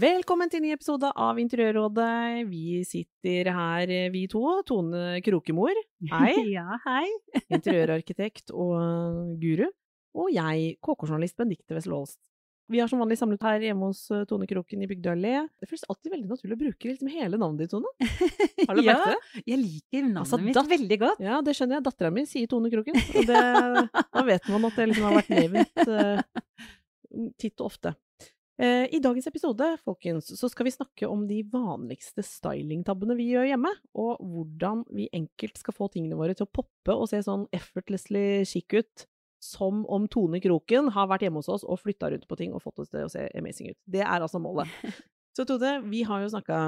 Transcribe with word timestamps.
Velkommen 0.00 0.48
til 0.48 0.60
en 0.60 0.64
ny 0.64 0.70
episode 0.72 1.08
av 1.18 1.36
Interiørrådet. 1.42 2.46
Vi 2.48 2.78
sitter 2.88 3.50
her, 3.52 3.90
vi 4.14 4.22
to. 4.30 4.40
Tone 4.64 5.18
Krokemor, 5.26 5.76
hei. 6.12 6.30
Ja, 6.54 6.78
hei. 6.86 7.04
Interiørarkitekt 7.56 8.54
og 8.54 9.34
guru. 9.42 9.66
Og 10.16 10.30
jeg, 10.32 10.78
KK-journalist 10.80 11.36
Benedicte 11.36 11.76
Wessel. 11.76 12.06
Vi 12.70 12.80
har 12.80 12.88
som 12.88 13.02
vanlig 13.02 13.18
samlet 13.18 13.44
her 13.44 13.66
hjemme 13.66 13.90
hos 13.90 14.06
eh, 14.14 14.24
Tone 14.30 14.48
Kroken 14.48 14.86
i 14.86 14.88
Bygdøy 14.88 15.12
allé. 15.12 15.36
Det 15.60 15.68
føles 15.68 15.84
alltid 15.90 16.14
veldig 16.14 16.32
naturlig 16.32 16.56
å 16.56 16.62
bruke 16.64 16.92
liksom 16.92 17.12
hele 17.12 17.40
navnet 17.42 17.66
ditt, 17.66 17.74
Tone. 17.74 17.92
Har 18.70 18.78
du 18.78 18.84
ja, 18.86 18.96
merket 18.96 19.16
det? 19.18 19.46
jeg 19.52 19.64
liker 19.66 20.04
navnet 20.06 20.20
Altså, 20.24 20.40
mitt 20.46 20.74
veldig 20.78 21.00
godt. 21.02 21.24
Ja, 21.26 21.40
det 21.44 21.58
skjønner 21.58 21.80
jeg. 21.80 21.88
Dattera 21.90 22.14
mi 22.14 22.28
sier 22.30 22.48
Tone 22.48 22.72
Kroken. 22.72 22.96
Og 22.96 23.28
det, 23.28 23.46
da 24.00 24.28
vet 24.32 24.52
man 24.54 24.70
at 24.70 24.80
det 24.80 24.92
liksom 24.94 25.10
har 25.10 25.18
vært 25.20 25.34
nevnt 25.34 25.88
uh, 25.90 26.70
titt 27.42 27.58
og 27.58 27.74
ofte. 27.74 27.98
Eh, 28.60 28.94
I 28.94 28.98
dagens 29.00 29.26
episode, 29.26 29.66
folkens, 29.86 30.26
så 30.38 30.48
skal 30.52 30.66
vi 30.68 30.72
snakke 30.74 31.08
om 31.08 31.22
de 31.24 31.38
vanligste 31.48 32.20
stylingtabbene 32.26 33.14
vi 33.16 33.30
gjør 33.30 33.46
hjemme, 33.54 33.70
og 33.96 34.18
hvordan 34.20 34.82
vi 34.92 35.06
enkelt 35.16 35.56
skal 35.56 35.72
få 35.72 35.88
tingene 35.94 36.18
våre 36.18 36.34
til 36.36 36.44
å 36.44 36.52
poppe 36.58 36.92
og 36.92 37.08
se 37.08 37.22
sånn 37.24 37.46
effortlessly 37.56 38.42
chic 38.44 38.76
ut, 38.76 39.06
som 39.40 39.86
om 39.88 40.04
Tone 40.12 40.42
Kroken 40.44 40.90
har 40.92 41.08
vært 41.08 41.24
hjemme 41.24 41.40
hos 41.40 41.48
oss 41.48 41.64
og 41.64 41.80
flytta 41.80 42.10
rundt 42.12 42.26
på 42.28 42.36
ting 42.36 42.52
og 42.52 42.60
fått 42.60 42.82
oss 42.84 42.92
til 42.92 43.06
å 43.06 43.08
se 43.08 43.22
amazing 43.38 43.70
ut. 43.72 43.78
Det 43.88 44.04
er 44.04 44.20
altså 44.20 44.42
målet. 44.44 44.68
Så 45.38 45.46
Tone, 45.48 45.78
vi 45.88 46.02
har 46.04 46.20
jo 46.20 46.28
snakka 46.28 46.58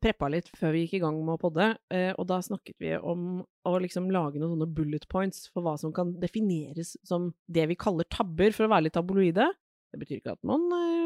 preppa 0.00 0.30
litt 0.32 0.48
før 0.56 0.72
vi 0.72 0.86
gikk 0.86 0.96
i 0.96 1.02
gang 1.02 1.18
med 1.20 1.34
å 1.36 1.42
podde, 1.42 1.66
eh, 1.92 2.14
og 2.16 2.30
da 2.32 2.38
snakket 2.40 2.78
vi 2.80 2.94
om 2.96 3.42
å 3.68 3.74
liksom 3.82 4.08
lage 4.14 4.40
noen 4.40 4.54
sånne 4.54 4.72
bullet 4.72 5.04
points 5.12 5.50
for 5.52 5.66
hva 5.66 5.76
som 5.76 5.92
kan 5.92 6.14
defineres 6.22 6.94
som 7.04 7.34
det 7.44 7.68
vi 7.68 7.76
kaller 7.76 8.08
tabber, 8.08 8.56
for 8.56 8.64
å 8.64 8.72
være 8.72 8.86
litt 8.86 8.96
tabloide. 8.96 9.50
Det 9.92 10.00
betyr 10.00 10.22
ikke 10.22 10.38
at 10.38 10.46
man 10.48 10.64
eh, 10.78 11.01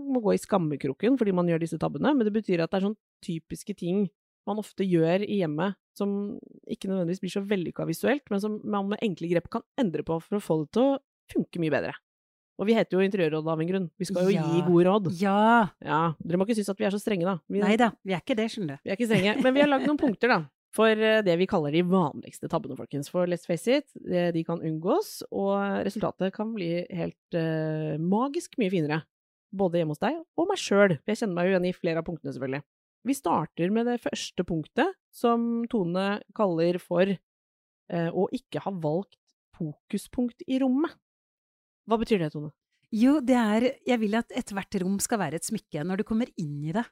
må 0.00 0.22
gå 0.24 0.34
i 0.34 0.40
skammekroken 0.42 1.18
fordi 1.20 1.34
man 1.36 1.48
gjør 1.50 1.62
disse 1.64 1.78
tabbene, 1.80 2.14
men 2.16 2.26
det 2.26 2.32
betyr 2.34 2.62
at 2.64 2.72
det 2.72 2.80
er 2.80 2.88
sånn 2.88 2.98
typiske 3.24 3.76
ting 3.78 4.06
man 4.48 4.58
ofte 4.62 4.82
gjør 4.88 5.22
i 5.26 5.42
hjemmet 5.42 5.76
som 5.94 6.38
ikke 6.70 6.88
nødvendigvis 6.88 7.20
blir 7.22 7.32
så 7.34 7.42
vellykka 7.44 7.84
visuelt, 7.86 8.24
men 8.32 8.40
som 8.40 8.56
man 8.64 8.88
med 8.88 9.02
enkle 9.04 9.28
grep 9.30 9.50
kan 9.52 9.62
endre 9.78 10.02
på 10.06 10.16
for 10.24 10.38
å 10.38 10.42
få 10.42 10.56
det 10.64 10.70
til 10.78 10.86
å 10.86 10.94
funke 11.30 11.60
mye 11.62 11.74
bedre. 11.74 11.92
Og 12.60 12.66
vi 12.68 12.74
heter 12.76 12.96
jo 12.98 13.04
Interiørrådet 13.04 13.48
av 13.52 13.60
en 13.62 13.68
grunn. 13.70 13.90
Vi 14.00 14.04
skal 14.08 14.26
jo 14.28 14.32
Ja. 14.34 14.42
gi 14.44 14.60
gode 14.66 14.84
råd. 14.88 15.06
Ja. 15.20 15.68
Ja, 15.80 16.00
dere 16.20 16.36
må 16.40 16.44
ikke 16.44 16.56
synes 16.58 16.68
at 16.72 16.76
vi 16.80 16.84
er 16.84 16.90
så 16.92 17.00
strenge, 17.00 17.24
da. 17.24 17.38
Vi, 17.48 17.60
Nei 17.60 17.76
da, 17.80 17.90
vi 18.04 18.12
er 18.12 18.20
ikke 18.20 18.36
det, 18.36 18.50
skjønner 18.52 18.76
du. 18.76 18.82
vi 18.84 18.90
er 18.90 18.96
ikke 18.98 19.08
strenge. 19.08 19.36
Men 19.42 19.54
vi 19.54 19.60
har 19.62 19.68
lagd 19.70 19.86
noen 19.88 20.00
punkter, 20.04 20.28
da. 20.28 20.40
For 20.76 20.86
eh, 20.92 21.22
det 21.26 21.38
vi 21.40 21.46
kaller 21.50 21.72
de 21.72 21.80
vanligste 21.82 22.48
tabbene, 22.52 22.76
folkens. 22.76 23.08
For 23.10 23.26
let's 23.26 23.46
face 23.48 23.66
it, 23.80 23.88
eh, 24.08 24.28
de 24.32 24.44
kan 24.44 24.60
unngås, 24.60 25.22
og 25.32 25.56
resultatet 25.88 26.32
kan 26.36 26.52
bli 26.54 26.84
helt 26.94 27.34
uh, 27.34 27.96
magisk 27.98 28.58
mye 28.60 28.70
finere. 28.70 29.00
Både 29.50 29.80
hjemme 29.80 29.96
hos 29.96 30.02
deg 30.02 30.20
og 30.38 30.46
meg 30.50 30.60
sjøl. 30.60 30.94
Jeg 31.08 31.18
kjenner 31.20 31.36
meg 31.36 31.50
igjen 31.50 31.66
i 31.70 31.74
flere 31.74 32.02
av 32.02 32.06
punktene, 32.06 32.34
selvfølgelig. 32.34 32.62
Vi 33.08 33.16
starter 33.16 33.72
med 33.72 33.88
det 33.88 33.98
første 34.02 34.44
punktet, 34.46 34.96
som 35.10 35.64
Tone 35.72 36.20
kaller 36.36 36.78
for 36.82 37.08
eh, 37.08 38.10
å 38.12 38.26
ikke 38.36 38.62
ha 38.66 38.72
valgt 38.82 39.16
fokuspunkt 39.56 40.44
i 40.46 40.60
rommet. 40.62 40.92
Hva 41.88 41.98
betyr 42.00 42.22
det, 42.22 42.30
Tone? 42.34 42.52
Jo, 42.90 43.20
det 43.22 43.36
er 43.38 43.68
Jeg 43.86 44.00
vil 44.02 44.16
at 44.18 44.32
ethvert 44.34 44.76
rom 44.82 44.98
skal 45.02 45.20
være 45.22 45.38
et 45.38 45.46
smykke 45.46 45.84
når 45.86 46.00
du 46.00 46.06
kommer 46.08 46.30
inn 46.40 46.58
i 46.66 46.74
det. 46.74 46.84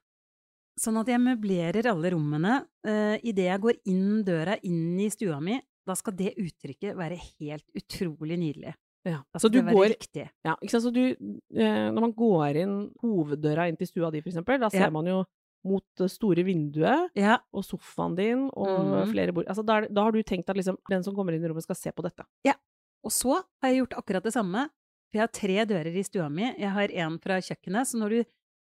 Sånn 0.78 0.98
at 1.00 1.08
jeg 1.10 1.18
møblerer 1.18 1.88
alle 1.90 2.12
rommene. 2.14 2.60
Uh, 2.86 3.18
Idet 3.26 3.48
jeg 3.48 3.62
går 3.64 3.80
inn 3.90 4.22
døra, 4.26 4.54
inn 4.62 4.94
i 5.02 5.08
stua 5.10 5.40
mi, 5.42 5.58
da 5.86 5.96
skal 5.98 6.14
det 6.14 6.36
uttrykket 6.38 6.94
være 6.98 7.18
helt 7.18 7.66
utrolig 7.78 8.38
nydelig. 8.38 8.76
Ja, 9.06 9.22
Da 9.32 9.38
så 9.38 9.46
skal 9.46 9.52
du 9.52 9.58
det 9.58 9.66
være 9.68 9.76
går 9.78 9.90
riktig. 9.94 10.24
Ja, 10.44 10.54
ikke 10.62 10.72
sant. 10.74 10.84
Så 10.84 10.92
du, 10.92 11.02
eh, 11.54 11.88
når 11.94 12.00
man 12.00 12.14
går 12.16 12.62
inn 12.62 12.76
hoveddøra 13.02 13.68
inn 13.70 13.78
til 13.78 13.90
stua 13.90 14.10
di, 14.10 14.22
for 14.24 14.32
eksempel, 14.32 14.58
da 14.60 14.70
ser 14.70 14.88
Ja. 14.88 14.90
man 14.90 15.06
jo 15.06 15.24
mot 15.64 15.84
det 15.98 16.10
store 16.10 16.44
vinduet 16.46 17.10
Ja, 17.18 17.38
og 17.52 17.64
sofaen 17.66 18.14
din 18.16 18.48
og 18.54 19.06
mm. 19.06 19.12
flere 19.12 19.34
bord. 19.34 19.46
Altså, 19.50 19.64
da, 19.66 19.80
da 19.86 20.06
har 20.06 20.12
du 20.12 20.22
tenkt 20.22 20.48
at 20.48 20.56
liksom, 20.56 20.78
den 20.88 21.02
som 21.02 21.14
kommer 21.14 21.34
inn 21.34 21.44
i 21.44 21.48
rommet, 21.50 21.66
skal 21.66 21.78
se 21.78 21.92
på 21.92 22.02
dette. 22.02 22.24
Og 23.06 23.14
så 23.14 23.38
har 23.62 23.70
jeg 23.70 23.84
gjort 23.84 23.98
akkurat 24.00 24.24
det 24.26 24.34
samme. 24.34 24.66
For 25.08 25.18
jeg 25.18 25.24
har 25.24 25.32
tre 25.32 25.64
dører 25.70 25.94
i 25.96 26.04
stua 26.04 26.28
mi. 26.28 26.44
Jeg 26.58 26.72
har 26.74 26.92
en 27.04 27.16
fra 27.22 27.38
kjøkkenet, 27.40 27.88
så 27.88 28.08
du 28.10 28.18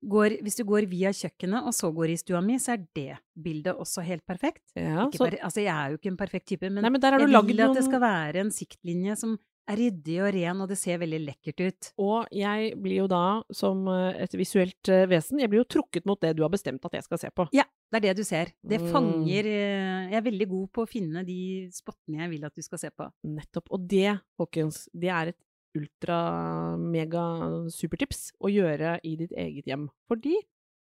går, 0.08 0.38
hvis 0.46 0.56
du 0.56 0.64
går 0.64 0.86
via 0.88 1.10
kjøkkenet 1.12 1.66
og 1.66 1.74
så 1.76 1.90
går 1.92 2.14
i 2.14 2.18
stua 2.20 2.40
mi, 2.44 2.56
så 2.62 2.76
er 2.76 2.84
det 2.96 3.18
bildet 3.34 3.74
også 3.74 4.04
helt 4.06 4.24
perfekt. 4.28 4.62
Ja, 4.78 5.08
så, 5.10 5.26
bare, 5.26 5.40
altså, 5.42 5.60
jeg 5.64 5.74
er 5.74 5.92
jo 5.92 5.98
ikke 5.98 6.12
en 6.12 6.20
perfekt 6.20 6.48
type, 6.52 6.70
men, 6.70 6.80
nei, 6.84 6.92
men 6.94 7.02
jeg 7.02 7.26
vil 7.26 7.64
at 7.66 7.76
det 7.76 7.84
skal 7.84 8.02
være 8.04 8.44
en 8.44 8.54
siktlinje 8.54 9.18
som 9.18 9.36
ryddig 9.76 10.14
og 10.24 10.30
ren, 10.32 10.60
og 10.64 10.68
det 10.70 10.78
ser 10.80 10.96
veldig 11.02 11.18
lekkert 11.26 11.58
ut. 11.66 11.88
Og 12.00 12.24
jeg 12.32 12.70
blir 12.80 13.02
jo 13.02 13.08
da, 13.10 13.42
som 13.52 13.82
eh, 13.92 14.16
et 14.24 14.32
visuelt 14.38 14.88
eh, 14.88 15.02
vesen, 15.10 15.40
jeg 15.42 15.50
blir 15.52 15.60
jo 15.60 15.66
trukket 15.76 16.06
mot 16.08 16.16
det 16.22 16.30
du 16.38 16.42
har 16.46 16.52
bestemt 16.54 16.84
at 16.88 16.94
jeg 16.96 17.04
skal 17.04 17.20
se 17.20 17.28
på. 17.36 17.44
Ja, 17.52 17.64
det 17.92 17.96
er 18.00 18.04
det 18.08 18.14
du 18.20 18.24
ser. 18.24 18.46
Det 18.64 18.78
Mm. 18.80 18.88
fanger 18.94 19.44
eh, 19.50 20.08
Jeg 20.08 20.16
er 20.20 20.24
veldig 20.30 20.48
god 20.48 20.66
på 20.72 20.82
å 20.84 20.88
finne 20.88 21.20
de 21.26 21.38
spottene 21.74 22.22
jeg 22.24 22.30
vil 22.36 22.44
at 22.48 22.54
du 22.56 22.62
skal 22.64 22.78
se 22.80 22.88
på. 22.94 23.10
Nettopp. 23.28 23.68
Og 23.76 23.80
det, 23.90 24.14
folkens, 24.40 24.86
det 24.94 25.10
er 25.12 25.26
et 25.34 25.40
ultra-mega-supertips 25.78 28.20
å 28.40 28.48
gjøre 28.52 28.96
i 29.06 29.16
ditt 29.20 29.32
eget 29.36 29.66
hjem. 29.68 29.88
Fordi 30.08 30.36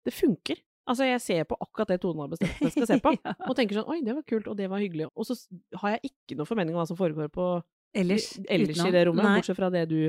det 0.06 0.14
funker. 0.14 0.58
Altså, 0.86 1.08
jeg 1.10 1.22
ser 1.24 1.48
på 1.50 1.58
akkurat 1.58 1.90
det 1.96 2.02
Tone 2.04 2.22
har 2.22 2.30
bestemt 2.30 2.54
at 2.60 2.68
jeg 2.68 2.74
skal 2.76 2.86
se 2.92 3.00
på, 3.02 3.10
Ja. 3.26 3.32
og 3.50 3.56
tenker 3.58 3.80
sånn 3.80 3.90
Oi, 3.90 4.04
det 4.06 4.14
var 4.14 4.22
kult, 4.30 4.46
og 4.52 4.56
det 4.60 4.68
var 4.70 4.78
hyggelig. 4.84 5.08
Og 5.18 5.26
så 5.26 5.34
har 5.82 5.90
jeg 5.96 6.12
ikke 6.12 6.38
noe 6.38 6.46
formening 6.46 6.76
om 6.76 6.80
hva 6.84 6.88
som 6.92 7.00
foregår 7.00 7.26
på 7.34 7.48
Ellers, 7.96 8.30
ellers 8.52 8.82
i 8.86 8.92
det 8.94 9.06
rommet, 9.08 9.24
Nei. 9.24 9.36
bortsett 9.40 9.58
fra 9.58 9.70
det 9.74 9.86
du 9.90 10.00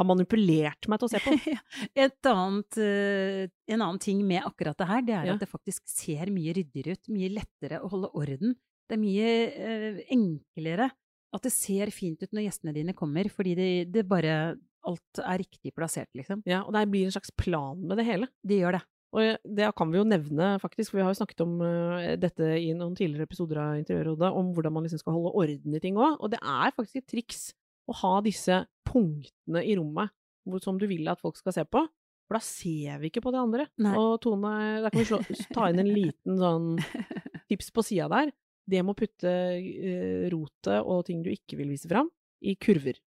har 0.00 0.06
manipulert 0.08 0.88
meg 0.88 1.00
til 1.00 1.08
å 1.08 1.10
se 1.12 1.20
på. 1.22 1.34
Et 2.06 2.28
annet, 2.30 2.78
eh, 2.80 3.42
en 3.74 3.82
annen 3.84 4.00
ting 4.02 4.22
med 4.26 4.42
akkurat 4.48 4.78
det 4.80 4.88
her, 4.88 5.02
det 5.06 5.14
er 5.18 5.28
Ja. 5.28 5.34
at 5.36 5.44
det 5.44 5.50
faktisk 5.50 5.84
ser 5.90 6.30
mye 6.32 6.54
ryddigere 6.56 6.96
ut. 6.96 7.10
Mye 7.12 7.30
lettere 7.36 7.82
å 7.84 7.90
holde 7.92 8.10
orden. 8.16 8.56
Det 8.88 8.96
er 8.96 9.02
mye 9.02 9.28
eh, 9.50 10.00
enklere 10.10 10.90
at 11.30 11.44
det 11.46 11.52
ser 11.54 11.92
fint 11.94 12.22
ut 12.24 12.32
når 12.34 12.48
gjestene 12.48 12.74
dine 12.74 12.94
kommer, 12.96 13.28
fordi 13.30 13.54
det, 13.58 13.70
det 13.94 14.08
bare 14.08 14.56
Alt 14.88 15.18
er 15.20 15.42
riktig 15.42 15.74
plassert, 15.76 16.08
liksom. 16.16 16.40
Ja, 16.48 16.62
og 16.64 16.72
det 16.72 16.86
blir 16.88 17.04
en 17.04 17.12
slags 17.12 17.28
plan 17.36 17.76
med 17.84 17.98
det 18.00 18.06
hele. 18.06 18.30
Det 18.40 18.62
gjør 18.62 18.78
det. 18.78 18.80
Og 19.10 19.40
det 19.42 19.70
kan 19.74 19.90
vi 19.90 19.98
jo 19.98 20.06
nevne, 20.06 20.52
faktisk, 20.62 20.92
for 20.92 21.00
vi 21.00 21.04
har 21.04 21.10
jo 21.10 21.18
snakket 21.18 21.42
om 21.42 21.56
eh, 21.66 22.12
dette 22.20 22.46
i 22.60 22.70
noen 22.78 22.94
tidligere 22.98 23.26
episoder 23.26 23.58
av 23.58 23.78
Interiørrådet, 23.80 24.30
om 24.38 24.52
hvordan 24.54 24.76
man 24.76 24.86
liksom 24.86 25.02
skal 25.02 25.16
holde 25.16 25.32
orden 25.42 25.74
i 25.74 25.82
ting 25.82 25.98
òg. 25.98 26.20
Og 26.20 26.30
det 26.30 26.38
er 26.38 26.76
faktisk 26.76 27.00
et 27.00 27.08
triks 27.10 27.48
å 27.90 27.96
ha 28.04 28.12
disse 28.22 28.60
punktene 28.86 29.64
i 29.66 29.74
rommet 29.78 30.14
hvor, 30.46 30.62
som 30.62 30.78
du 30.78 30.86
vil 30.90 31.10
at 31.10 31.20
folk 31.22 31.38
skal 31.40 31.56
se 31.56 31.66
på. 31.66 31.82
For 32.30 32.38
da 32.38 32.42
ser 32.46 33.00
vi 33.02 33.10
ikke 33.10 33.24
på 33.24 33.32
det 33.34 33.42
andre. 33.42 33.66
Nei. 33.82 33.96
Og 33.98 34.20
Tone, 34.22 34.54
der 34.84 34.92
kan 34.92 35.02
vi 35.02 35.08
slå, 35.08 35.18
ta 35.50 35.66
inn 35.70 35.82
en 35.82 35.90
liten 35.90 36.38
sånn 36.38 36.68
tips 37.50 37.72
på 37.74 37.82
sida 37.82 38.06
der. 38.12 38.30
Det 38.70 38.84
med 38.84 38.94
å 38.94 39.00
putte 39.00 39.32
eh, 39.58 40.28
rotet 40.30 40.78
og 40.78 41.02
ting 41.08 41.24
du 41.26 41.32
ikke 41.32 41.58
vil 41.58 41.72
vise 41.74 41.90
fram, 41.90 42.12
i 42.46 42.54
kurver. 42.54 43.02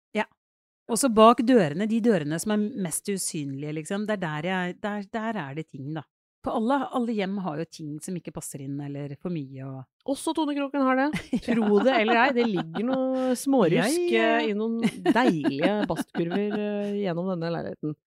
Også 0.90 1.10
bak 1.14 1.44
dørene, 1.46 1.86
de 1.90 2.00
dørene 2.02 2.40
som 2.42 2.56
er 2.56 2.64
mest 2.88 3.10
usynlige, 3.12 3.76
liksom. 3.78 4.08
Det 4.10 4.18
er 4.18 4.24
der, 4.24 4.48
jeg, 4.50 4.80
der, 4.82 5.04
der 5.14 5.38
er 5.44 5.60
det 5.60 5.68
ting, 5.70 5.92
da. 5.98 6.06
På 6.40 6.54
alle, 6.56 6.78
alle 6.96 7.14
hjem 7.18 7.36
har 7.44 7.58
jo 7.60 7.66
ting 7.68 7.96
som 8.00 8.16
ikke 8.16 8.32
passer 8.32 8.62
inn, 8.64 8.78
eller 8.80 9.12
for 9.20 9.34
mye 9.34 9.66
og 9.68 10.12
Også 10.14 10.32
Tone 10.36 10.56
Kroken 10.56 10.86
har 10.88 11.02
det. 11.02 11.08
Tro 11.50 11.82
det 11.84 11.96
eller 11.98 12.22
ei, 12.22 12.30
det 12.38 12.46
ligger 12.48 12.86
noe 12.88 13.34
smårusk 13.38 14.06
eh, 14.16 14.46
i 14.48 14.54
noen 14.56 14.80
deilige 15.04 15.74
bastkurver 15.90 16.56
eh, 16.56 16.94
gjennom 17.02 17.28
denne 17.34 17.52
leiligheten. 17.58 17.98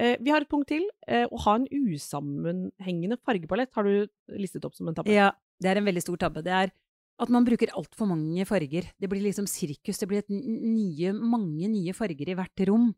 Eh, 0.00 0.16
vi 0.24 0.32
har 0.32 0.46
et 0.46 0.50
punkt 0.50 0.70
til. 0.72 0.86
Å 1.04 1.42
ha 1.44 1.58
en 1.58 1.68
usammenhengende 1.68 3.20
fargepalett 3.20 3.74
har 3.76 3.84
du 3.84 4.08
listet 4.40 4.64
opp 4.64 4.78
som 4.78 4.88
en 4.88 4.96
tabbe. 4.96 5.12
Ja, 5.12 5.34
det 5.60 5.68
er 5.68 5.82
en 5.82 5.88
veldig 5.90 6.06
stor 6.06 6.22
tabbe. 6.24 6.46
Det 6.46 6.54
er 6.54 6.72
at 7.18 7.30
man 7.34 7.44
bruker 7.44 7.72
altfor 7.74 8.06
mange 8.06 8.44
farger. 8.46 8.92
Det 8.98 9.08
blir 9.10 9.24
liksom 9.24 9.46
sirkus. 9.50 9.98
Det 9.98 10.08
blir 10.08 10.22
et 10.22 10.30
nye, 10.30 11.12
mange 11.12 11.68
nye 11.70 11.94
farger 11.96 12.30
i 12.30 12.36
hvert 12.38 12.64
rom. 12.68 12.92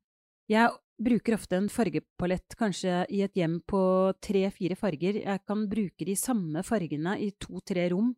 Jeg 0.51 0.71
bruker 1.01 1.37
ofte 1.39 1.57
en 1.57 1.69
fargepalett 1.73 2.57
kanskje 2.61 3.07
i 3.09 3.23
et 3.25 3.39
hjem 3.39 3.61
på 3.71 3.81
tre-fire 4.21 4.77
farger. 4.77 5.23
Jeg 5.23 5.41
kan 5.49 5.65
bruke 5.71 6.05
de 6.05 6.17
samme 6.19 6.61
fargene 6.67 7.17
i 7.23 7.31
to-tre 7.41 7.89
rom. 7.95 8.13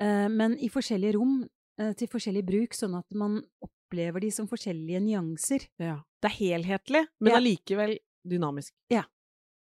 Eh, 0.00 0.28
men 0.30 0.54
i 0.62 0.68
forskjellige 0.70 1.16
rom, 1.16 1.48
eh, 1.80 1.92
til 1.98 2.08
forskjellig 2.08 2.44
bruk, 2.46 2.74
sånn 2.76 2.94
at 2.98 3.06
man 3.14 3.40
opplever 3.64 4.20
de 4.20 4.30
som 4.30 4.46
forskjellige 4.46 5.02
nyanser. 5.02 5.66
Ja. 5.78 6.02
Det 6.22 6.30
er 6.30 6.38
helhetlig, 6.38 7.06
men 7.20 7.32
Ja. 7.32 7.40
dynamisk. 7.40 8.00
dynamisk. 8.26 8.72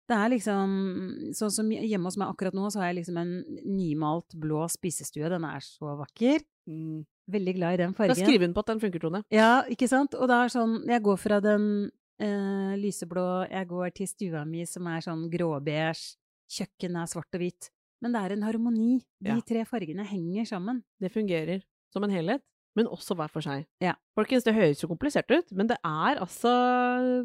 Det 0.09 0.17
er 0.17 0.31
liksom 0.33 0.71
Sånn 1.37 1.51
som 1.53 1.67
hjemme 1.69 2.09
hos 2.09 2.17
meg 2.17 2.31
akkurat 2.31 2.55
nå, 2.57 2.65
så 2.73 2.81
har 2.81 2.89
jeg 2.89 3.03
liksom 3.03 3.17
en 3.21 3.33
nymalt 3.69 4.33
blå 4.41 4.63
spisestue. 4.71 5.29
Den 5.29 5.45
er 5.45 5.61
så 5.61 5.93
vakker. 5.99 6.41
Mm. 6.69 7.03
Veldig 7.29 7.53
glad 7.59 7.73
i 7.75 7.81
den 7.83 7.91
Da 7.93 7.97
fargen. 7.99 8.17
skriver 8.25 8.47
hun 8.47 8.55
på 8.57 8.63
at 8.65 8.71
den 8.73 8.79
funker, 8.81 8.99
Tone. 9.03 9.21
Ja, 9.29 9.61
ikke 9.69 9.87
sant? 9.87 10.15
Og 10.17 10.27
det 10.31 10.35
er 10.35 10.49
sånn 10.53 10.73
Jeg 10.89 11.03
går 11.05 11.17
fra 11.21 11.39
den 11.45 11.91
eh, 12.19 12.73
lyseblå 12.81 13.49
Jeg 13.51 13.67
går 13.69 13.93
til 13.93 14.07
stua 14.09 14.45
mi 14.49 14.65
som 14.65 14.87
er 14.87 15.01
sånn 15.05 15.29
gråbeige. 15.29 15.93
Kjøkkenet 16.49 17.03
er 17.03 17.11
svart 17.13 17.35
og 17.37 17.43
hvitt. 17.43 17.69
Men 18.01 18.13
det 18.15 18.21
er 18.25 18.31
en 18.33 18.43
harmoni. 18.47 19.03
De 19.21 19.29
Ja. 19.29 19.39
tre 19.41 19.63
fargene 19.65 20.05
henger 20.07 20.45
sammen. 20.47 20.81
Det 20.99 21.11
fungerer 21.13 21.61
som 21.93 22.03
en 22.03 22.09
helhet, 22.09 22.41
men 22.77 22.89
også 22.91 23.15
hver 23.17 23.31
for 23.33 23.45
seg. 23.45 23.65
Ja. 23.83 23.95
Folkens, 24.17 24.45
det 24.45 24.55
høres 24.55 24.81
jo 24.83 24.89
komplisert 24.91 25.29
ut, 25.31 25.49
men 25.55 25.69
det 25.69 25.79
er 25.85 26.19
altså 26.21 26.51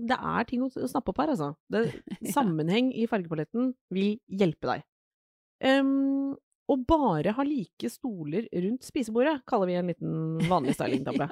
Det 0.06 0.16
er 0.16 0.48
ting 0.48 0.64
å 0.64 0.70
snappe 0.70 1.12
opp 1.12 1.20
her, 1.22 1.34
altså. 1.34 1.52
Det, 1.70 1.86
Sammenheng 2.36 2.92
i 2.96 3.06
fargepaletten 3.10 3.72
vil 3.94 4.16
hjelpe 4.28 4.70
deg. 4.70 4.86
Um, 5.64 6.34
å 6.68 6.76
bare 6.80 7.34
ha 7.36 7.44
like 7.46 7.88
stoler 7.92 8.46
rundt 8.52 8.86
spisebordet 8.86 9.42
kaller 9.48 9.68
vi 9.68 9.76
en 9.78 9.90
liten 9.92 10.14
vanlig 10.48 10.74
stylingtavle. 10.78 11.28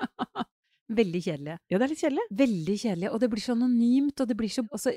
Veldig 0.90 1.22
kjedelig. 1.24 1.58
Ja, 1.70 1.78
det 1.78 1.84
er 1.84 1.88
litt 1.88 2.00
kjedelig. 2.02 2.24
Veldig 2.30 2.78
kjedelig. 2.82 3.10
Og 3.12 3.20
det 3.20 3.30
blir 3.30 3.40
så 3.42 3.52
anonymt, 3.54 4.20
og 4.20 4.28
det 4.28 4.36
blir 4.36 4.48
så 4.48 4.64
altså, 4.70 4.90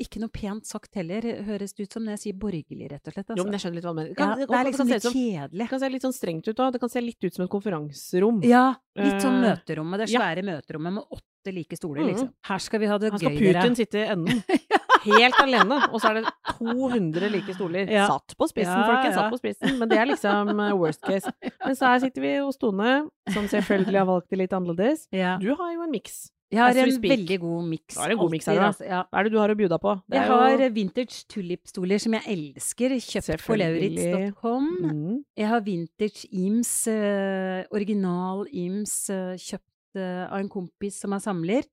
Ikke 0.00 0.18
noe 0.20 0.28
pent 0.32 0.64
sagt 0.66 0.94
heller, 0.96 1.20
høres 1.44 1.74
det 1.76 1.84
ut 1.84 1.92
som 1.92 2.02
når 2.02 2.12
jeg 2.16 2.20
sier 2.22 2.36
borgerlig, 2.40 2.86
rett 2.90 3.06
og 3.06 3.12
slett. 3.12 3.26
Altså. 3.28 3.36
Jo, 3.36 3.44
men 3.44 3.52
jeg 3.52 3.60
skjønner 3.60 3.76
litt 3.76 3.84
hva 3.84 3.92
du 3.92 3.98
mener. 4.00 4.14
ja, 4.16 4.34
det 4.40 4.56
er 4.56 4.64
liksom 4.70 4.88
litt 4.88 5.02
som- 5.02 5.12
kjedelig. 5.12 5.58
Det 5.58 5.68
kan 5.68 5.80
se 5.80 5.88
litt 5.92 6.02
sånn 6.02 6.16
strengt 6.16 6.48
ut 6.48 6.56
òg. 6.56 6.72
Det 6.72 6.80
kan 6.80 6.88
se 6.88 7.00
litt 7.00 7.24
ut 7.24 7.34
som 7.34 7.44
et 7.44 7.50
konferanserom. 7.50 8.42
Ja, 8.44 8.74
litt 8.96 9.20
sånn 9.20 9.44
Eh, 9.44 9.52
møterommet. 9.52 9.98
Det 9.98 10.08
ja. 10.10 10.20
svære 10.20 10.42
møterommet 10.42 10.92
med 10.94 11.04
åtte 11.12 11.52
like 11.52 11.76
stoler, 11.76 12.00
Mhm. 12.02 12.08
liksom. 12.08 12.32
Her 12.42 12.58
skal 12.58 12.80
vi 12.80 12.86
ha 12.86 12.98
det 12.98 13.12
Her 13.12 13.18
skal 13.18 13.30
gøy, 13.32 13.38
dere. 13.52 13.62
Putin 13.62 13.76
sitte 13.76 13.94
i 14.00 14.08
enden. 14.08 14.42
Helt 15.04 15.38
alene. 15.42 15.78
Og 15.92 16.00
så 16.02 16.10
er 16.12 16.20
det 16.20 16.32
200 16.58 17.30
like 17.32 17.54
stoler. 17.56 17.88
Ja. 17.90 18.06
Satt 18.10 18.36
på 18.38 18.48
spissen, 18.50 18.72
Ja, 18.74 18.84
folkens. 18.88 19.14
ja. 19.14 19.20
Satt 19.20 19.32
på 19.34 19.40
spissen. 19.42 19.78
Men 19.80 19.88
det 19.90 19.98
er 19.98 20.06
liksom 20.12 20.52
eh, 20.60 20.72
worst 20.78 21.02
case. 21.02 21.32
Mens 21.66 21.80
her 21.82 21.98
sitter 22.04 22.22
vi 22.22 22.36
hos 22.38 22.56
Tone, 22.62 22.92
som 23.32 23.48
selvfølgelig 23.50 23.98
har 23.98 24.06
valgt 24.06 24.30
det 24.30 24.38
litt 24.44 24.52
annerledes. 24.56 25.08
Ja. 25.12 25.36
Du 25.42 25.50
har 25.58 25.72
jo 25.74 25.82
en 25.82 25.90
miks. 25.90 26.30
Jeg 26.52 26.60
har 26.60 26.76
en 26.76 26.98
veldig 27.00 27.38
god 27.40 27.62
miks. 27.64 27.94
Du 27.94 28.00
har 28.02 28.10
en 28.12 28.18
god 28.20 28.30
mix, 28.34 28.44
her, 28.44 28.58
da. 28.60 28.66
altså. 28.68 28.84
Ja. 28.84 28.98
Hva 29.08 29.20
er 29.22 29.24
det 29.24 29.30
du 29.32 29.38
har 29.40 29.48
å 29.48 29.56
bjuda 29.56 29.78
på? 29.80 29.94
Det 30.04 30.18
Jeg 30.18 30.26
er 30.26 30.32
har 30.36 30.50
jo- 30.60 30.68
vintage 30.74 31.22
tulipstoler 31.32 31.98
som 31.98 32.12
jeg 32.12 32.22
elsker, 32.28 32.90
kjøpt 33.00 33.46
på 33.46 33.56
lauritz.com. 33.56 34.66
mm. 34.82 35.24
Jeg 35.40 35.48
har 35.48 35.60
vintage 35.64 36.26
Ims, 36.30 36.86
eh, 36.92 37.64
original 37.72 38.44
eh, 38.52 39.36
kjøpt 39.40 39.96
eh, 39.96 40.26
av 40.28 40.38
en 40.42 40.48
kompis 40.52 41.00
som 41.00 41.12
er 41.16 41.20
samler. 41.24 41.64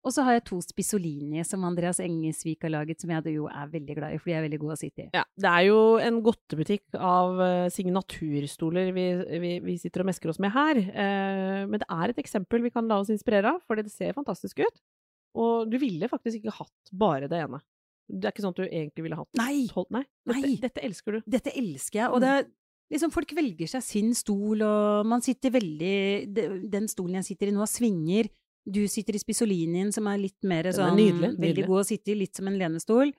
Og 0.00 0.14
så 0.14 0.24
har 0.24 0.38
jeg 0.38 0.46
to 0.48 0.58
Spisolini 0.64 1.42
som 1.44 1.64
Andreas 1.68 1.98
Engesvik 2.00 2.64
har 2.64 2.72
laget, 2.72 3.02
som 3.02 3.10
jeg 3.12 3.34
jo 3.34 3.48
er 3.52 3.68
veldig 3.68 3.96
glad 3.98 4.14
i, 4.14 4.20
for 4.20 4.30
de 4.30 4.36
er 4.38 4.44
veldig 4.46 4.60
gode 4.62 4.76
å 4.78 4.80
sitte 4.80 5.04
i. 5.04 5.08
Ja, 5.12 5.26
det 5.36 5.50
er 5.50 5.66
jo 5.66 5.80
en 6.00 6.22
godtebutikk 6.24 6.96
av 6.96 7.42
eh, 7.44 7.66
signaturstoler 7.74 8.94
vi, 8.96 9.04
vi, 9.42 9.50
vi 9.66 9.76
sitter 9.82 10.04
og 10.04 10.08
mesker 10.08 10.32
oss 10.32 10.40
med 10.40 10.54
her. 10.54 10.80
Eh, 10.80 11.58
men 11.68 11.82
det 11.82 11.88
er 11.88 12.14
et 12.14 12.22
eksempel 12.24 12.64
vi 12.64 12.72
kan 12.72 12.88
la 12.88 13.02
oss 13.02 13.12
inspirere 13.12 13.52
av, 13.52 13.60
for 13.68 13.76
det 13.76 13.92
ser 13.92 14.16
fantastisk 14.16 14.64
ut. 14.64 14.80
Og 15.38 15.68
du 15.70 15.76
ville 15.82 16.08
faktisk 16.10 16.40
ikke 16.40 16.56
hatt 16.62 16.94
bare 16.96 17.28
det 17.30 17.44
ene. 17.44 17.60
Det 18.10 18.26
er 18.26 18.32
ikke 18.32 18.42
sånn 18.42 18.56
at 18.56 18.62
du 18.64 18.66
egentlig 18.66 19.04
ville 19.04 19.20
hatt 19.20 19.38
Nei! 19.38 19.68
tolv 19.70 19.92
Nei. 19.94 20.06
Dette, 20.26 20.40
Nei. 20.40 20.56
dette 20.64 20.88
elsker 20.88 21.18
du. 21.18 21.20
Dette 21.30 21.52
elsker 21.60 22.02
jeg, 22.02 22.10
og 22.10 22.24
det 22.24 22.32
er 22.38 22.48
liksom 22.90 23.12
folk 23.14 23.36
velger 23.36 23.70
seg 23.70 23.84
sin 23.86 24.14
stol, 24.18 24.64
og 24.66 25.06
man 25.06 25.22
sitter 25.22 25.52
veldig 25.54 26.64
Den 26.72 26.88
stolen 26.90 27.20
jeg 27.20 27.28
sitter 27.32 27.52
i 27.52 27.54
nå, 27.54 27.68
svinger. 27.70 28.32
Du 28.70 28.80
sitter 28.90 29.16
i 29.16 29.22
Spisolinien, 29.22 29.90
som 29.94 30.06
er 30.10 30.20
litt 30.22 30.46
mer 30.46 30.68
er 30.70 30.76
sånn 30.76 30.94
nydelig, 30.98 31.32
Veldig 31.34 31.42
nydelig. 31.42 31.66
god 31.68 31.82
å 31.82 31.88
sitte 31.88 32.12
i, 32.12 32.18
litt 32.22 32.38
som 32.38 32.50
en 32.50 32.58
lenestol. 32.60 33.12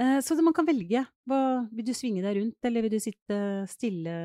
Eh, 0.00 0.18
så 0.24 0.36
man 0.44 0.56
kan 0.56 0.66
velge. 0.68 1.04
Hva, 1.28 1.40
vil 1.72 1.86
du 1.88 1.94
svinge 1.96 2.24
deg 2.24 2.40
rundt, 2.40 2.58
eller 2.68 2.84
vil 2.84 2.96
du 2.96 3.00
sitte 3.00 3.38
stille 3.70 4.16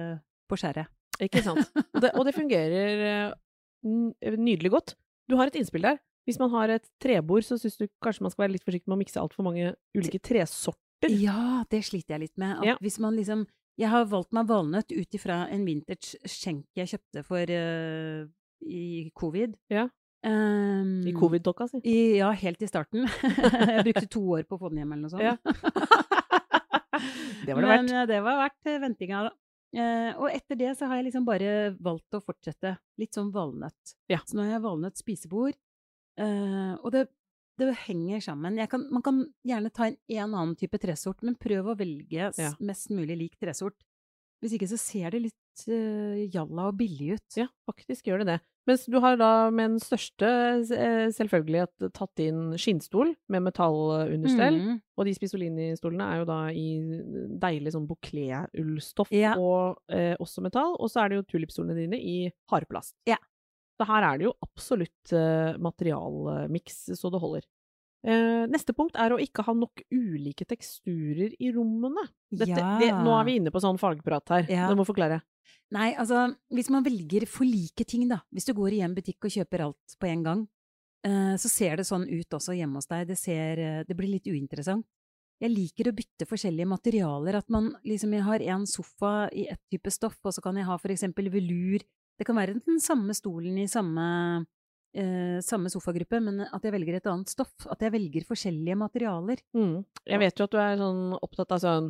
på 0.51 0.59
skjæret? 0.59 0.91
Ikke 1.21 1.43
sant? 1.45 1.67
Og 1.93 2.01
det, 2.03 2.13
og 2.17 2.25
det 2.27 2.35
fungerer 2.35 3.03
eh, 3.07 4.35
nydelig 4.37 4.71
godt. 4.73 4.95
Du 5.29 5.37
har 5.39 5.51
et 5.51 5.59
innspill 5.59 5.85
der. 5.85 6.01
Hvis 6.27 6.37
man 6.41 6.51
har 6.53 6.69
et 6.75 6.85
trebord, 7.01 7.45
så 7.45 7.57
syns 7.57 7.79
du 7.79 7.87
kanskje 8.03 8.25
man 8.25 8.33
skal 8.33 8.45
være 8.45 8.55
litt 8.55 8.65
forsiktig 8.65 8.89
med 8.91 8.99
å 8.99 9.01
mikse 9.01 9.21
altfor 9.21 9.45
mange 9.47 9.73
ulike 9.97 10.21
tresorter. 10.21 11.09
Ja, 11.09 11.63
det 11.71 11.81
sliter 11.87 12.15
jeg 12.15 12.27
litt 12.27 12.37
med. 12.41 12.61
Ja. 12.67 12.77
hvis 12.81 12.99
man 13.01 13.17
liksom 13.17 13.47
Jeg 13.79 13.89
har 13.89 14.03
valgt 14.05 14.35
meg 14.35 14.45
valnøtt 14.45 14.91
ut 14.91 15.15
ifra 15.15 15.47
en 15.49 15.63
vintage 15.65 16.19
skjenk 16.29 16.67
jeg 16.77 16.91
kjøpte 16.91 17.23
for 17.25 17.49
uh, 17.49 18.27
i 18.61 19.09
covid. 19.17 19.55
Ja. 19.71 19.87
Um, 20.21 21.01
I 21.07 21.13
covid-dokka 21.17 21.65
si. 21.71 21.81
I, 21.89 21.97
ja, 22.19 22.29
helt 22.43 22.61
i 22.61 22.69
starten. 22.69 23.07
jeg 23.73 23.85
brukte 23.87 24.07
to 24.11 24.21
år 24.37 24.45
på 24.45 24.57
å 24.57 24.61
få 24.61 24.69
den 24.69 24.83
hjem 24.83 24.93
eller 24.93 25.07
noe 25.07 25.13
sånt. 25.13 25.25
Ja. 25.25 25.37
Det 27.41 27.55
var 27.55 27.63
det 27.63 27.69
verdt. 27.71 27.87
Men 27.87 28.07
det 28.11 28.17
var 28.21 28.35
verdt 28.37 28.67
eh, 28.69 28.75
ventinga, 28.83 29.21
da. 29.25 29.31
Uh, 29.71 30.11
og 30.21 30.27
etter 30.29 30.57
det 30.59 30.73
så 30.77 30.85
har 30.85 30.99
jeg 30.99 31.07
liksom 31.07 31.23
bare 31.25 31.71
valgt 31.81 32.13
å 32.13 32.19
fortsette 32.21 32.75
litt 33.01 33.15
sånn 33.17 33.31
valnøtt. 33.33 33.95
Ja. 34.11 34.19
Så 34.27 34.35
nå 34.37 34.43
har 34.45 34.57
jeg 34.57 34.65
valnøtt 34.67 34.99
spisebord, 35.01 35.57
Uh, 36.19 36.75
og 36.83 36.91
det, 36.93 37.05
det 37.59 37.71
henger 37.85 38.21
sammen. 38.23 38.57
Jeg 38.59 38.69
kan, 38.71 38.83
man 38.93 39.03
kan 39.05 39.21
gjerne 39.47 39.71
ta 39.73 39.87
inn 39.89 39.97
en 40.11 40.35
annen 40.35 40.57
type 40.59 40.79
tresort, 40.81 41.21
men 41.25 41.37
prøv 41.39 41.71
å 41.71 41.77
velge 41.79 42.31
Ja. 42.35 42.51
mest 42.59 42.91
mulig 42.93 43.17
lik 43.17 43.37
tresort. 43.41 43.77
Hvis 44.41 44.57
ikke 44.57 44.69
så 44.71 44.79
ser 44.81 45.13
det 45.15 45.23
litt 45.29 45.65
uh, 45.69 46.19
jalla 46.33 46.69
og 46.71 46.77
billig 46.79 47.15
ut. 47.17 47.37
Ja, 47.39 47.47
faktisk 47.69 48.09
gjør 48.09 48.23
det 48.23 48.33
det. 48.33 48.39
Mens 48.69 48.83
du 48.85 48.99
har 49.01 49.15
da 49.17 49.49
med 49.49 49.71
den 49.73 49.79
største 49.81 50.27
selvfølgelighet 50.69 51.71
selvfølgelig 51.79 51.91
tatt 51.97 52.21
inn 52.21 52.41
skinnstol 52.61 53.13
med 53.33 53.45
metallunderstell. 53.47 54.59
Mm. 54.61 54.75
Og 55.01 55.07
de 55.07 55.13
Spisolini-stolene 55.17 56.05
er 56.13 56.21
jo 56.21 56.27
da 56.29 56.37
i 56.53 56.67
deilig 57.41 57.73
sånn 57.73 57.87
bouclé-ullstoff 57.89 59.09
Ja. 59.15 59.33
og 59.41 59.81
eh, 59.89 60.13
også 60.21 60.43
metall. 60.45 60.75
Og 60.77 60.91
så 60.93 61.01
er 61.03 61.09
det 61.09 61.21
jo 61.21 61.27
tulipstolene 61.33 61.77
dine 61.79 61.97
i 61.97 62.17
hardplast. 62.53 62.95
Ja. 63.09 63.17
Så 63.81 63.87
her 63.89 64.05
er 64.11 64.21
det 64.21 64.27
jo 64.29 64.35
absolutt 64.45 65.13
eh, 65.17 65.57
materialmiks 65.57 66.83
så 66.99 67.09
det 67.09 67.21
holder. 67.23 67.47
Eh, 68.01 68.45
neste 68.49 68.73
punkt 68.73 68.95
er 68.97 69.13
å 69.13 69.19
ikke 69.21 69.43
ha 69.45 69.53
nok 69.53 69.83
ulike 69.93 70.47
teksturer 70.49 71.35
i 71.37 71.51
rommene. 71.53 72.07
Dette, 72.31 72.61
det, 72.81 72.89
nå 72.97 73.13
er 73.13 73.27
vi 73.27 73.35
inne 73.37 73.53
på 73.53 73.61
sånn 73.61 73.79
fagprat 73.81 74.33
her. 74.33 74.47
Ja. 74.49 74.69
Du 74.71 74.79
må 74.79 74.87
forklare. 74.87 75.21
Nei, 75.71 75.91
altså, 75.99 76.25
hvis 76.51 76.71
man 76.73 76.83
velger 76.83 77.27
for 77.29 77.47
like 77.47 77.85
ting, 77.87 78.07
da, 78.09 78.19
hvis 78.33 78.49
du 78.49 78.55
går 78.57 78.75
i 78.75 78.81
en 78.85 78.95
butikk 78.95 79.29
og 79.29 79.35
kjøper 79.35 79.67
alt 79.67 79.95
på 80.01 80.09
en 80.09 80.25
gang, 80.25 80.41
eh, 81.07 81.35
så 81.39 81.51
ser 81.51 81.77
det 81.79 81.85
sånn 81.87 82.07
ut 82.09 82.37
også 82.37 82.57
hjemme 82.57 82.81
hos 82.81 82.89
deg. 82.89 83.05
Det 83.11 83.19
ser 83.19 83.61
eh, 83.61 83.83
Det 83.87 83.97
blir 83.97 84.11
litt 84.15 84.27
uinteressant. 84.27 84.85
Jeg 85.41 85.53
liker 85.53 85.89
å 85.89 85.95
bytte 85.97 86.27
forskjellige 86.29 86.69
materialer, 86.69 87.39
at 87.39 87.47
man 87.49 87.71
liksom 87.87 88.13
Jeg 88.13 88.25
har 88.27 88.43
en 88.53 88.65
sofa 88.69 89.29
i 89.33 89.47
ett 89.49 89.61
type 89.73 89.89
stoff, 89.93 90.19
og 90.23 90.35
så 90.35 90.41
kan 90.41 90.57
jeg 90.57 90.67
ha 90.67 90.77
for 90.77 90.93
eksempel 90.93 91.31
velur. 91.33 91.81
Det 92.17 92.27
kan 92.27 92.37
være 92.37 92.59
den 92.59 92.81
samme 92.81 93.15
stolen 93.17 93.57
i 93.57 93.69
samme 93.69 94.45
eh, 94.97 95.39
samme 95.45 95.71
sofagruppe, 95.71 96.21
men 96.23 96.43
at 96.47 96.65
jeg 96.65 96.75
velger 96.75 96.99
et 96.99 97.09
annet 97.11 97.31
stoff. 97.31 97.53
At 97.71 97.81
jeg 97.83 97.93
velger 97.93 98.27
forskjellige 98.27 98.77
materialer. 98.79 99.41
Mm. 99.57 99.81
Jeg 100.05 100.23
vet 100.23 100.37
jo 100.39 100.47
at 100.47 100.53
du 100.53 100.61
er 100.61 100.79
sånn 100.81 101.03
opptatt 101.19 101.57
av 101.57 101.63
sånn 101.63 101.89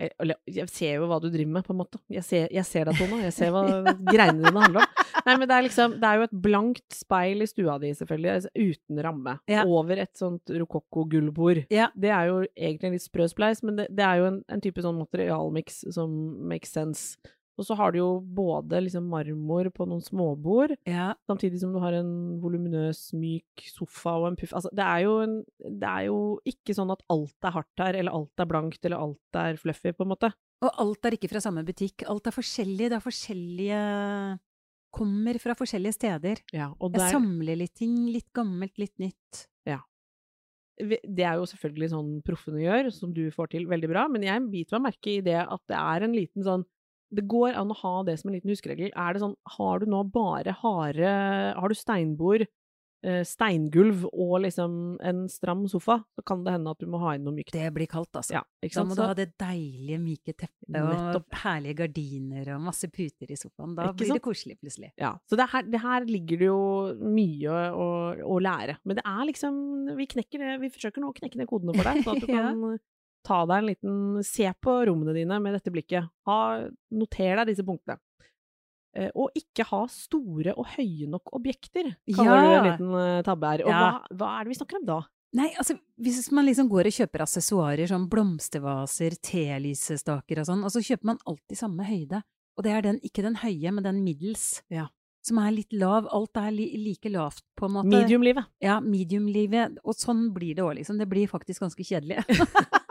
eh, 0.00 0.12
eller, 0.22 0.40
jeg 0.50 0.68
ser 0.72 0.98
jo 0.98 1.08
hva 1.10 1.20
du 1.22 1.28
driver 1.30 1.58
med, 1.58 1.66
på 1.66 1.74
en 1.74 1.80
måte. 1.82 2.00
Jeg 2.12 2.26
ser, 2.28 2.46
jeg 2.54 2.68
ser 2.68 2.88
deg, 2.88 3.00
Tone. 3.00 3.22
Jeg 3.26 3.36
ser 3.36 3.52
hva 3.54 3.64
greiene 4.12 4.40
dine 4.40 4.54
handler 4.56 4.84
om. 4.84 5.02
Nei, 5.22 5.36
men 5.38 5.46
det 5.46 5.54
er 5.54 5.62
liksom 5.66 5.92
Det 6.02 6.08
er 6.08 6.18
jo 6.18 6.24
et 6.26 6.38
blankt 6.44 6.96
speil 6.96 7.44
i 7.44 7.46
stua 7.50 7.76
di, 7.82 7.92
selvfølgelig, 7.98 8.32
altså, 8.36 8.50
uten 8.56 9.02
ramme. 9.06 9.36
Ja. 9.50 9.66
Over 9.68 10.02
et 10.02 10.14
sånt 10.18 10.50
rokokko-gullbord. 10.62 11.64
Ja. 11.72 11.90
Det 11.94 12.10
er 12.14 12.32
jo 12.32 12.40
egentlig 12.56 12.90
en 12.90 12.98
litt 12.98 13.06
sprø 13.06 13.28
spleis, 13.30 13.62
men 13.66 13.78
det, 13.78 13.90
det 13.94 14.06
er 14.06 14.22
jo 14.22 14.32
en, 14.32 14.42
en 14.50 14.64
type 14.64 14.82
sånn 14.82 14.98
materialmiks 15.02 15.84
som 15.94 16.10
makes 16.50 16.74
sense. 16.74 17.16
Og 17.60 17.66
så 17.68 17.76
har 17.76 17.92
du 17.92 17.98
jo 17.98 18.06
både 18.20 18.80
liksom 18.86 19.10
marmor 19.12 19.68
på 19.76 19.84
noen 19.86 20.00
småbord, 20.00 20.72
Ja. 20.88 21.12
samtidig 21.28 21.60
som 21.60 21.72
du 21.74 21.78
har 21.82 21.92
en 21.98 22.40
voluminøs, 22.40 23.12
myk 23.12 23.66
sofa 23.68 24.14
og 24.18 24.28
en 24.30 24.36
puff. 24.40 24.54
Altså, 24.56 24.70
det 24.72 24.86
er 24.86 25.02
jo, 25.04 25.18
en, 25.20 25.34
det 25.60 25.88
er 25.88 26.06
jo 26.06 26.16
ikke 26.48 26.74
sånn 26.74 26.90
at 26.94 27.02
alt 27.12 27.36
er 27.44 27.52
hardt 27.58 27.78
her, 27.84 27.94
eller 28.00 28.12
alt 28.16 28.40
er 28.40 28.48
blankt, 28.48 28.80
eller 28.84 28.96
alt 29.04 29.36
er 29.36 29.60
fluffy, 29.60 29.92
på 29.92 30.06
en 30.06 30.12
måte. 30.14 30.32
Og 30.62 30.70
alt 30.78 31.04
er 31.04 31.16
ikke 31.18 31.28
fra 31.28 31.42
samme 31.44 31.64
butikk. 31.66 32.04
Alt 32.08 32.26
er 32.30 32.34
forskjellig. 32.36 32.88
Det 32.88 32.98
er 33.00 33.04
forskjellige 33.04 33.82
Kommer 34.92 35.38
fra 35.40 35.54
forskjellige 35.56 35.94
steder. 35.96 36.42
Ja, 36.52 36.66
og 36.78 36.92
Jeg 36.92 37.14
samler 37.14 37.56
litt 37.56 37.74
ting. 37.80 37.94
Litt 38.12 38.28
gammelt, 38.36 38.76
litt 38.76 38.92
nytt. 39.00 39.46
Ja. 39.64 39.78
det 40.76 41.24
er 41.24 41.36
jo 41.38 41.46
selvfølgelig 41.48 41.88
sånn 41.92 42.10
proffene 42.26 42.60
gjør, 42.60 42.90
som 42.92 43.12
du 43.14 43.30
får 43.30 43.52
til 43.54 43.66
veldig 43.70 43.88
bra, 43.88 44.06
men 44.08 44.24
jeg 44.26 44.44
biter 44.50 44.78
meg 44.78 44.92
merke 44.92 45.12
i 45.16 45.20
det 45.24 45.36
at 45.40 45.60
det 45.70 45.78
er 45.78 46.02
en 46.04 46.12
liten 46.16 46.44
sånn 46.44 46.64
det 47.12 47.26
går 47.28 47.58
an 47.60 47.72
å 47.74 47.78
ha 47.82 47.94
det 48.08 48.18
som 48.20 48.30
en 48.30 48.38
liten 48.38 48.52
huskeregel. 48.52 48.90
Er 48.96 49.14
det 49.14 49.22
sånn, 49.22 49.36
har 49.58 49.82
du 49.82 49.86
nå 49.92 50.02
bare 50.12 50.54
harde 50.62 51.12
Har 51.58 51.68
du 51.68 51.76
steinbord 51.76 52.46
eh, 53.02 53.22
steingulv 53.26 54.04
og 54.12 54.36
liksom 54.44 54.76
en 55.02 55.24
stram 55.30 55.64
sofa, 55.70 55.98
så 56.14 56.24
kan 56.26 56.44
det 56.46 56.54
hende 56.54 56.72
at 56.72 56.80
du 56.82 56.86
må 56.90 57.00
ha 57.02 57.14
inn 57.16 57.24
noe 57.26 57.34
mykt. 57.36 57.54
Det 57.54 57.70
blir 57.74 57.90
kaldt, 57.90 58.14
altså. 58.18 58.38
Ja, 58.38 58.42
Da 58.62 58.84
må 58.86 58.96
du 58.96 59.02
ha 59.02 59.12
det 59.18 59.32
deilige, 59.40 59.98
myke 60.02 60.34
teppet 60.38 60.78
og 60.78 61.36
herlige 61.42 61.80
gardiner 61.82 62.52
og 62.54 62.62
masse 62.68 62.88
puter 62.92 63.32
i 63.32 63.38
sofaen. 63.38 63.74
Da 63.78 63.90
blir 63.96 64.14
det 64.14 64.22
koselig, 64.24 64.58
plutselig. 64.62 64.92
Ja, 65.00 65.16
så 65.28 65.38
det 65.40 65.48
her, 65.52 65.66
det 65.66 65.82
her 65.82 66.06
ligger 66.08 66.42
det 66.44 66.48
jo 66.48 66.62
mye 67.02 67.58
å, 67.74 67.90
å 68.22 68.38
lære. 68.42 68.78
Men 68.86 69.00
det 69.00 69.06
er 69.08 69.26
liksom 69.28 69.60
Vi 69.98 70.06
knekker 70.06 70.38
det, 70.40 70.52
vi 70.62 70.70
forsøker 70.72 71.02
nå 71.02 71.10
å 71.10 71.16
knekke 71.16 71.40
ned 71.40 71.48
kodene 71.50 71.74
for 71.74 71.88
deg, 71.88 72.04
sånn 72.06 72.16
at 72.16 72.24
du 72.24 72.32
kan 72.38 72.78
ta 73.24 73.42
deg 73.46 73.58
en 73.62 73.68
liten 73.70 74.22
Se 74.26 74.48
på 74.62 74.74
rommene 74.88 75.14
dine 75.16 75.38
med 75.42 75.54
dette 75.56 75.72
blikket. 75.74 76.08
Ha, 76.28 76.38
noter 76.92 77.36
deg 77.40 77.52
disse 77.52 77.64
punktene. 77.66 77.98
Eh, 78.94 79.08
og 79.16 79.30
ikke 79.38 79.64
ha 79.70 79.86
store 79.88 80.52
og 80.52 80.66
høye 80.74 81.06
nok 81.08 81.30
objekter, 81.32 81.94
kaller 82.12 82.42
du 82.42 82.52
en 82.58 82.66
liten 82.68 82.94
eh, 83.00 83.22
tabbe 83.24 83.48
her. 83.54 83.62
Og 83.64 83.70
Ja. 83.72 83.80
hva, 83.80 84.16
hva 84.20 84.32
er 84.36 84.44
det 84.44 84.52
vi 84.52 84.58
snakker 84.60 84.80
om 84.82 84.88
da? 84.90 84.98
Nei, 85.32 85.46
altså, 85.56 85.78
hvis 85.96 86.26
man 86.36 86.44
liksom 86.44 86.68
går 86.68 86.90
og 86.90 86.92
kjøper 86.98 87.22
accessoarer 87.24 87.88
som 87.88 88.04
blomstervaser, 88.12 89.16
telysestaker 89.24 90.42
og 90.42 90.48
sånn, 90.50 90.64
og 90.68 90.74
så 90.74 90.82
kjøper 90.84 91.08
man 91.08 91.22
alltid 91.24 91.56
samme 91.56 91.86
høyde. 91.88 92.20
Og 92.58 92.66
det 92.66 92.72
er 92.76 92.84
den, 92.84 92.98
ikke 93.00 93.24
den 93.24 93.38
høye, 93.40 93.72
men 93.72 93.86
den 93.86 94.02
middels. 94.04 94.60
Ja. 94.68 94.90
Som 95.24 95.38
er 95.40 95.54
litt 95.54 95.72
lav. 95.72 96.04
Alt 96.12 96.36
er 96.36 96.50
li 96.52 96.66
like 96.76 97.08
lavt, 97.08 97.40
på 97.56 97.64
en 97.64 97.78
måte. 97.78 97.88
Medium-livet. 97.88 98.44
Ja, 98.60 98.76
medium-livet. 98.84 99.78
Og 99.86 99.96
sånn 99.96 100.26
blir 100.34 100.52
det 100.58 100.66
òg, 100.66 100.74
liksom. 100.82 100.98
Det 101.00 101.08
blir 101.08 101.30
faktisk 101.32 101.64
ganske 101.64 101.80
kjedelig. 101.86 102.20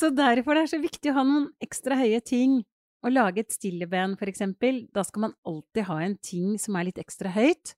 så 0.00 0.08
derfor 0.16 0.56
er 0.56 0.64
det 0.66 0.72
så 0.72 0.80
viktig 0.82 1.10
å 1.12 1.18
ha 1.18 1.24
noen 1.28 1.50
ekstra 1.62 1.98
høye 2.00 2.20
ting. 2.24 2.60
Å 3.04 3.08
lage 3.12 3.40
et 3.44 3.52
stilleben, 3.54 4.16
for 4.20 4.28
eksempel, 4.28 4.82
da 4.92 5.02
skal 5.06 5.22
man 5.28 5.34
alltid 5.48 5.86
ha 5.88 5.98
en 6.04 6.16
ting 6.20 6.56
som 6.60 6.76
er 6.76 6.88
litt 6.90 6.98
ekstra 7.00 7.30
høyt. 7.32 7.74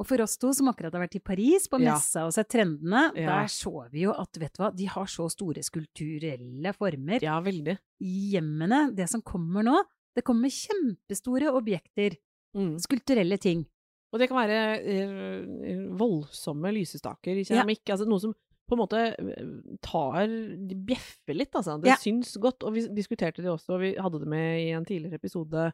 Og 0.00 0.06
for 0.08 0.22
oss 0.24 0.38
to 0.40 0.50
som 0.56 0.70
akkurat 0.70 0.94
har 0.96 1.02
vært 1.04 1.18
i 1.18 1.20
Paris 1.22 1.68
på 1.68 1.78
Ja. 1.80 1.92
messa 1.94 2.24
og 2.26 2.32
sett 2.32 2.48
trendene, 2.48 3.12
Ja. 3.14 3.26
der 3.42 3.48
så 3.52 3.88
vi 3.92 4.00
jo 4.06 4.12
at, 4.12 4.32
vet 4.40 4.54
du 4.56 4.62
hva, 4.62 4.70
de 4.74 4.86
har 4.86 5.04
så 5.06 5.28
store 5.30 5.62
skulpturelle 5.62 6.72
former 6.74 7.20
Ja, 7.22 7.40
veldig. 7.40 7.76
i 8.00 8.32
hjemmene. 8.32 8.94
Det 8.96 9.08
som 9.08 9.20
kommer 9.22 9.62
nå, 9.62 9.82
det 10.16 10.24
kommer 10.24 10.48
kjempestore 10.48 11.52
objekter, 11.52 12.16
Mm. 12.56 12.78
skulpturelle 12.80 13.38
ting. 13.38 13.66
Og 14.12 14.18
det 14.20 14.28
kan 14.28 14.36
være 14.48 14.80
eh, 14.84 15.88
voldsomme 15.96 16.72
lysestaker 16.72 17.36
i 17.36 17.44
Ja. 17.48 17.62
Altså 17.64 18.06
noe 18.06 18.20
som 18.20 18.34
på 18.68 18.76
en 18.76 18.80
måte 18.82 19.00
eh, 19.18 19.48
tar 19.84 20.26
De 20.28 20.76
bjeffer 20.88 21.34
litt, 21.36 21.52
altså. 21.58 21.78
Det 21.82 21.90
Ja. 21.92 21.96
syns 22.00 22.36
godt. 22.40 22.62
Og 22.64 22.74
vi 22.74 22.86
diskuterte 22.94 23.42
det 23.42 23.50
også, 23.52 23.74
og 23.76 23.80
vi 23.84 23.94
hadde 23.94 24.20
det 24.22 24.28
med 24.28 24.60
i 24.62 24.70
en 24.76 24.84
tidligere 24.88 25.18
episode 25.20 25.72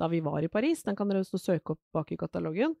da 0.00 0.08
vi 0.08 0.20
var 0.24 0.42
i 0.42 0.48
Paris. 0.50 0.82
Den 0.82 0.96
kan 0.96 1.08
dere 1.08 1.20
også 1.22 1.38
søke 1.38 1.76
opp 1.76 1.80
bak 1.94 2.10
i 2.12 2.16
katalogen. 2.18 2.74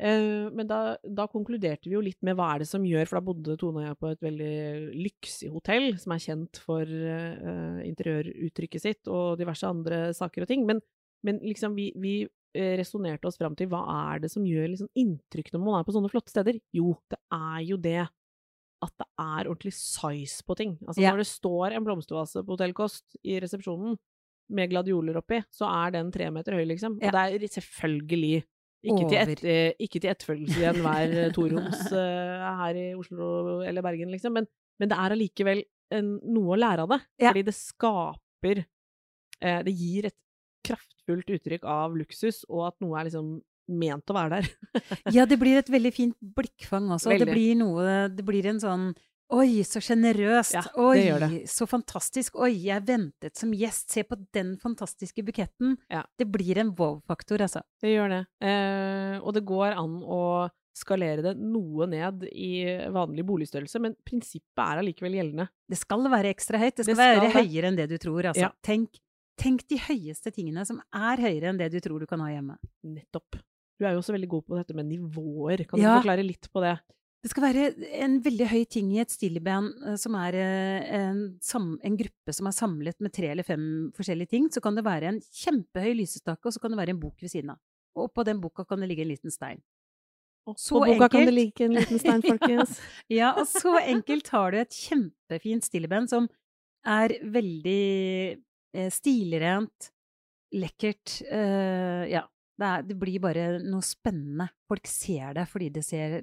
Eh, 0.00 0.48
men 0.48 0.66
da, 0.66 0.96
da 1.04 1.26
konkluderte 1.28 1.84
vi 1.90 1.92
jo 1.98 2.00
litt 2.00 2.16
med 2.24 2.34
hva 2.38 2.54
er 2.54 2.62
det 2.62 2.68
som 2.70 2.80
gjør 2.82 3.04
For 3.10 3.18
da 3.18 3.26
bodde 3.26 3.58
Tone 3.60 3.82
og 3.82 3.84
jeg 3.84 3.98
på 4.00 4.08
et 4.14 4.22
veldig 4.24 4.94
lyksig 4.96 5.50
hotell, 5.52 5.98
som 6.00 6.14
er 6.16 6.22
kjent 6.24 6.56
for 6.64 6.80
eh, 6.88 7.82
interiøruttrykket 7.90 8.80
sitt 8.80 9.10
og 9.12 9.36
diverse 9.42 9.68
andre 9.68 10.14
saker 10.16 10.46
og 10.46 10.48
ting. 10.48 10.64
Men, 10.64 10.80
men 11.26 11.42
liksom 11.44 11.76
vi, 11.76 11.90
vi 12.00 12.14
eh, 12.56 12.72
resonnerte 12.80 13.28
oss 13.28 13.36
fram 13.36 13.54
til 13.58 13.68
hva 13.68 13.82
er 14.14 14.24
det 14.24 14.30
som 14.32 14.46
gjør 14.48 14.72
liksom 14.72 14.88
inntrykk 14.96 15.52
når 15.52 15.60
man 15.66 15.78
er 15.80 15.84
på 15.84 15.92
sånne 15.98 16.10
flotte 16.12 16.32
steder? 16.32 16.56
Jo, 16.72 16.94
det 17.12 17.20
er 17.36 17.60
jo 17.68 17.76
det 17.76 18.00
at 18.82 18.92
det 18.98 19.08
er 19.22 19.48
ordentlig 19.48 19.74
size 19.76 20.42
på 20.46 20.56
ting. 20.58 20.78
Altså 20.86 21.02
Ja. 21.02 21.12
når 21.12 21.22
det 21.22 21.28
står 21.30 21.76
en 21.76 21.84
blomstervase 21.84 22.42
på 22.42 22.56
Hotell 22.56 22.74
Kost 22.74 23.16
i 23.22 23.38
resepsjonen 23.40 23.96
med 24.50 24.70
gladioler 24.70 25.16
oppi, 25.16 25.40
så 25.50 25.68
er 25.70 25.92
den 25.94 26.10
tre 26.12 26.30
meter 26.30 26.56
høy, 26.58 26.64
liksom. 26.66 26.98
Ja. 27.00 27.08
Og 27.08 27.12
det 27.12 27.44
er 27.46 27.54
selvfølgelig 27.60 28.42
ikke 28.82 29.08
til, 29.08 29.18
et, 29.46 29.76
ikke 29.78 30.00
til 30.00 30.10
etterfølgelse 30.10 30.58
i 30.58 30.66
enhver 30.66 31.12
eh, 31.20 31.30
toroms 31.32 31.84
uh, 31.94 32.42
her 32.62 32.74
i 32.74 32.88
Oslo 32.98 33.60
eller 33.62 33.84
Bergen, 33.84 34.10
liksom. 34.10 34.34
Men, 34.34 34.48
men 34.80 34.90
det 34.90 34.98
er 34.98 35.14
allikevel 35.14 35.62
noe 36.02 36.56
å 36.56 36.58
lære 36.58 36.82
av 36.82 36.90
det. 36.90 37.00
Ja. 37.22 37.30
Fordi 37.30 37.44
det 37.46 37.54
skaper 37.54 38.64
uh, 38.64 39.60
Det 39.62 39.74
gir 39.76 40.10
et 40.10 40.18
kraftfullt 40.66 41.30
uttrykk 41.36 41.64
av 41.68 41.94
luksus, 41.98 42.42
og 42.50 42.72
at 42.72 42.76
noe 42.82 42.98
er 42.98 43.08
liksom 43.10 43.36
ment 43.68 44.10
å 44.10 44.16
være 44.16 44.40
der. 44.40 44.50
Ja, 45.16 45.26
det 45.28 45.38
blir 45.40 45.58
et 45.60 45.68
veldig 45.70 45.92
fint 45.94 46.16
blikkfang 46.20 46.90
også. 46.94 47.12
Det 47.18 47.28
blir 47.28 47.54
noe 47.60 48.08
Det 48.12 48.24
blir 48.26 48.46
en 48.50 48.60
sånn 48.62 48.92
Oi, 49.32 49.62
så 49.64 49.80
sjenerøst. 49.80 50.52
Ja, 50.52 50.60
det 50.66 50.82
Oi, 50.82 50.96
gjør 51.06 51.22
det. 51.22 51.36
så 51.48 51.64
fantastisk. 51.64 52.34
Oi, 52.44 52.50
jeg 52.66 52.82
ventet 52.84 53.38
som 53.40 53.54
gjest. 53.56 53.88
Se 53.94 54.02
på 54.04 54.18
den 54.36 54.58
fantastiske 54.60 55.22
buketten. 55.24 55.78
Ja. 55.88 56.02
Det 56.20 56.26
blir 56.28 56.58
en 56.60 56.74
wow-faktor, 56.76 57.40
altså. 57.46 57.62
Det 57.80 57.94
gjør 57.94 58.12
det. 58.12 58.18
Eh, 58.44 59.14
og 59.22 59.32
det 59.32 59.40
går 59.48 59.72
an 59.80 59.94
å 60.04 60.18
skalere 60.76 61.24
det 61.24 61.32
noe 61.40 61.86
ned 61.88 62.26
i 62.28 62.50
vanlig 62.92 63.24
boligstørrelse, 63.28 63.80
men 63.80 63.96
prinsippet 64.04 64.60
er 64.66 64.82
allikevel 64.82 65.16
gjeldende. 65.16 65.48
Det 65.68 65.80
skal 65.80 66.04
være 66.12 66.32
ekstra 66.32 66.60
høyt. 66.60 66.76
Det 66.76 66.84
skal, 66.84 66.92
Det 66.92 67.00
skal 67.00 67.16
være 67.16 67.24
det. 67.24 67.32
høyere 67.40 67.70
enn 67.72 67.80
det 67.80 67.88
du 67.88 67.96
tror, 68.04 68.28
altså. 68.34 68.50
Ja. 68.50 68.52
Tenk, 68.68 69.00
tenk 69.40 69.64
de 69.72 69.80
høyeste 69.86 70.32
tingene 70.36 70.66
som 70.68 70.82
er 70.92 71.24
høyere 71.24 71.54
enn 71.54 71.60
det 71.60 71.70
du 71.72 71.80
tror 71.80 72.04
du 72.04 72.08
kan 72.10 72.20
ha 72.20 72.28
hjemme. 72.34 72.58
Nettopp. 72.84 73.40
Du 73.80 73.86
er 73.86 73.94
jo 73.94 74.00
også 74.02 74.12
veldig 74.14 74.28
god 74.28 74.44
på 74.46 74.58
dette 74.58 74.74
med 74.76 74.86
nivåer. 74.90 75.64
Kan 75.68 75.80
Ja. 75.80 75.96
du 75.96 76.02
forklare 76.02 76.24
litt 76.26 76.48
på 76.52 76.60
det? 76.62 76.78
Det 77.22 77.30
skal 77.30 77.44
være 77.44 77.64
en 78.02 78.16
veldig 78.20 78.46
høy 78.50 78.64
ting 78.66 78.88
i 78.96 78.98
et 78.98 79.10
stilleband 79.14 79.74
eh, 79.86 79.96
som 79.96 80.14
er 80.18 80.34
eh, 80.34 80.94
en, 80.98 81.38
sam, 81.40 81.78
en 81.82 81.96
gruppe 81.96 82.34
som 82.34 82.48
er 82.50 82.56
samlet 82.56 82.98
med 83.00 83.12
tre 83.14 83.28
eller 83.30 83.46
fem 83.46 83.92
forskjellige 83.94 84.28
ting. 84.34 84.48
Så 84.50 84.60
kan 84.60 84.74
det 84.74 84.84
være 84.84 85.06
en 85.12 85.20
kjempehøy 85.20 85.94
lysestake, 86.00 86.44
og 86.46 86.52
så 86.52 86.60
kan 86.60 86.72
det 86.74 86.78
være 86.82 86.90
en 86.96 87.00
bok 87.00 87.22
ved 87.22 87.30
siden 87.30 87.50
av. 87.54 87.60
Og 87.94 88.08
oppå 88.08 88.24
den 88.26 88.40
boka 88.42 88.64
kan 88.66 88.80
det 88.82 88.88
ligge 88.90 89.02
en 89.06 89.12
liten 89.14 89.30
stein. 89.30 89.62
Så 90.58 90.74
på 90.80 90.86
boka 90.90 91.08
kan 91.12 91.24
det 91.28 91.34
ligge 91.36 91.64
en 91.68 91.76
liten 91.78 92.00
stein, 92.02 92.22
folkens. 92.26 92.80
Ja, 93.12 93.32
og 93.38 93.46
så 93.46 93.76
enkelt 93.78 94.26
har 94.34 94.50
du 94.50 94.58
et 94.58 94.74
kjempefint 94.74 95.62
stilleben, 95.62 96.08
som 96.10 96.26
er 96.84 97.14
veldig 97.22 98.42
eh, 98.74 98.90
stilrent, 98.90 99.92
lekkert. 100.52 101.20
eh, 101.30 102.10
ja. 102.10 102.24
Det, 102.60 102.68
er, 102.68 102.82
det 102.86 102.96
blir 103.00 103.22
bare 103.22 103.46
noe 103.64 103.84
spennende. 103.86 104.50
Folk 104.70 104.86
ser 104.90 105.34
det 105.38 105.46
fordi 105.50 105.70
de 105.72 105.82
ser 105.84 106.20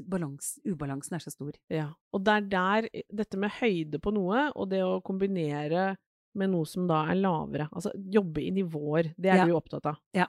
balans, 0.00 0.54
Ubalansen 0.64 1.16
er 1.16 1.24
så 1.24 1.32
stor. 1.32 1.56
Ja. 1.72 1.88
Og 2.14 2.22
det 2.24 2.36
er 2.36 2.46
der 2.52 2.88
dette 3.22 3.40
med 3.40 3.52
høyde 3.58 4.00
på 4.02 4.12
noe, 4.14 4.46
og 4.54 4.70
det 4.70 4.82
å 4.86 5.00
kombinere 5.04 5.94
med 6.38 6.52
noe 6.52 6.68
som 6.68 6.86
da 6.86 7.02
er 7.10 7.18
lavere, 7.18 7.66
altså 7.74 7.90
jobbe 8.14 8.44
i 8.44 8.52
nivåer, 8.54 9.10
det 9.18 9.32
er 9.32 9.42
Ja. 9.42 9.46
du 9.46 9.56
opptatt 9.58 9.88
av. 9.90 9.98
Ja. 10.14 10.28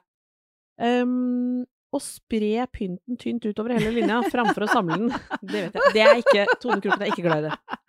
Um, 0.81 1.61
å 1.91 1.99
spre 2.01 2.65
pynten 2.71 3.19
tynt 3.19 3.45
utover 3.45 3.75
hele 3.75 3.91
linja 3.91 4.21
framfor 4.31 4.65
å 4.65 4.71
samle 4.71 4.97
den, 4.97 5.11
det 5.51 5.67
vet 5.67 5.75
jeg. 5.77 5.93
Det 5.93 6.01
er 6.07 6.21
ikke 6.23 6.45
Tone 6.63 6.81
Kroken 6.81 7.03
er 7.03 7.11
ikke 7.11 7.25
glad 7.27 7.45
i 7.45 7.49
det. 7.49 7.79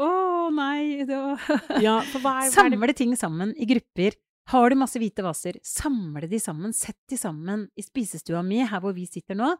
Å 0.00 0.08
nei! 0.54 1.04
Det 1.04 1.18
var... 1.18 1.44
Ja, 1.82 1.98
hva 2.00 2.16
er, 2.16 2.22
hva 2.22 2.34
er 2.40 2.46
det 2.48 2.54
Samle 2.54 2.94
ting 2.96 3.16
sammen 3.18 3.52
i 3.58 3.68
grupper. 3.68 4.16
Har 4.50 4.72
du 4.72 4.74
masse 4.80 4.98
hvite 4.98 5.22
vaser, 5.22 5.60
samle 5.62 6.26
de 6.26 6.38
sammen, 6.42 6.72
sett 6.74 6.98
de 7.10 7.14
sammen 7.18 7.68
i 7.78 7.84
spisestua 7.86 8.40
mi, 8.42 8.58
her 8.66 8.80
hvor 8.82 8.94
vi 8.96 9.04
sitter 9.06 9.36
nå. 9.38 9.52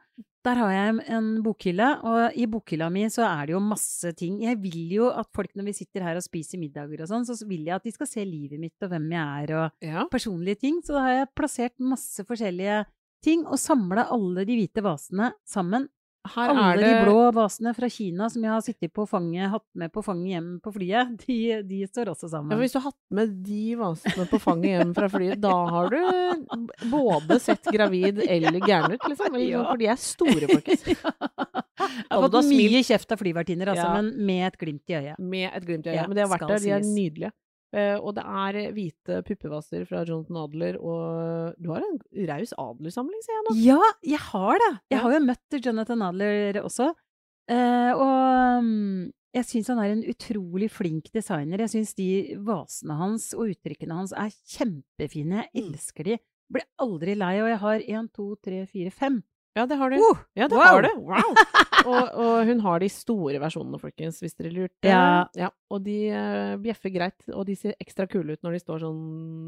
Der 0.42 0.59
har 0.59 0.73
jeg 0.73 1.04
en 1.14 1.28
bokhylle, 1.44 1.90
og 2.09 2.35
i 2.35 2.49
bokhylla 2.50 2.88
mi 2.90 3.04
så 3.12 3.23
er 3.28 3.47
det 3.47 3.54
jo 3.54 3.61
masse 3.62 4.11
ting. 4.18 4.40
Jeg 4.42 4.59
vil 4.62 4.97
jo 4.97 5.11
at 5.12 5.28
folk 5.37 5.52
når 5.54 5.68
vi 5.68 5.76
sitter 5.78 6.02
her 6.09 6.18
og 6.18 6.25
spiser 6.26 6.59
middager 6.59 7.04
og 7.04 7.11
sånn, 7.12 7.28
så 7.28 7.37
vil 7.47 7.68
jeg 7.68 7.76
at 7.76 7.87
de 7.87 7.92
skal 7.94 8.11
se 8.11 8.25
livet 8.26 8.59
mitt 8.59 8.82
og 8.82 8.90
hvem 8.90 9.06
jeg 9.14 9.44
er 9.44 9.54
og 9.61 9.87
Ja. 9.87 10.06
personlige 10.11 10.62
ting. 10.64 10.80
Så 10.82 10.97
da 10.97 11.04
har 11.06 11.14
jeg 11.20 11.35
plassert 11.38 11.76
masse 11.78 12.26
forskjellige 12.26 12.82
ting 13.23 13.47
og 13.47 13.61
samla 13.61 14.09
alle 14.11 14.47
de 14.49 14.59
hvite 14.59 14.82
vasene 14.82 15.35
sammen. 15.47 15.87
Her 16.29 16.50
Alle 16.53 16.65
er 16.75 16.77
det 16.77 16.89
de 16.91 17.05
blå 17.07 17.21
vasene 17.33 17.71
fra 17.75 17.89
Kina 17.89 18.27
som 18.29 18.43
jeg 18.45 18.53
har 18.53 18.61
sittet 18.61 18.93
på 18.93 19.07
fanget, 19.09 19.49
hatt 19.55 19.65
med 19.81 19.89
på 19.95 20.03
fanget 20.05 20.35
hjem 20.35 20.50
på 20.61 20.73
flyet, 20.75 21.15
de, 21.25 21.37
de 21.65 21.79
står 21.89 22.11
også 22.12 22.29
Ja, 22.29 22.33
sammen. 22.35 22.53
for 22.53 22.61
hvis 22.61 22.75
du 22.75 22.79
har 22.79 22.91
hatt 22.91 22.99
med 23.17 23.33
de 23.47 23.62
vasene 23.81 24.27
på 24.29 24.41
fanget 24.45 24.75
hjem 24.75 24.93
fra 24.99 25.09
flyet, 25.09 25.41
da 25.41 25.55
har 25.73 25.89
du 25.89 25.99
både 26.93 27.41
sett 27.41 27.65
gravid 27.73 28.21
eller 28.27 28.61
gæren 28.61 28.93
ut, 28.99 29.09
liksom. 29.09 29.39
Ja. 29.41 29.65
For 29.71 29.81
de 29.81 29.89
er 29.95 30.00
store, 30.05 30.50
folkens. 30.53 30.85
Jeg 30.91 32.12
har 32.12 32.27
fått 32.29 32.50
mye 32.53 32.83
kjeft 32.85 33.12
av 33.17 33.21
flyvertinner, 33.23 33.73
altså, 33.73 33.87
Ja. 33.89 33.95
men 33.97 34.12
med 34.29 34.47
et 34.50 34.59
glimt 34.61 34.93
i 34.93 34.99
øyet. 35.00 35.19
Med 35.19 35.49
et 35.57 35.65
glimt 35.65 35.87
i 35.87 35.95
øyet. 35.95 36.03
Ja, 36.03 36.07
Men 36.07 36.17
de 36.21 36.27
har 36.27 36.29
vært 36.37 36.49
der, 36.53 36.61
de 36.61 36.75
er 36.77 36.85
nydelige. 36.85 37.33
Eh, 37.73 37.95
og 38.03 38.17
det 38.17 38.25
er 38.27 38.73
hvite 38.75 39.21
puppevaser 39.29 39.85
fra 39.87 40.00
Jonathan 40.09 40.41
Adler, 40.43 40.79
og 40.83 41.55
du 41.62 41.69
har 41.71 41.85
en 41.87 42.00
raus 42.27 42.50
Adler-samling, 42.59 43.21
ser 43.23 43.37
jeg 43.37 43.45
nå. 43.47 43.55
Ja, 43.62 43.79
jeg 44.03 44.19
har 44.31 44.59
det! 44.59 44.73
Jeg 44.91 45.05
har 45.05 45.12
jo 45.15 45.21
møtt 45.29 45.59
Jonathan 45.65 46.03
Adler 46.09 46.59
også. 46.65 46.89
Eh, 47.50 47.93
og 47.95 48.65
mm, 48.67 49.12
jeg 49.39 49.47
syns 49.47 49.71
han 49.71 49.79
er 49.85 49.93
en 49.95 50.03
utrolig 50.11 50.69
flink 50.75 51.12
designer. 51.15 51.62
Jeg 51.62 51.71
syns 51.77 51.95
de 51.99 52.09
vasene 52.47 52.97
hans 52.99 53.31
og 53.39 53.53
uttrykkene 53.55 53.95
hans 54.03 54.12
er 54.19 54.35
kjempefine. 54.57 55.47
Jeg 55.55 55.65
Mm. 55.65 55.73
elsker 55.75 56.05
de. 56.11 56.19
Blir 56.50 56.67
aldri 56.83 57.15
lei, 57.15 57.37
og 57.41 57.49
jeg 57.53 57.59
har 57.62 57.79
én, 57.87 58.09
to, 58.12 58.35
tre, 58.43 58.65
fire, 58.67 58.91
fem. 58.91 59.21
Ja, 59.59 59.64
det 59.66 59.78
har 59.80 59.90
du. 59.90 59.97
Uh, 59.99 60.21
Ja, 60.38 60.47
det 60.49 60.57
wow. 60.57 60.62
har 60.62 60.85
du. 60.87 60.90
Wow! 61.09 61.40
og, 61.90 62.12
og 62.23 62.35
hun 62.47 62.61
har 62.62 62.83
de 62.83 62.90
store 62.92 63.40
versjonene, 63.42 63.80
folkens, 63.83 64.21
hvis 64.23 64.37
dere 64.38 64.52
lurte. 64.54 64.90
Ja. 64.90 65.50
og 65.71 65.83
de 65.87 65.97
uh, 66.14 66.54
bjeffer 66.62 66.95
greit, 66.95 67.19
og 67.35 67.45
de 67.49 67.57
ser 67.59 67.75
ekstra 67.83 68.07
kule 68.11 68.37
ut 68.37 68.47
når 68.47 68.57
de 68.57 68.62
står 68.62 68.85
sånn 68.85 69.02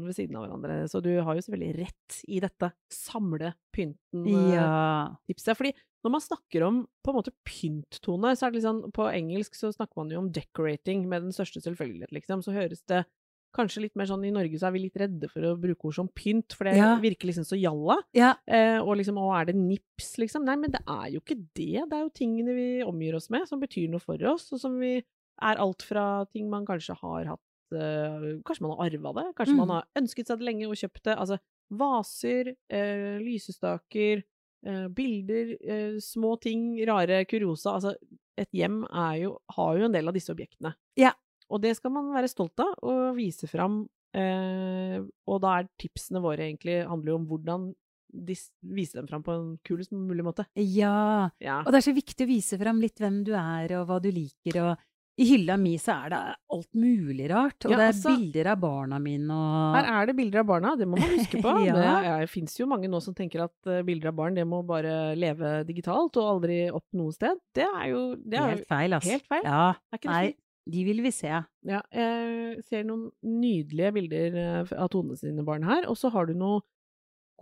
ved 0.09 0.17
siden 0.17 0.37
av 0.39 0.45
hverandre. 0.47 0.81
Så 0.91 0.99
du 1.03 1.11
har 1.15 1.39
jo 1.39 1.45
selvfølgelig 1.45 1.79
rett 1.79 2.19
i 2.27 2.43
dette 2.43 2.73
samle 2.91 3.53
pynten-tipset. 3.75 5.49
Ja. 5.53 5.57
Fordi 5.57 5.73
når 6.03 6.11
man 6.11 6.23
snakker 6.23 6.67
om 6.67 6.83
på 7.03 7.11
en 7.11 7.17
måte 7.21 7.35
pynttone, 7.47 8.33
så 8.35 8.47
er 8.47 8.53
det 8.53 8.63
sånn 8.65 8.81
På 8.95 9.07
engelsk 9.07 9.55
så 9.55 9.71
snakker 9.71 10.01
man 10.01 10.11
jo 10.11 10.19
om 10.19 10.31
decorating 10.35 11.05
med 11.07 11.29
den 11.29 11.35
største 11.35 11.63
selvfølgelighet, 11.63 12.11
liksom. 12.15 12.43
Så 12.43 12.55
høres 12.55 12.83
det 12.91 13.05
kanskje 13.53 13.81
litt 13.85 13.95
mer 13.95 14.05
sånn 14.09 14.25
I 14.25 14.31
Norge 14.33 14.57
så 14.59 14.67
er 14.67 14.71
vi 14.75 14.79
litt 14.85 14.97
redde 14.97 15.29
for 15.31 15.41
å 15.41 15.53
bruke 15.59 15.85
ord 15.89 15.95
som 15.95 16.09
pynt, 16.09 16.53
for 16.57 16.65
det 16.65 16.75
Ja. 16.77 16.95
virker 16.99 17.27
liksom 17.29 17.45
så 17.45 17.59
jalla. 17.59 17.99
ja. 18.13 18.33
Eh, 18.47 18.79
og 18.81 18.97
liksom, 18.97 19.15
å, 19.17 19.29
er 19.39 19.45
det 19.51 19.55
nips, 19.55 20.17
liksom? 20.17 20.43
Nei, 20.45 20.55
men 20.57 20.71
det 20.71 20.81
er 20.87 21.11
jo 21.13 21.19
ikke 21.21 21.37
det. 21.53 21.87
Det 21.89 21.93
er 21.93 22.03
jo 22.03 22.09
tingene 22.09 22.53
vi 22.55 22.67
omgir 22.83 23.15
oss 23.15 23.29
med, 23.29 23.47
som 23.47 23.59
betyr 23.61 23.89
noe 23.89 23.99
for 24.03 24.17
oss, 24.33 24.51
og 24.53 24.59
som 24.59 24.77
vi 24.79 24.97
er 25.41 25.57
alt 25.57 25.81
fra 25.81 26.25
ting 26.31 26.49
man 26.49 26.65
kanskje 26.65 26.95
har 26.99 27.25
hatt 27.25 27.39
eh, 27.73 28.37
Kanskje 28.45 28.61
man 28.61 28.77
har 28.77 28.85
arva 28.91 29.13
det, 29.17 29.35
kanskje 29.35 29.55
man 29.57 29.67
Mm. 29.67 29.73
har 29.73 29.85
ønsket 29.97 30.27
seg 30.27 30.37
det 30.39 30.45
lenge 30.45 30.67
og 30.67 30.75
kjøpt 30.77 31.03
det. 31.03 31.15
Altså 31.17 31.39
vaser, 31.73 32.55
eh, 32.69 33.17
lysestaker, 33.19 34.21
eh, 34.65 34.87
bilder, 34.89 35.55
eh, 35.63 35.97
små 35.99 36.39
ting, 36.39 36.77
rare 36.85 37.25
kuriosa. 37.25 37.73
Altså, 37.75 37.95
et 38.37 38.49
hjem 38.53 38.83
jo, 39.19 39.37
har 39.55 39.77
jo 39.77 39.85
en 39.85 39.91
del 39.91 40.07
av 40.07 40.13
disse 40.13 40.29
objektene. 40.33 40.73
Ja. 40.97 41.11
Og 41.53 41.61
det 41.63 41.75
skal 41.77 41.93
man 41.93 42.09
være 42.15 42.31
stolt 42.31 42.59
av 42.63 42.73
og 42.81 43.15
vise 43.19 43.47
fram. 43.51 43.83
Eh, 44.13 44.99
og 45.29 45.39
da 45.41 45.59
er 45.61 45.69
tipsene 45.81 46.21
våre 46.21 46.45
egentlig 46.47 46.81
handler 46.85 47.13
jo 47.13 47.19
om 47.21 47.27
hvordan 47.29 47.67
dis, 48.13 48.43
vise 48.61 48.99
dem 48.99 49.07
fram 49.09 49.23
på 49.25 49.33
en 49.33 49.51
kulest 49.65 49.93
mulig 49.93 50.25
måte. 50.25 50.45
ja. 50.55 51.29
Ja. 51.41 51.61
Og 51.65 51.71
det 51.73 51.79
er 51.81 51.87
så 51.91 51.95
viktig 51.97 52.25
å 52.27 52.29
vise 52.29 52.59
fram 52.61 52.81
litt 52.81 52.99
hvem 53.01 53.23
du 53.25 53.31
er, 53.33 53.73
og 53.79 53.87
hva 53.89 53.97
du 54.03 54.11
liker, 54.13 54.59
og 54.61 54.89
i 55.21 55.25
hylla 55.29 55.59
mi 55.61 55.75
så 55.77 55.93
er 56.05 56.09
det 56.09 56.19
alt 56.55 56.69
mulig 56.73 57.27
rart, 57.29 57.65
og 57.65 57.71
Ja, 57.73 57.77
det 57.77 57.83
er 57.85 57.91
altså- 57.93 58.13
bilder 58.17 58.47
av 58.53 58.59
barna 58.61 58.97
mine 58.99 59.29
og 59.33 59.75
Her 59.77 59.89
er 60.01 60.05
det 60.09 60.15
bilder 60.17 60.39
av 60.41 60.45
barna, 60.49 60.75
det 60.77 60.87
må 60.89 60.97
man 60.97 61.09
huske 61.17 61.41
på. 61.41 61.53
Ja. 61.67 61.73
Det 61.73 62.21
det 62.21 62.29
fins 62.29 62.55
jo 62.57 62.65
mange 62.69 62.89
nå 62.89 63.01
som 63.01 63.13
tenker 63.13 63.43
at 63.45 63.53
eh, 63.69 63.83
bilder 63.85 64.09
av 64.09 64.15
barn 64.15 64.33
det 64.33 64.45
må 64.49 64.63
bare 64.65 65.15
leve 65.15 65.63
digitalt 65.65 66.17
og 66.17 66.31
aldri 66.37 66.69
opp 66.73 66.85
noe 66.93 67.13
sted. 67.13 67.37
Det 67.53 67.65
er 67.65 67.89
jo 67.93 68.15
det 68.15 68.39
er, 68.41 68.55
Helt 68.57 68.67
feil, 68.67 68.93
altså. 68.97 69.09
helt 69.11 69.27
feil. 69.29 69.43
Ja. 69.45 69.69
er 69.91 69.97
ikke 70.01 70.09
det 70.09 70.17
Nei? 70.17 70.35
De 70.69 70.83
vil 70.87 71.01
vi 71.03 71.11
se. 71.11 71.31
Ja, 71.67 71.81
jeg 71.91 72.63
ser 72.69 72.83
noen 72.87 73.09
nydelige 73.23 73.91
bilder 73.97 74.37
eh, 74.43 74.73
av 74.79 74.89
Tone 74.93 75.17
sine 75.19 75.43
barn 75.43 75.63
her, 75.67 75.87
og 75.91 75.97
så 75.99 76.11
har 76.13 76.25
du 76.29 76.33
noen 76.39 76.61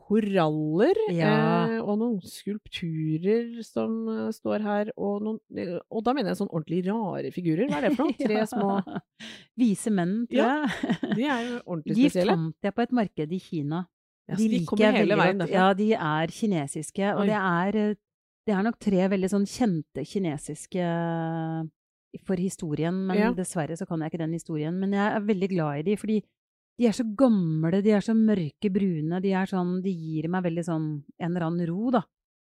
koraller 0.01 0.97
Ja. 1.13 1.67
eh, 1.67 1.77
og 1.83 1.99
noen 1.99 2.21
skulpturer 2.25 3.61
som 3.63 4.07
eh, 4.09 4.31
står 4.33 4.63
her, 4.65 4.91
og 4.97 5.21
noen 5.21 5.39
Og 5.91 6.03
da 6.03 6.13
mener 6.17 6.31
jeg 6.31 6.39
sånn 6.41 6.49
ordentlig 6.51 6.81
rare 6.87 7.31
figurer. 7.35 7.67
Hva 7.69 7.77
er 7.81 7.89
det 7.89 7.95
for 7.97 8.07
noe? 8.09 8.17
Tre 8.25 8.39
Ja. 8.39 8.45
små 8.49 8.79
Vise 9.59 9.91
menn, 9.93 10.15
tror 10.31 10.41
Ja, 10.41 10.53
jeg. 10.65 11.15
De 11.15 11.25
er 11.27 11.41
jo 11.49 11.57
ordentlig 11.69 11.95
De 11.99 12.07
spesielle. 12.09 12.37
fant 12.39 12.69
jeg 12.69 12.73
på 12.79 12.81
et 12.87 12.95
marked 13.01 13.35
i 13.37 13.39
Kina. 13.43 13.83
Ja, 14.31 14.35
de 14.39 14.47
de 14.47 14.57
liker 14.61 14.77
jeg 14.85 14.93
hele 14.95 15.17
veien 15.19 15.39
derfra. 15.43 15.53
Ja, 15.53 15.73
de 15.75 15.89
er 15.93 16.31
kinesiske, 16.31 17.13
og 17.17 17.25
det 17.27 17.35
er, 17.37 17.77
det 18.47 18.53
er 18.55 18.63
nok 18.63 18.77
tre 18.79 19.07
veldig 19.11 19.29
sånn 19.33 19.45
kjente 19.49 20.05
kinesiske 20.07 20.85
for 22.25 22.35
historien, 22.35 22.93
men 23.07 23.17
Ja. 23.17 23.31
dessverre 23.33 23.77
så 23.77 23.85
kan 23.87 23.99
jeg 24.01 24.11
ikke 24.11 24.19
den 24.25 24.33
historien. 24.33 24.77
Men 24.79 24.91
jeg 24.91 25.15
er 25.15 25.19
veldig 25.21 25.49
glad 25.49 25.79
i 25.79 25.81
de, 25.83 25.95
fordi 25.97 26.23
de 26.79 26.87
er 26.87 26.91
så 26.91 27.03
gamle, 27.15 27.81
de 27.83 27.91
er 27.91 28.01
så 28.01 28.13
mørke 28.15 28.71
brune, 28.73 29.21
de 29.21 29.29
sånn, 29.47 29.81
de 29.83 29.91
gir 29.93 30.27
meg 30.29 30.43
veldig 30.43 30.63
sånn 30.65 31.03
en 31.19 31.29
eller 31.35 31.45
annen 31.47 31.67
ro, 31.67 31.91
da. 31.91 32.03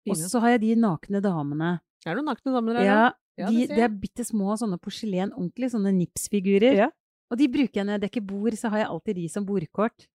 Og 0.08 0.16
så 0.16 0.40
har 0.40 0.50
jeg 0.58 0.60
de 0.60 0.74
nakne 0.80 1.20
damene. 1.22 1.80
Er 2.06 2.14
det 2.14 2.24
noen 2.24 2.34
nakne 2.34 2.52
damer 2.52 2.74
der? 2.74 2.84
Ja, 2.84 3.12
Ja, 3.38 3.48
de, 3.48 3.66
det 3.66 3.78
er 3.78 3.88
bitte 3.88 4.24
små 4.28 4.52
sånne 4.60 4.78
porselen, 4.78 5.32
ordentlig 5.32 5.70
sånne 5.72 5.90
nipsfigurer. 5.96 6.74
Ja. 6.76 6.90
Og 7.30 7.38
de 7.38 7.48
bruker 7.48 7.80
jeg 7.80 7.86
når 7.86 7.98
jeg 7.98 8.02
dekker 8.10 8.26
bord, 8.26 8.52
så 8.52 8.68
har 8.68 8.78
jeg 8.82 8.88
alltid 8.88 9.14
de 9.16 9.28
som 9.28 9.46
bordkort. 9.46 10.06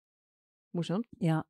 Morsomt. 0.76 1.04
Ja, 1.20 1.42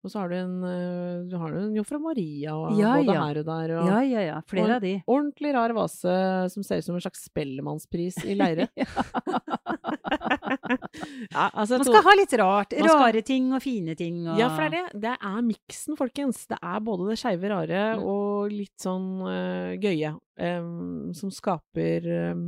Og 0.00 0.12
så 0.12 0.22
har 0.22 0.30
du 0.32 0.36
en, 0.38 0.54
eh, 0.64 1.24
du 1.28 1.36
har 1.36 1.52
en 1.52 1.74
Jomfru 1.76 1.98
Maria 2.00 2.54
og 2.56 2.78
Ja, 2.78 2.94
både 2.96 3.12
ja. 3.14 3.24
her 3.26 3.40
og 3.42 3.48
der. 3.50 3.74
Og 3.76 3.90
ja, 3.90 4.00
ja, 4.08 4.20
ja. 4.30 4.38
flere 4.48 4.78
av 4.78 4.84
de. 4.84 4.94
Ordentlig 5.06 5.52
rar 5.56 5.74
vase 5.76 6.14
som 6.54 6.64
ser 6.64 6.80
ut 6.80 6.88
som 6.88 6.96
en 6.96 7.04
slags 7.04 7.26
Spellemannspris 7.28 8.22
i 8.24 8.36
leire. 8.38 8.68
ja, 11.30 11.50
altså, 11.52 11.78
Man 11.78 11.86
to- 11.86 11.92
skal 11.92 12.06
ha 12.06 12.14
litt 12.18 12.34
rart. 12.40 12.74
Skal- 12.76 13.00
Rare 13.00 13.22
ting 13.26 13.52
og 13.56 13.62
fine 13.64 13.94
ting. 13.98 14.22
Og... 14.28 14.38
Ja, 14.40 14.50
for 14.54 14.64
det 14.64 14.80
er 14.80 14.90
det. 14.90 15.02
Det 15.04 15.14
er 15.30 15.38
miksen, 15.46 15.96
folkens. 15.98 16.42
Det 16.50 16.58
er 16.62 16.82
både 16.84 17.10
det 17.10 17.18
skeive, 17.20 17.50
rare 17.52 17.84
og 18.00 18.52
litt 18.54 18.76
sånn 18.80 19.08
uh, 19.24 19.76
gøye, 19.80 20.14
um, 20.40 21.10
som 21.16 21.32
skaper 21.34 22.06
um, 22.32 22.44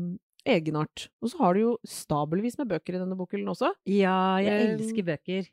egenart. 0.49 1.09
Og 1.23 1.33
så 1.33 1.43
har 1.45 1.57
du 1.57 1.62
jo 1.65 1.73
stabelvis 1.87 2.59
med 2.61 2.71
bøker 2.73 2.97
i 2.97 3.03
denne 3.03 3.19
bokhyllen 3.19 3.53
også. 3.53 3.73
Ja, 3.88 4.38
jeg 4.43 4.73
elsker 4.77 5.07
bøker. 5.12 5.51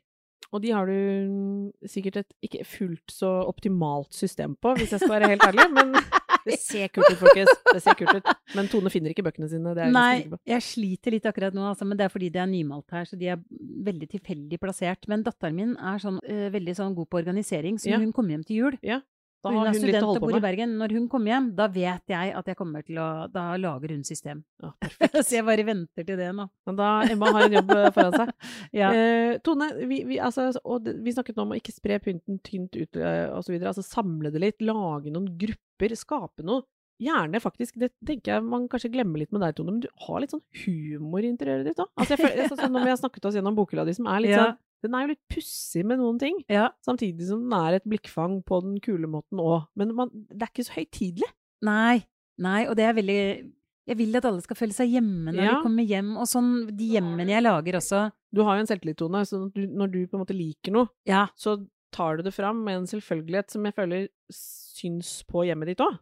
Og 0.50 0.62
de 0.64 0.72
har 0.74 0.88
du 0.90 1.70
sikkert 1.86 2.16
et 2.24 2.32
ikke 2.48 2.64
fullt 2.66 3.12
så 3.14 3.28
optimalt 3.46 4.14
system 4.16 4.56
på, 4.58 4.72
hvis 4.78 4.94
jeg 4.96 5.02
skal 5.04 5.12
være 5.14 5.30
helt 5.30 5.44
ærlig. 5.46 5.66
Men 5.76 5.92
det 6.48 6.56
ser 6.58 6.90
kult 6.90 7.12
ut, 7.12 7.20
folkens. 7.20 7.52
Det 7.70 7.82
ser 7.84 7.98
kult 8.00 8.18
ut. 8.18 8.32
Men 8.56 8.70
Tone 8.72 8.90
finner 8.90 9.14
ikke 9.14 9.24
bøkene 9.28 9.46
sine. 9.50 9.74
Det 9.76 9.84
er 9.84 9.90
jeg 9.90 9.94
Nei, 9.94 10.40
jeg 10.50 10.66
sliter 10.66 11.14
litt 11.14 11.28
akkurat 11.30 11.54
nå, 11.54 11.68
altså, 11.70 11.86
men 11.86 12.00
det 12.00 12.08
er 12.08 12.14
fordi 12.14 12.32
det 12.34 12.42
er 12.42 12.50
nymalt 12.50 12.96
her, 12.96 13.06
så 13.06 13.18
de 13.20 13.30
er 13.30 13.44
veldig 13.90 14.10
tilfeldig 14.16 14.58
plassert. 14.62 15.06
Men 15.10 15.22
datteren 15.26 15.58
min 15.58 15.76
er 15.78 16.02
sånn, 16.02 16.18
uh, 16.26 16.48
veldig 16.56 16.76
sånn 16.80 16.98
god 16.98 17.10
på 17.12 17.22
organisering, 17.22 17.78
så 17.78 17.92
Ja. 17.94 18.02
hun 18.02 18.12
kommer 18.16 18.34
hjem 18.34 18.46
til 18.46 18.56
jul 18.64 18.78
Ja, 18.82 19.00
da 19.42 19.50
Hun 19.52 19.60
er 19.60 19.70
hun 19.70 19.72
litt 19.72 19.80
å 19.80 19.86
student 19.88 20.08
og 20.10 20.20
bor 20.20 20.36
i. 20.36 20.40
Bergen. 20.44 20.72
Når 20.80 20.92
hun 20.96 21.08
kommer 21.08 21.32
hjem, 21.32 21.46
da 21.56 21.66
vet 21.72 22.12
jeg 22.12 22.32
at 22.36 22.46
jeg 22.50 22.56
kommer 22.58 22.82
til 22.84 22.98
å 23.00 23.08
Da 23.32 23.44
lager 23.56 23.94
hun 23.94 24.02
system. 24.04 24.42
Ja, 24.62 24.72
så 25.24 25.30
jeg 25.38 25.46
bare 25.46 25.64
venter 25.64 26.04
til 26.04 26.18
det 26.20 26.28
nå. 26.36 26.48
Men 26.68 26.76
da 26.76 26.88
Emma 27.08 27.30
har 27.32 27.46
en 27.48 27.56
jobb 27.60 27.70
eh, 27.76 27.90
foran 27.96 28.18
seg. 28.18 28.34
Ja. 28.80 28.90
Eh, 28.92 29.38
Tone, 29.46 29.70
vi, 29.88 30.02
vi, 30.04 30.18
altså, 30.20 30.50
og 30.64 30.84
det- 30.84 30.98
vi 31.02 31.14
snakket 31.16 31.36
nå 31.38 31.46
om 31.48 31.54
å 31.54 31.60
ikke 31.60 31.72
spre 31.74 31.96
pynten 32.04 32.38
tynt 32.44 32.76
ut 32.76 32.96
eh, 33.00 33.40
videre. 33.48 33.72
Altså 33.72 33.82
samle 33.86 34.30
det 34.34 34.40
litt, 34.44 34.60
lage 34.60 35.10
noen 35.10 35.32
grupper, 35.40 35.96
skape 35.96 36.44
noe. 36.44 36.62
Gjerne 37.00 37.40
faktisk, 37.40 37.78
det 37.80 37.94
tenker 38.04 38.34
jeg 38.34 38.44
man 38.44 38.66
kanskje 38.68 38.90
glemmer 38.92 39.22
litt 39.22 39.30
med 39.32 39.40
deg, 39.40 39.54
Tone, 39.56 39.72
men 39.72 39.80
du 39.80 39.88
har 40.04 40.20
litt 40.20 40.34
sånn 40.34 40.42
humor 40.66 41.24
i 41.24 41.30
interiøret 41.32 41.70
ditt 41.70 41.80
òg. 41.80 41.88
Altså, 41.96 42.12
jeg 42.12 42.20
føler- 42.26 42.50
sånn 42.60 42.74
når 42.76 42.84
vi 42.84 42.92
har 42.92 42.98
snakket 43.00 43.24
oss 43.30 43.38
gjennom 43.38 43.56
bokhylla 43.56 43.86
di, 43.88 43.94
som 43.96 44.06
er 44.12 44.20
litt 44.20 44.34
Ja. 44.36 44.42
sånn 44.50 44.58
Den 44.82 44.94
er 44.94 45.02
jo 45.04 45.12
litt 45.12 45.22
pussig 45.28 45.84
med 45.84 45.98
noen 46.00 46.18
ting, 46.18 46.38
ja. 46.48 46.70
samtidig 46.86 47.26
som 47.28 47.42
den 47.44 47.52
er 47.58 47.74
et 47.78 47.84
blikkfang 47.84 48.38
på 48.48 48.62
den 48.64 48.78
kule 48.80 49.06
måten 49.10 49.38
òg. 49.42 49.66
Men 49.76 49.94
man, 49.94 50.10
det 50.30 50.42
er 50.46 50.52
ikke 50.52 50.64
så 50.64 50.76
høytidelig. 50.78 51.28
Nei. 51.62 52.06
Nei, 52.40 52.62
og 52.70 52.76
det 52.76 52.86
er 52.88 52.94
veldig 52.96 53.52
Jeg 53.90 53.96
vil 53.98 54.16
at 54.16 54.24
alle 54.24 54.40
skal 54.40 54.56
føle 54.56 54.72
seg 54.72 54.88
hjemme 54.92 55.32
når 55.34 55.42
Ja. 55.44 55.54
de 55.58 55.62
kommer 55.64 55.84
hjem, 55.84 56.16
og 56.16 56.24
sånn 56.30 56.50
de 56.76 56.86
hjemmene 56.94 57.26
jeg 57.28 57.42
lager 57.42 57.76
også. 57.80 58.12
Du 58.32 58.42
har 58.46 58.56
jo 58.56 58.60
en 58.62 58.68
selvtillittone, 58.70 59.24
så 59.26 59.40
du, 59.52 59.66
når 59.66 59.90
du 59.90 59.98
på 60.06 60.14
en 60.16 60.22
måte 60.24 60.36
liker 60.36 60.72
noe, 60.72 60.88
Ja. 61.04 61.26
så 61.36 61.56
tar 61.92 62.16
du 62.16 62.22
det 62.22 62.32
fram 62.32 62.62
med 62.64 62.76
en 62.78 62.86
selvfølgelighet 62.86 63.50
som 63.50 63.64
jeg 63.66 63.74
føler 63.74 64.08
syns 64.30 65.24
på 65.26 65.42
hjemmet 65.48 65.66
ditt 65.72 65.80
òg. 65.84 65.98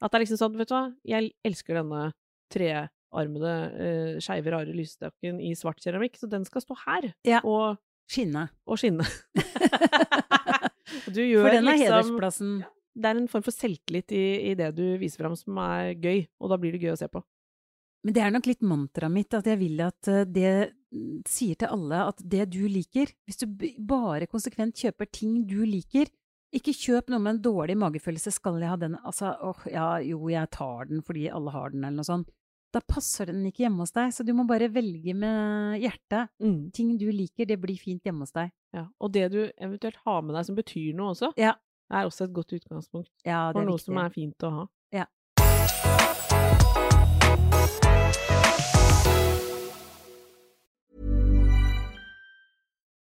At 0.00 0.12
det 0.12 0.20
er 0.20 0.24
liksom 0.24 0.38
sånn, 0.38 0.56
vet 0.56 0.68
du 0.70 0.74
hva, 0.74 0.94
jeg 1.04 1.32
elsker 1.44 1.74
denne 1.82 2.12
trearmede, 2.52 3.54
uh, 3.74 4.20
skeive, 4.22 4.50
rare 4.54 4.72
lysestaken 4.76 5.40
i 5.42 5.52
svart 5.58 5.80
keramikk, 5.82 6.16
så 6.20 6.28
den 6.30 6.44
skal 6.48 6.62
stå 6.64 6.76
her 6.86 7.12
Ja. 7.26 7.40
og, 7.44 7.78
Skinne. 8.12 8.46
og 8.68 8.80
skinne. 8.80 9.06
For 11.02 11.16
den 11.16 11.64
er 11.64 11.64
liksom 11.64 11.80
hedersplassen. 11.80 12.56
Det 12.92 13.08
er 13.08 13.18
en 13.18 13.28
form 13.30 13.44
for 13.44 13.56
selvtillit 13.56 14.12
i, 14.12 14.24
i 14.50 14.56
det 14.58 14.68
du 14.76 14.84
viser 15.00 15.22
fram 15.24 15.36
som 15.38 15.56
er 15.64 15.94
gøy, 15.96 16.26
og 16.42 16.52
da 16.52 16.58
blir 16.60 16.74
det 16.74 16.82
gøy 16.82 16.92
å 16.92 16.98
se 17.00 17.08
på. 17.08 17.22
Men 18.02 18.16
det 18.16 18.22
er 18.24 18.32
nok 18.34 18.48
litt 18.50 18.64
mantraet 18.66 19.14
mitt, 19.14 19.34
at 19.36 19.46
jeg 19.48 19.60
vil 19.60 19.80
at 19.84 20.10
eh, 20.10 20.24
det 20.26 20.52
mm, 20.92 21.22
sier 21.28 21.58
til 21.58 21.70
alle 21.72 22.02
at 22.10 22.18
det 22.18 22.48
du 22.50 22.64
liker 22.66 23.12
Hvis 23.28 23.38
du 23.44 23.46
bare 23.78 24.26
konsekvent 24.30 24.80
kjøper 24.82 25.08
ting 25.14 25.44
du 25.46 25.60
liker, 25.62 26.10
ikke 26.52 26.74
kjøp 26.76 27.12
noe 27.12 27.22
med 27.22 27.36
en 27.36 27.44
dårlig 27.46 27.78
magefølelse, 27.80 28.34
skal 28.34 28.58
jeg 28.60 28.68
ha 28.68 28.76
den, 28.76 28.98
altså 29.00 29.32
åh, 29.40 29.62
ja, 29.72 29.86
jo, 30.04 30.26
jeg 30.28 30.50
tar 30.52 30.90
den 30.90 31.00
fordi 31.06 31.30
alle 31.32 31.54
har 31.54 31.72
den, 31.72 31.86
eller 31.86 32.02
noe 32.02 32.10
sånt. 32.10 32.32
Da 32.72 32.80
passer 32.80 33.26
den 33.28 33.44
ikke 33.44 33.66
hjemme 33.66 33.82
hos 33.84 33.92
deg, 33.92 34.12
så 34.16 34.24
du 34.24 34.32
må 34.32 34.46
bare 34.48 34.68
velge 34.72 35.12
med 35.14 35.78
hjertet. 35.82 36.30
Ting 36.72 36.94
du 36.98 37.10
liker, 37.12 37.44
det 37.46 37.58
blir 37.60 37.76
fint 37.78 38.02
hjemme 38.08 38.24
hos 38.24 38.32
deg. 38.32 38.50
Ja. 38.72 38.86
Og 39.00 39.12
det 39.12 39.26
du 39.34 39.42
eventuelt 39.60 39.96
har 40.06 40.22
med 40.24 40.34
deg 40.38 40.46
som 40.48 40.56
betyr 40.56 40.94
noe 40.96 41.12
også, 41.12 41.32
Ja. 41.36 41.52
er 41.92 42.06
også 42.08 42.24
et 42.24 42.32
godt 42.32 42.52
utgangspunkt 42.56 43.10
Ja, 43.26 43.52
for 43.52 43.60
noe 43.62 43.76
viktig. 43.76 43.84
som 43.84 43.98
er 43.98 44.08
fint 44.10 44.38
å 44.48 44.50
ha. 44.50 44.66
Ja. 44.92 46.11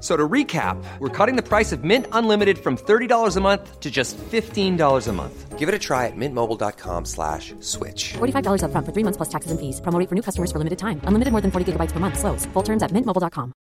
So 0.00 0.16
to 0.16 0.28
recap, 0.28 0.76
we're 1.00 1.08
cutting 1.08 1.34
the 1.34 1.42
price 1.42 1.72
of 1.72 1.82
Mint 1.82 2.06
Unlimited 2.12 2.58
from 2.58 2.76
$30 2.76 3.36
a 3.36 3.40
month 3.40 3.80
to 3.80 3.90
just 3.90 4.16
$15 4.16 5.08
a 5.08 5.12
month. 5.12 5.58
Give 5.58 5.68
it 5.68 5.74
a 5.74 5.78
try 5.78 6.06
at 6.06 6.14
mintmobile.com 6.14 7.04
slash 7.04 7.52
switch. 7.58 8.14
$45 8.18 8.62
upfront 8.62 8.86
for 8.86 8.92
three 8.92 9.02
months 9.02 9.16
plus 9.16 9.28
taxes 9.28 9.50
and 9.50 9.58
fees. 9.58 9.80
Promo 9.80 9.98
rate 9.98 10.08
for 10.08 10.14
new 10.14 10.22
customers 10.22 10.52
for 10.52 10.58
limited 10.58 10.78
time. 10.78 11.00
Unlimited 11.02 11.32
more 11.32 11.42
than 11.42 11.50
40 11.50 11.72
gigabytes 11.72 11.90
per 11.90 11.98
month. 11.98 12.16
Slows. 12.16 12.46
Full 12.52 12.62
terms 12.62 12.82
at 12.84 12.92
mintmobile.com. 12.92 13.52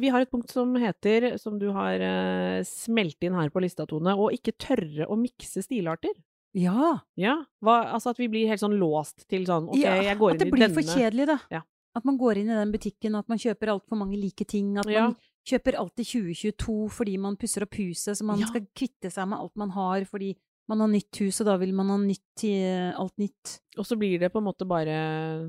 Vi 0.00 0.08
har 0.08 0.22
et 0.24 0.30
punkt 0.30 0.48
som 0.48 0.70
heter, 0.80 1.36
som 1.36 1.58
du 1.60 1.68
har 1.76 2.00
eh, 2.00 2.64
smelt 2.64 3.20
inn 3.20 3.34
her 3.36 3.50
på 3.52 3.60
lista, 3.60 3.84
Tone, 3.84 4.14
å 4.16 4.30
ikke 4.32 4.54
tørre 4.56 5.04
å 5.10 5.18
mikse 5.18 5.60
stilarter. 5.66 6.14
Ja. 6.56 6.92
Ja, 7.20 7.36
hva, 7.62 7.76
altså 7.94 8.14
at 8.14 8.20
vi 8.20 8.28
blir 8.32 8.50
helt 8.50 8.62
sånn 8.62 8.78
låst 8.80 9.26
til 9.30 9.44
sånn, 9.46 9.68
ok, 9.70 9.78
ja. 9.78 9.94
jeg 10.10 10.18
går 10.18 10.34
At 10.34 10.42
det 10.42 10.50
blir 10.50 10.72
for 10.74 10.96
kjedelig, 10.96 11.28
da. 11.30 11.38
Ja. 11.52 11.62
At 11.96 12.06
man 12.06 12.18
går 12.18 12.40
inn 12.40 12.50
i 12.50 12.58
den 12.58 12.74
butikken, 12.74 13.16
at 13.18 13.30
man 13.30 13.40
kjøper 13.42 13.72
altfor 13.72 13.98
mange 13.98 14.18
like 14.18 14.46
ting. 14.46 14.76
At 14.78 14.86
man 14.90 15.16
kjøper 15.46 15.78
alt 15.80 16.02
i 16.02 16.06
2022 16.06 16.76
fordi 16.94 17.16
man 17.22 17.38
pusser 17.40 17.66
opp 17.66 17.74
huset, 17.80 18.14
så 18.18 18.26
man 18.26 18.42
skal 18.46 18.66
kvitte 18.76 19.10
seg 19.10 19.26
med 19.30 19.42
alt 19.42 19.58
man 19.58 19.74
har 19.74 20.06
fordi 20.06 20.34
man 20.70 20.84
har 20.84 20.90
nytt 20.92 21.18
hus, 21.18 21.40
og 21.42 21.48
da 21.48 21.56
vil 21.58 21.72
man 21.74 21.88
ha 21.90 21.96
nytt, 21.98 22.22
til 22.38 22.92
alt 22.94 23.16
nytt. 23.18 23.56
Og 23.80 23.86
så 23.88 23.96
blir 23.98 24.20
det 24.22 24.28
på 24.30 24.38
en 24.38 24.46
måte 24.46 24.66
bare, 24.70 24.98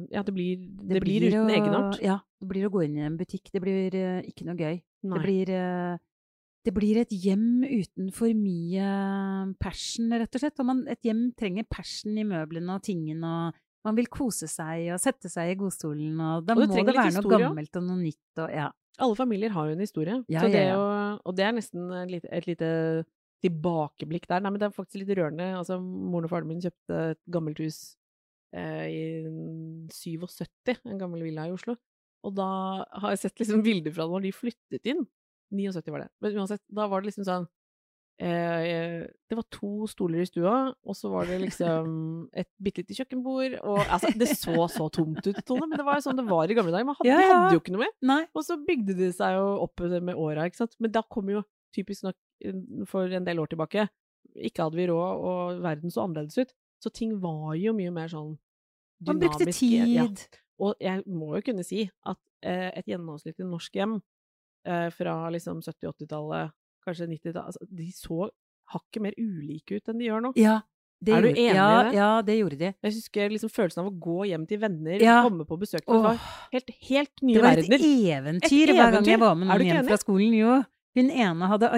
ja, 0.09 0.23
det 0.25 0.33
blir, 0.33 0.63
det 0.81 0.97
blir, 0.97 1.03
blir 1.05 1.27
uten 1.29 1.51
egenart. 1.53 1.99
Ja. 2.01 2.17
Det 2.41 2.47
blir 2.49 2.65
å 2.65 2.71
gå 2.73 2.81
inn 2.87 2.95
i 2.97 3.03
en 3.05 3.19
butikk. 3.19 3.51
Det 3.53 3.61
blir 3.61 3.93
uh, 3.93 4.23
ikke 4.25 4.47
noe 4.47 4.57
gøy. 4.57 4.79
Nei. 4.81 5.13
Det 5.13 5.21
blir, 5.21 5.51
eh, 5.53 6.01
det 6.65 6.73
blir 6.75 6.99
et 7.01 7.13
hjem 7.13 7.63
uten 7.65 8.11
for 8.13 8.29
mye 8.37 8.87
passion, 9.61 10.11
rett 10.13 10.37
og 10.37 10.43
slett. 10.43 10.59
Og 10.61 10.67
man, 10.67 10.83
et 10.91 11.01
hjem 11.05 11.29
trenger 11.37 11.65
passion 11.69 12.17
i 12.17 12.25
møblene 12.27 12.77
og 12.77 12.83
tingene, 12.85 13.31
og 13.31 13.87
man 13.87 13.97
vil 13.97 14.11
kose 14.13 14.49
seg 14.51 14.91
og 14.93 15.01
sette 15.01 15.31
seg 15.31 15.53
i 15.53 15.57
godstolen, 15.57 16.19
og 16.21 16.45
da 16.45 16.53
Og 16.53 16.61
må 16.61 16.67
det 16.69 16.85
være 16.93 17.15
noe 17.17 17.31
gammelt 17.33 17.79
og 17.79 17.87
noe 17.87 18.03
nytt 18.03 18.43
og 18.43 18.53
ja. 18.53 18.69
Alle 19.01 19.17
familier 19.17 19.53
har 19.55 19.69
jo 19.69 19.73
en 19.73 19.81
historie, 19.81 20.19
Ja, 20.29 20.43
så 20.43 20.51
det. 20.53 20.67
Å, 20.77 20.83
og 21.25 21.33
det 21.37 21.45
er 21.47 21.55
nesten 21.57 21.87
et 22.03 22.11
lite, 22.11 22.29
et 22.29 22.45
lite 22.45 22.69
tilbakeblikk 23.41 24.27
der. 24.29 24.43
Nei, 24.43 24.51
men 24.51 24.61
det 24.61 24.67
er 24.67 24.75
faktisk 24.75 25.01
litt 25.01 25.15
rørende. 25.17 25.47
Altså, 25.57 25.79
moren 25.81 26.27
og 26.27 26.33
faren 26.33 26.49
min 26.49 26.61
kjøpte 26.61 26.99
et 27.15 27.21
gammelt 27.33 27.61
hus 27.63 27.79
eh, 28.53 28.85
i 28.91 29.01
77, 29.89 30.83
en 30.85 31.01
gammel 31.01 31.25
villa 31.25 31.47
i 31.49 31.55
Oslo. 31.55 31.77
Og 32.27 32.35
da 32.37 32.51
har 33.01 33.15
jeg 33.15 33.23
sett 33.23 33.41
liksom 33.41 33.63
bilder 33.67 33.95
fra 33.95 34.05
når 34.11 34.27
de 34.27 34.35
flyttet 34.35 34.91
inn. 34.93 35.07
79 35.51 35.91
var 35.93 36.05
det. 36.05 36.09
Men 36.23 36.37
uansett, 36.41 36.63
da 36.71 36.87
var 36.91 37.01
det 37.01 37.11
liksom 37.11 37.25
sånn 37.27 37.45
eh, 38.21 39.05
Det 39.29 39.37
var 39.37 39.45
to 39.53 39.87
stoler 39.89 40.23
i 40.23 40.27
stua, 40.29 40.55
og 40.85 40.97
så 40.97 41.11
var 41.13 41.29
det 41.29 41.39
liksom 41.43 41.93
et 42.41 42.49
bitte 42.61 42.83
lite 42.83 42.97
kjøkkenbord. 42.97 43.57
Og 43.63 43.81
altså, 43.85 44.11
det 44.17 44.29
så 44.35 44.67
så 44.71 44.89
tomt 44.93 45.23
ut, 45.25 45.41
Tone, 45.47 45.67
men 45.67 45.77
det 45.79 45.87
var 45.87 45.99
jo 45.99 46.05
sånn 46.07 46.19
det 46.21 46.27
var 46.29 46.51
i 46.51 46.57
gamle 46.57 46.73
dager. 46.75 46.87
Man 46.89 46.99
hadde, 46.99 47.09
Ja, 47.09 47.17
de 47.21 47.25
ja. 47.27 47.39
hadde 47.39 47.57
jo 47.57 47.63
ikke 47.63 47.75
noe 47.75 47.85
mer. 47.85 47.95
Nei. 48.13 48.21
Og 48.35 48.45
så 48.47 48.59
bygde 48.67 48.97
det 48.99 49.11
seg 49.17 49.37
jo 49.39 49.47
opp 49.65 49.85
med 50.01 50.15
åra, 50.15 50.47
ikke 50.49 50.63
sant. 50.63 50.77
Men 50.83 50.93
da 50.95 51.03
kom 51.07 51.31
jo 51.33 51.43
typisk 51.75 52.07
nok 52.07 52.17
eh, 52.45 52.61
for 52.89 53.11
en 53.11 53.27
del 53.27 53.39
år 53.39 53.51
tilbake 53.51 53.87
Ikke 54.35 54.63
hadde 54.67 54.79
vi 54.79 54.87
råd, 54.91 55.25
og 55.27 55.63
verden 55.63 55.91
så 55.91 56.05
annerledes 56.05 56.37
ut. 56.39 56.55
Så 56.81 56.89
ting 56.93 57.17
var 57.21 57.53
jo 57.59 57.73
mye 57.77 57.91
mer 57.93 58.09
sånn 58.11 58.37
dynamisk. 59.01 59.09
Man 59.11 59.19
brukte 59.21 59.51
tid. 59.53 59.91
ja. 59.97 60.07
Og 60.61 60.75
jeg 60.77 61.01
må 61.09 61.31
jo 61.39 61.41
kunne 61.47 61.63
si 61.65 61.87
at 62.05 62.19
eh, 62.45 62.69
et 62.77 62.85
gjennomsnittlig 62.85 63.47
norsk 63.49 63.73
hjem 63.79 63.95
eh, 63.97 64.03
fra 64.93 65.29
liksom 65.33 65.61
70-80-tallet, 65.61 66.51
kanskje 66.85 67.07
90-tallet 67.09 67.45
altså, 67.49 67.67
De 67.69 67.87
så 67.91 68.29
hakket 68.71 69.01
mer 69.01 69.13
ulike 69.17 69.75
ut 69.79 69.89
enn 69.89 69.97
de 69.99 70.05
gjør 70.07 70.21
nå. 70.27 70.31
Ja. 70.39 70.59
Det 71.03 71.15
Er 71.17 71.21
du 71.21 71.27
gjorde- 71.29 71.41
enig 71.41 71.57
i 71.57 71.83
det? 71.89 71.93
Ja, 71.97 72.09
det 72.21 72.35
gjorde 72.37 72.57
de. 72.59 72.67
Jeg 72.85 72.93
husker 72.93 73.29
liksom 73.33 73.49
følelsen 73.49 73.79
av 73.81 73.87
å 73.89 73.99
gå 73.99 74.19
hjem 74.29 74.43
til 74.47 74.59
venner, 74.61 75.01
Ja. 75.01 75.23
komme 75.25 75.47
på 75.49 75.57
besøk 75.57 75.81
var 75.87 76.13
Åh, 76.13 76.27
helt, 76.53 76.69
helt 76.89 77.23
nye 77.25 77.33
det 77.33 77.41
var 77.41 77.57
et 77.57 77.65
eventyr 77.81 78.69
Et 78.69 78.75
hver 78.77 78.91
gang 78.93 79.05
jeg 79.09 79.19
var 79.19 79.33
med 79.35 79.47
noen 79.49 79.65
hjem 79.65 79.87
fra 79.87 79.97
skolen. 79.97 80.33
Jo, 80.37 80.63
hun 80.95 81.09
ene 81.09 81.47
hadde 81.49 81.71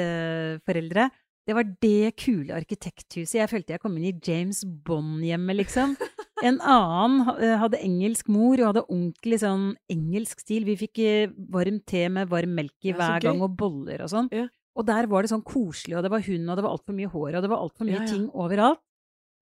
arkitektforeldre. 0.00 1.10
Det 1.46 1.54
var 1.56 1.64
det 1.82 2.16
kule 2.20 2.54
arkitekthuset. 2.54 3.40
Jeg 3.40 3.48
følte 3.50 3.74
jeg 3.74 3.80
kom 3.82 3.96
inn 3.98 4.08
i 4.08 4.20
James 4.24 4.62
Bond-hjemmet, 4.64 5.56
liksom. 5.64 5.96
En 6.46 6.60
annen 6.64 7.34
eh, 7.36 7.56
hadde 7.60 7.80
engelsk 7.84 8.30
mor 8.32 8.60
og 8.60 8.70
hadde 8.70 8.86
ordentlig 8.86 9.40
sånn 9.42 9.66
engelsk 9.92 10.40
stil. 10.40 10.64
Vi 10.68 10.76
fikk 10.80 11.00
eh, 11.04 11.32
varm 11.52 11.80
te 11.88 12.06
med 12.12 12.30
varm 12.30 12.54
melk 12.56 12.88
i 12.88 12.94
hver 12.96 13.20
gang, 13.24 13.42
og 13.44 13.56
boller 13.60 14.04
og 14.06 14.12
sånn. 14.12 14.30
Ja. 14.34 14.46
Og 14.78 14.86
der 14.88 15.08
var 15.10 15.26
det 15.26 15.32
sånn 15.32 15.44
koselig, 15.44 15.98
og 15.98 16.06
det 16.06 16.12
var 16.12 16.22
hun, 16.24 16.46
og 16.48 16.56
det 16.56 16.64
var 16.64 16.76
altfor 16.76 16.96
mye 16.96 17.10
hår, 17.10 17.34
og 17.36 17.44
det 17.44 17.50
var 17.52 17.64
altfor 17.64 17.88
mye 17.88 17.98
Ja, 17.98 18.04
ja. 18.06 18.12
ting 18.12 18.28
overalt. 18.32 18.82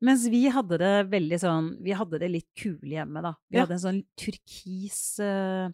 Mens 0.04 0.28
vi 0.30 0.44
hadde 0.54 0.76
det 0.78 0.92
veldig 1.11 1.38
sånn 1.42 1.68
Vi 1.82 1.90
hadde 1.98 2.20
det 2.22 2.28
litt 2.30 2.46
kule 2.54 2.92
hjemme, 2.92 3.18
da. 3.24 3.32
Vi 3.50 3.58
hadde 3.58 3.74
en 3.74 3.82
sånn 3.82 3.98
turkis 4.18 5.00
uh, 5.18 5.66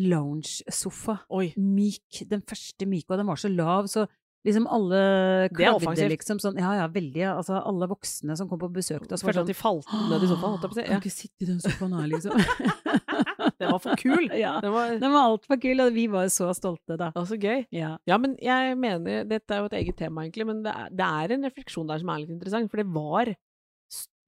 lounge-sofa. 0.00 1.18
Myk. 1.60 2.22
Den 2.30 2.44
første 2.48 2.88
myke, 2.88 3.12
og 3.12 3.20
den 3.20 3.28
var 3.28 3.40
så 3.40 3.50
lav, 3.52 3.90
så 3.92 4.06
liksom 4.46 4.66
alle 4.72 5.00
Det 5.48 5.56
klagde 5.58 6.08
liksom 6.08 6.38
sånn 6.40 6.56
Ja, 6.58 6.70
ja, 6.80 6.86
veldig. 6.88 7.24
Altså 7.36 7.58
alle 7.60 7.86
voksne 7.90 8.36
som 8.38 8.48
kom 8.48 8.58
på 8.62 8.70
besøk 8.72 9.04
til 9.06 9.14
oss, 9.16 9.22
var 9.24 9.32
sånn 9.36 9.44
at 9.44 9.52
de 9.52 9.56
falt 9.58 9.86
ned 10.10 10.22
i 10.24 10.30
sofaen. 10.30 10.54
holdt 10.56 10.76
jeg. 10.76 10.86
Kan 10.86 10.94
Ja. 10.96 11.00
ikke 11.00 11.12
sitte 11.12 11.44
i 11.44 11.50
den 11.50 11.60
sofaen 11.60 11.92
her, 11.98 12.08
liksom. 12.08 12.32
Den 13.60 13.72
var 13.74 13.78
for 13.84 13.96
kul! 14.00 14.24
ja. 14.44 14.54
Den 14.64 14.72
var 14.72 14.94
Den 15.00 15.12
var 15.12 15.28
altfor 15.34 15.60
kul, 15.60 15.80
og 15.84 15.92
vi 15.92 16.06
var 16.12 16.26
så 16.32 16.48
stolte, 16.56 16.96
da. 16.96 17.10
ja, 17.14 17.24
så 17.28 17.36
gøy. 17.40 17.66
Ja. 17.76 17.96
Ja, 18.08 18.16
men 18.18 18.36
jeg 18.40 18.76
mener 18.80 19.24
Dette 19.28 19.52
er 19.56 19.60
jo 19.64 19.68
et 19.70 19.76
eget 19.82 19.96
tema, 20.00 20.24
egentlig, 20.24 20.46
men 20.48 20.62
det 20.64 20.72
er, 20.72 20.88
det 20.90 21.06
er 21.06 21.34
en 21.36 21.44
refleksjon 21.48 21.86
der 21.90 22.00
som 22.00 22.08
er 22.14 22.22
litt 22.24 22.32
interessant. 22.34 22.70
For 22.72 22.80
det 22.82 22.88
var 22.94 23.34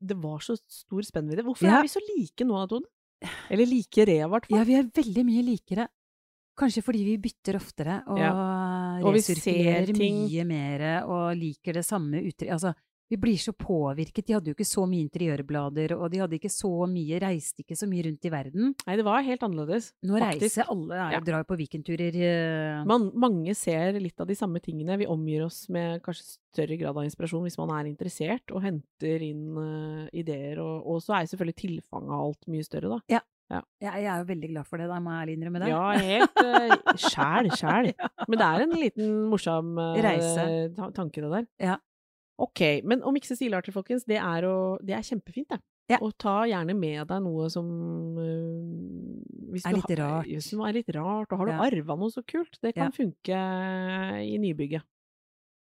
Det 0.03 0.17
var 0.19 0.39
så 0.43 0.57
stor 0.67 1.03
spennvidde. 1.07 1.45
Hvorfor 1.47 1.65
Ja. 1.69 1.79
er 1.79 1.83
vi 1.87 1.93
så 1.95 2.01
like 2.09 2.45
nå, 2.45 2.67
Tone? 2.69 2.85
Eller 3.49 3.67
likere, 3.71 4.17
i 4.19 4.29
hvert 4.29 4.47
fall. 4.49 4.59
ja, 4.59 4.65
vi 4.67 4.75
er 4.75 4.83
veldig 4.91 5.25
mye 5.25 5.43
likere. 5.47 5.89
Kanskje 6.59 6.83
fordi 6.85 7.05
vi 7.07 7.17
bytter 7.23 7.55
oftere 7.57 8.03
og 8.11 8.19
Og 9.05 9.15
vi 9.19 9.21
ser 9.27 9.93
ting. 9.93 10.23
mye 10.29 10.45
mer 10.49 10.87
og 11.05 11.37
liker 11.37 11.73
det 11.81 11.85
samme 11.85 12.23
uttrykket. 12.23 12.53
Altså, 12.53 12.75
vi 13.13 13.19
blir 13.21 13.37
så 13.37 13.53
påvirket. 13.53 14.25
De 14.25 14.33
hadde 14.33 14.49
jo 14.49 14.55
ikke 14.57 14.65
så 14.65 14.87
mye 14.89 15.05
interiørblader, 15.05 15.93
og 15.99 16.07
de 16.11 16.21
hadde 16.23 16.37
ikke 16.39 16.49
så 16.49 16.71
mye, 16.89 17.19
reiste 17.21 17.61
ikke 17.61 17.77
så 17.77 17.85
mye 17.87 18.07
rundt 18.07 18.25
i 18.25 18.31
verden. 18.33 18.71
Nei, 18.87 18.95
det 18.97 19.05
var 19.05 19.21
helt 19.27 19.43
annerledes. 19.45 19.91
Nå 20.03 20.17
faktisk. 20.17 20.41
reiser 20.47 20.71
alle, 20.73 20.95
er, 20.97 21.13
Ja. 21.13 21.21
drar 21.21 21.45
på 21.45 21.59
weekendturer. 21.61 22.15
eh, 22.17 22.85
Man, 22.89 23.11
mange 23.15 23.53
ser 23.55 24.01
litt 24.01 24.19
av 24.19 24.27
de 24.29 24.35
samme 24.35 24.63
tingene. 24.65 24.97
Vi 24.97 25.05
omgir 25.05 25.45
oss 25.45 25.69
med 25.69 26.01
kanskje 26.03 26.39
større 26.55 26.79
grad 26.81 26.97
av 26.97 27.05
inspirasjon 27.05 27.45
hvis 27.45 27.59
man 27.59 27.69
er 27.77 27.91
interessert, 27.93 28.49
og 28.51 28.63
henter 28.63 29.21
inn 29.29 29.59
uh, 29.59 30.09
ideer. 30.15 30.57
Og, 30.65 30.81
og 30.87 31.03
så 31.05 31.13
er 31.21 31.29
selvfølgelig 31.29 31.61
tilfanget 31.61 32.17
av 32.17 32.25
alt 32.31 32.49
mye 32.49 32.65
større, 32.65 32.97
da. 32.97 33.21
Jeg, 33.51 33.65
jeg 33.83 34.07
er 34.09 34.19
jo 34.23 34.27
veldig 34.31 34.49
glad 34.53 34.65
for 34.69 34.81
det, 34.81 34.87
da 34.89 34.99
må 35.03 35.13
jeg 35.13 35.23
ærlig 35.27 35.35
innrømme 35.37 35.61
det. 35.61 35.69
Ja, 35.69 35.89
helt 36.01 36.39
uh, 36.41 36.95
Sjæl, 36.97 37.51
sjæl. 37.59 37.91
Men 38.31 38.39
det 38.41 38.47
er 38.47 38.63
en 38.65 38.77
liten 38.81 39.11
morsom 39.29 39.75
uh, 39.77 39.97
Reise. 40.01 40.47
ta- 40.77 40.91
tanke, 40.97 41.21
det 41.21 41.31
der. 41.35 41.49
Ja. 41.61 41.77
Ok, 42.43 42.63
men 42.89 43.03
å 43.07 43.13
mikse 43.15 43.37
stilarter, 43.37 43.75
folkens, 43.77 44.07
det 44.09 44.17
er, 44.19 44.47
å, 44.49 44.55
det 44.83 44.95
er 44.97 45.05
kjempefint, 45.05 45.51
det. 45.53 45.61
Ja. 45.93 45.99
Og 46.03 46.15
ta 46.19 46.39
gjerne 46.49 46.73
med 46.79 47.05
deg 47.11 47.21
noe 47.27 47.51
som 47.53 47.67
uh, 48.17 49.53
hvis 49.53 49.67
Er 49.69 49.77
litt 49.77 49.93
rart. 50.01 50.31
du 50.49 50.63
er 50.65 50.73
litt 50.79 50.89
rart. 50.97 51.29
Og 51.35 51.43
har 51.43 51.51
du 51.51 51.53
Ja. 51.53 51.61
arva 51.69 51.97
noe 52.01 52.11
så 52.15 52.23
kult, 52.25 52.57
det 52.65 52.73
kan 52.79 52.91
funke 52.97 53.37
i 54.25 54.39
nybygget. 54.41 54.87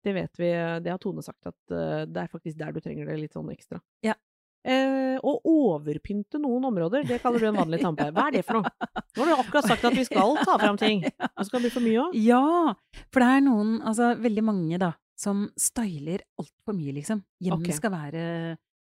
Det 0.03 0.13
vet 0.15 0.39
vi, 0.39 0.49
det 0.83 0.91
har 0.91 0.99
Tone 0.99 1.21
sagt, 1.23 1.45
at 1.47 1.71
eh, 1.71 2.01
det 2.11 2.23
er 2.25 2.31
faktisk 2.31 2.57
der 2.59 2.73
du 2.75 2.79
trenger 2.83 3.07
det 3.07 3.13
litt 3.21 3.35
sånn 3.37 3.47
ekstra. 3.53 3.77
Ja. 4.03 4.15
Eh, 4.63 5.17
å 5.19 5.31
overpynte 5.43 6.39
noen 6.39 6.63
områder, 6.69 7.03
det 7.07 7.17
kaller 7.19 7.43
du 7.43 7.47
en 7.49 7.57
vanlig 7.59 7.81
tannpleie. 7.81 8.13
Hva 8.15 8.29
er 8.29 8.37
det 8.37 8.43
for 8.47 8.61
noe? 8.61 8.71
Nå 9.17 9.25
har 9.25 9.31
du 9.33 9.41
akkurat 9.41 9.67
sagt 9.67 9.83
at 9.89 9.97
vi 9.97 10.05
skal 10.07 10.37
ta 10.39 10.55
fram 10.61 10.79
ting. 10.79 11.01
Og 11.37 11.47
skal 11.49 11.59
det 11.59 11.67
bli 11.67 11.73
for 11.73 11.83
mye 11.83 12.05
òg? 12.05 12.15
Ja, 12.15 12.71
for 13.11 13.25
det 13.25 13.27
er 13.27 13.43
noen, 13.43 13.73
altså 13.83 14.13
veldig 14.23 14.45
mange 14.47 14.79
da, 14.79 14.93
som 15.19 15.49
styler 15.59 16.23
altfor 16.39 16.77
mye, 16.77 16.95
liksom. 16.95 17.25
Hjemmet 17.43 17.67
okay. 17.67 17.79
skal 17.81 17.91
være 17.93 18.23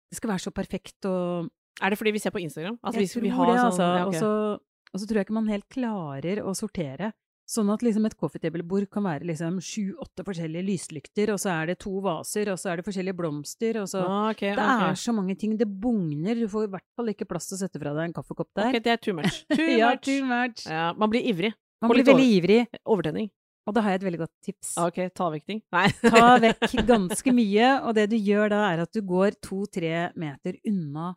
Det 0.08 0.17
skal 0.21 0.32
være 0.32 0.45
så 0.47 0.56
perfekt 0.56 1.06
og 1.10 1.51
Er 1.84 1.91
det 1.91 1.99
fordi 1.99 2.15
vi 2.15 2.23
ser 2.23 2.32
på 2.32 2.39
Instagram? 2.41 2.80
Altså, 2.82 3.03
Jeg 3.03 3.12
vi, 3.12 3.27
vi 3.27 3.34
tror 3.36 3.43
har 3.43 3.51
det, 3.51 3.60
sånn, 3.60 3.71
altså. 3.73 3.84
ja, 3.91 4.06
okay. 4.08 4.08
Og 4.08 4.21
så- 4.23 4.93
Og 4.95 5.01
så 5.01 5.06
tror 5.08 5.19
jeg 5.19 5.27
ikke 5.27 5.36
man 5.36 5.51
helt 5.51 5.67
klarer 5.67 6.39
å 6.47 6.56
sortere. 6.56 7.12
Sånn 7.48 7.70
at 7.72 7.80
liksom 7.86 8.04
et 8.10 8.16
coffee 8.20 8.42
table-bord 8.44 8.90
kan 8.92 9.06
være 9.08 9.24
liksom 9.30 9.62
sju-åtte 9.64 10.26
forskjellige 10.28 10.66
lyslykter, 10.68 11.30
og 11.32 11.38
så 11.40 11.54
er 11.54 11.70
det 11.72 11.78
to 11.80 11.94
vaser, 12.04 12.50
og 12.52 12.58
så 12.60 12.74
er 12.74 12.82
det 12.82 12.86
forskjellige 12.90 13.16
blomster, 13.16 13.80
og 13.80 13.88
så 13.88 14.02
Ah, 14.04 14.30
okay, 14.34 14.50
Det 14.52 14.60
okay. 14.66 14.90
er 14.92 15.00
så 15.00 15.14
mange 15.16 15.38
ting. 15.40 15.56
Det 15.58 15.68
bugner. 15.80 16.36
Du 16.36 16.48
får 16.52 16.66
i 16.68 16.72
hvert 16.76 16.84
fall 17.00 17.08
ikke 17.14 17.26
plass 17.30 17.48
til 17.48 17.56
å 17.56 17.62
sette 17.62 17.80
fra 17.80 17.94
deg 17.96 18.10
en 18.10 18.14
kaffekopp 18.20 18.50
der. 18.54 18.68
Ok, 18.74 18.84
det 18.84 18.92
er 18.92 18.98
too 19.00 19.14
much. 19.16 19.46
Too 19.56 19.78
ja, 19.78 19.94
much. 19.96 20.04
too 20.04 20.26
much. 20.28 20.66
Ja, 20.68 20.92
man 21.00 21.10
blir 21.10 21.24
ivrig. 21.24 21.54
Man 21.82 21.92
blir 21.94 22.04
veldig 22.04 22.28
ivrig, 22.36 22.60
Overtenning. 22.86 23.30
og 23.68 23.74
da 23.76 23.82
har 23.86 23.92
jeg 23.96 24.02
et 24.02 24.06
veldig 24.10 24.20
godt 24.26 24.34
tips. 24.44 24.74
Ah, 24.78 24.88
Ok, 24.92 25.00
ta 25.16 25.30
vekk 25.32 25.46
ting. 25.48 25.62
Nei. 25.72 25.88
Ta 26.04 26.36
vekk 26.44 26.76
ganske 26.92 27.32
mye, 27.38 27.72
og 27.88 27.96
det 27.96 28.10
du 28.12 28.18
gjør 28.18 28.50
da, 28.50 28.62
er 28.74 28.84
at 28.84 28.92
du 28.92 29.00
går 29.08 29.40
to-tre 29.40 30.10
meter 30.20 30.60
unna 30.68 31.14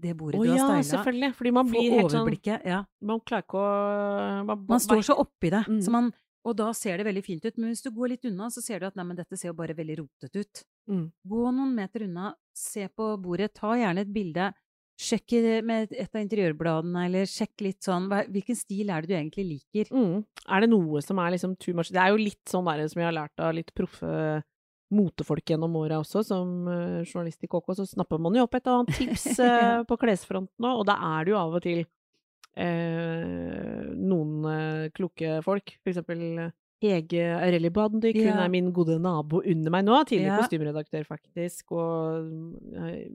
det 0.00 0.14
bordet 0.18 0.38
oh, 0.40 0.46
du 0.46 0.52
ja, 0.52 0.62
har 0.62 0.82
styla. 0.82 0.88
selvfølgelig. 0.94 1.32
Fordi 1.38 1.52
man 1.56 1.68
blir 1.70 1.96
helt 1.96 2.14
sånn. 2.14 2.30
Ja. 2.66 2.84
Man 3.02 3.20
klarer 3.26 3.46
ikke 3.46 3.60
å 3.60 4.46
Man, 4.48 4.64
Man 4.68 4.82
står 4.82 5.04
så 5.10 5.18
oppi 5.18 5.50
det, 5.50 5.64
Mm. 5.68 5.80
så 5.84 5.90
man, 5.94 6.12
og 6.44 6.56
da 6.56 6.72
ser 6.72 6.96
det 6.98 7.06
veldig 7.08 7.24
fint 7.24 7.44
ut. 7.44 7.58
Men 7.58 7.70
hvis 7.72 7.82
du 7.82 7.90
går 7.90 8.14
litt 8.14 8.24
unna, 8.24 8.48
så 8.48 8.62
ser 8.62 8.80
du 8.80 8.86
at 8.86 8.96
nei, 8.96 9.04
men 9.04 9.16
dette 9.16 9.36
ser 9.36 9.50
jo 9.50 9.58
bare 9.58 9.74
veldig 9.74 9.98
rotete 9.98 10.44
ut. 10.44 10.64
Mm. 10.88 11.12
Gå 11.26 11.42
noen 11.52 11.74
meter 11.74 12.06
unna, 12.06 12.34
se 12.56 12.88
på 12.88 13.10
bordet, 13.20 13.52
ta 13.54 13.74
gjerne 13.74 14.06
et 14.06 14.12
bilde. 14.12 14.52
Sjekk 14.98 15.62
med 15.62 15.92
et 15.94 16.10
av 16.10 16.22
interiørbladene, 16.24 17.04
eller 17.06 17.28
sjekk 17.30 17.62
litt 17.62 17.86
sånn 17.86 18.08
Hvilken 18.10 18.56
stil 18.58 18.88
er 18.90 19.04
det 19.04 19.12
du 19.12 19.14
egentlig 19.14 19.44
liker? 19.46 19.92
Mm. 19.94 20.24
Er 20.50 20.64
det 20.64 20.70
noe 20.72 21.02
som 21.06 21.20
er 21.22 21.36
liksom 21.36 21.54
too 21.56 21.72
much 21.78 21.92
Det 21.94 22.00
er 22.02 22.10
jo 22.10 22.18
litt 22.18 22.42
sånn 22.50 22.66
der 22.66 22.82
som 22.90 22.98
jeg 22.98 23.06
har 23.06 23.14
lært 23.14 23.38
av 23.38 23.54
litt 23.54 23.70
proffe 23.78 24.42
motefolk 24.94 25.44
gjennom 25.52 25.74
åra 25.76 25.98
også, 26.00 26.22
som 26.24 26.68
eh, 26.72 27.02
journalist 27.04 27.42
i 27.44 27.48
KK, 27.50 27.74
så 27.76 27.84
snapper 27.90 28.20
man 28.24 28.34
jo 28.38 28.46
opp 28.46 28.54
et 28.56 28.70
annet 28.72 28.94
tips 28.96 29.26
eh, 29.44 29.82
på 29.88 29.98
klesfronten 30.00 30.64
òg, 30.64 30.80
og 30.82 30.86
da 30.88 30.96
er 31.18 31.26
det 31.28 31.34
jo 31.34 31.40
av 31.42 31.58
og 31.58 31.64
til 31.66 31.82
eh, 32.58 33.82
noen 33.98 34.48
eh, 34.52 34.86
kloke 34.96 35.38
folk, 35.46 35.74
for 35.82 35.92
eksempel 35.92 36.24
eh, 36.46 36.54
Hege 36.78 37.24
Aureli 37.34 37.72
Bandik, 37.74 38.14
hun 38.22 38.38
er 38.38 38.50
min 38.52 38.68
gode 38.72 39.00
nabo 39.02 39.40
under 39.42 39.72
meg 39.74 39.82
nå, 39.88 39.96
tidligere 40.06 40.36
Ja. 40.36 40.42
kostymeredaktør 40.44 41.06
faktisk, 41.08 41.72
og 41.74 42.28
eh, 42.78 43.08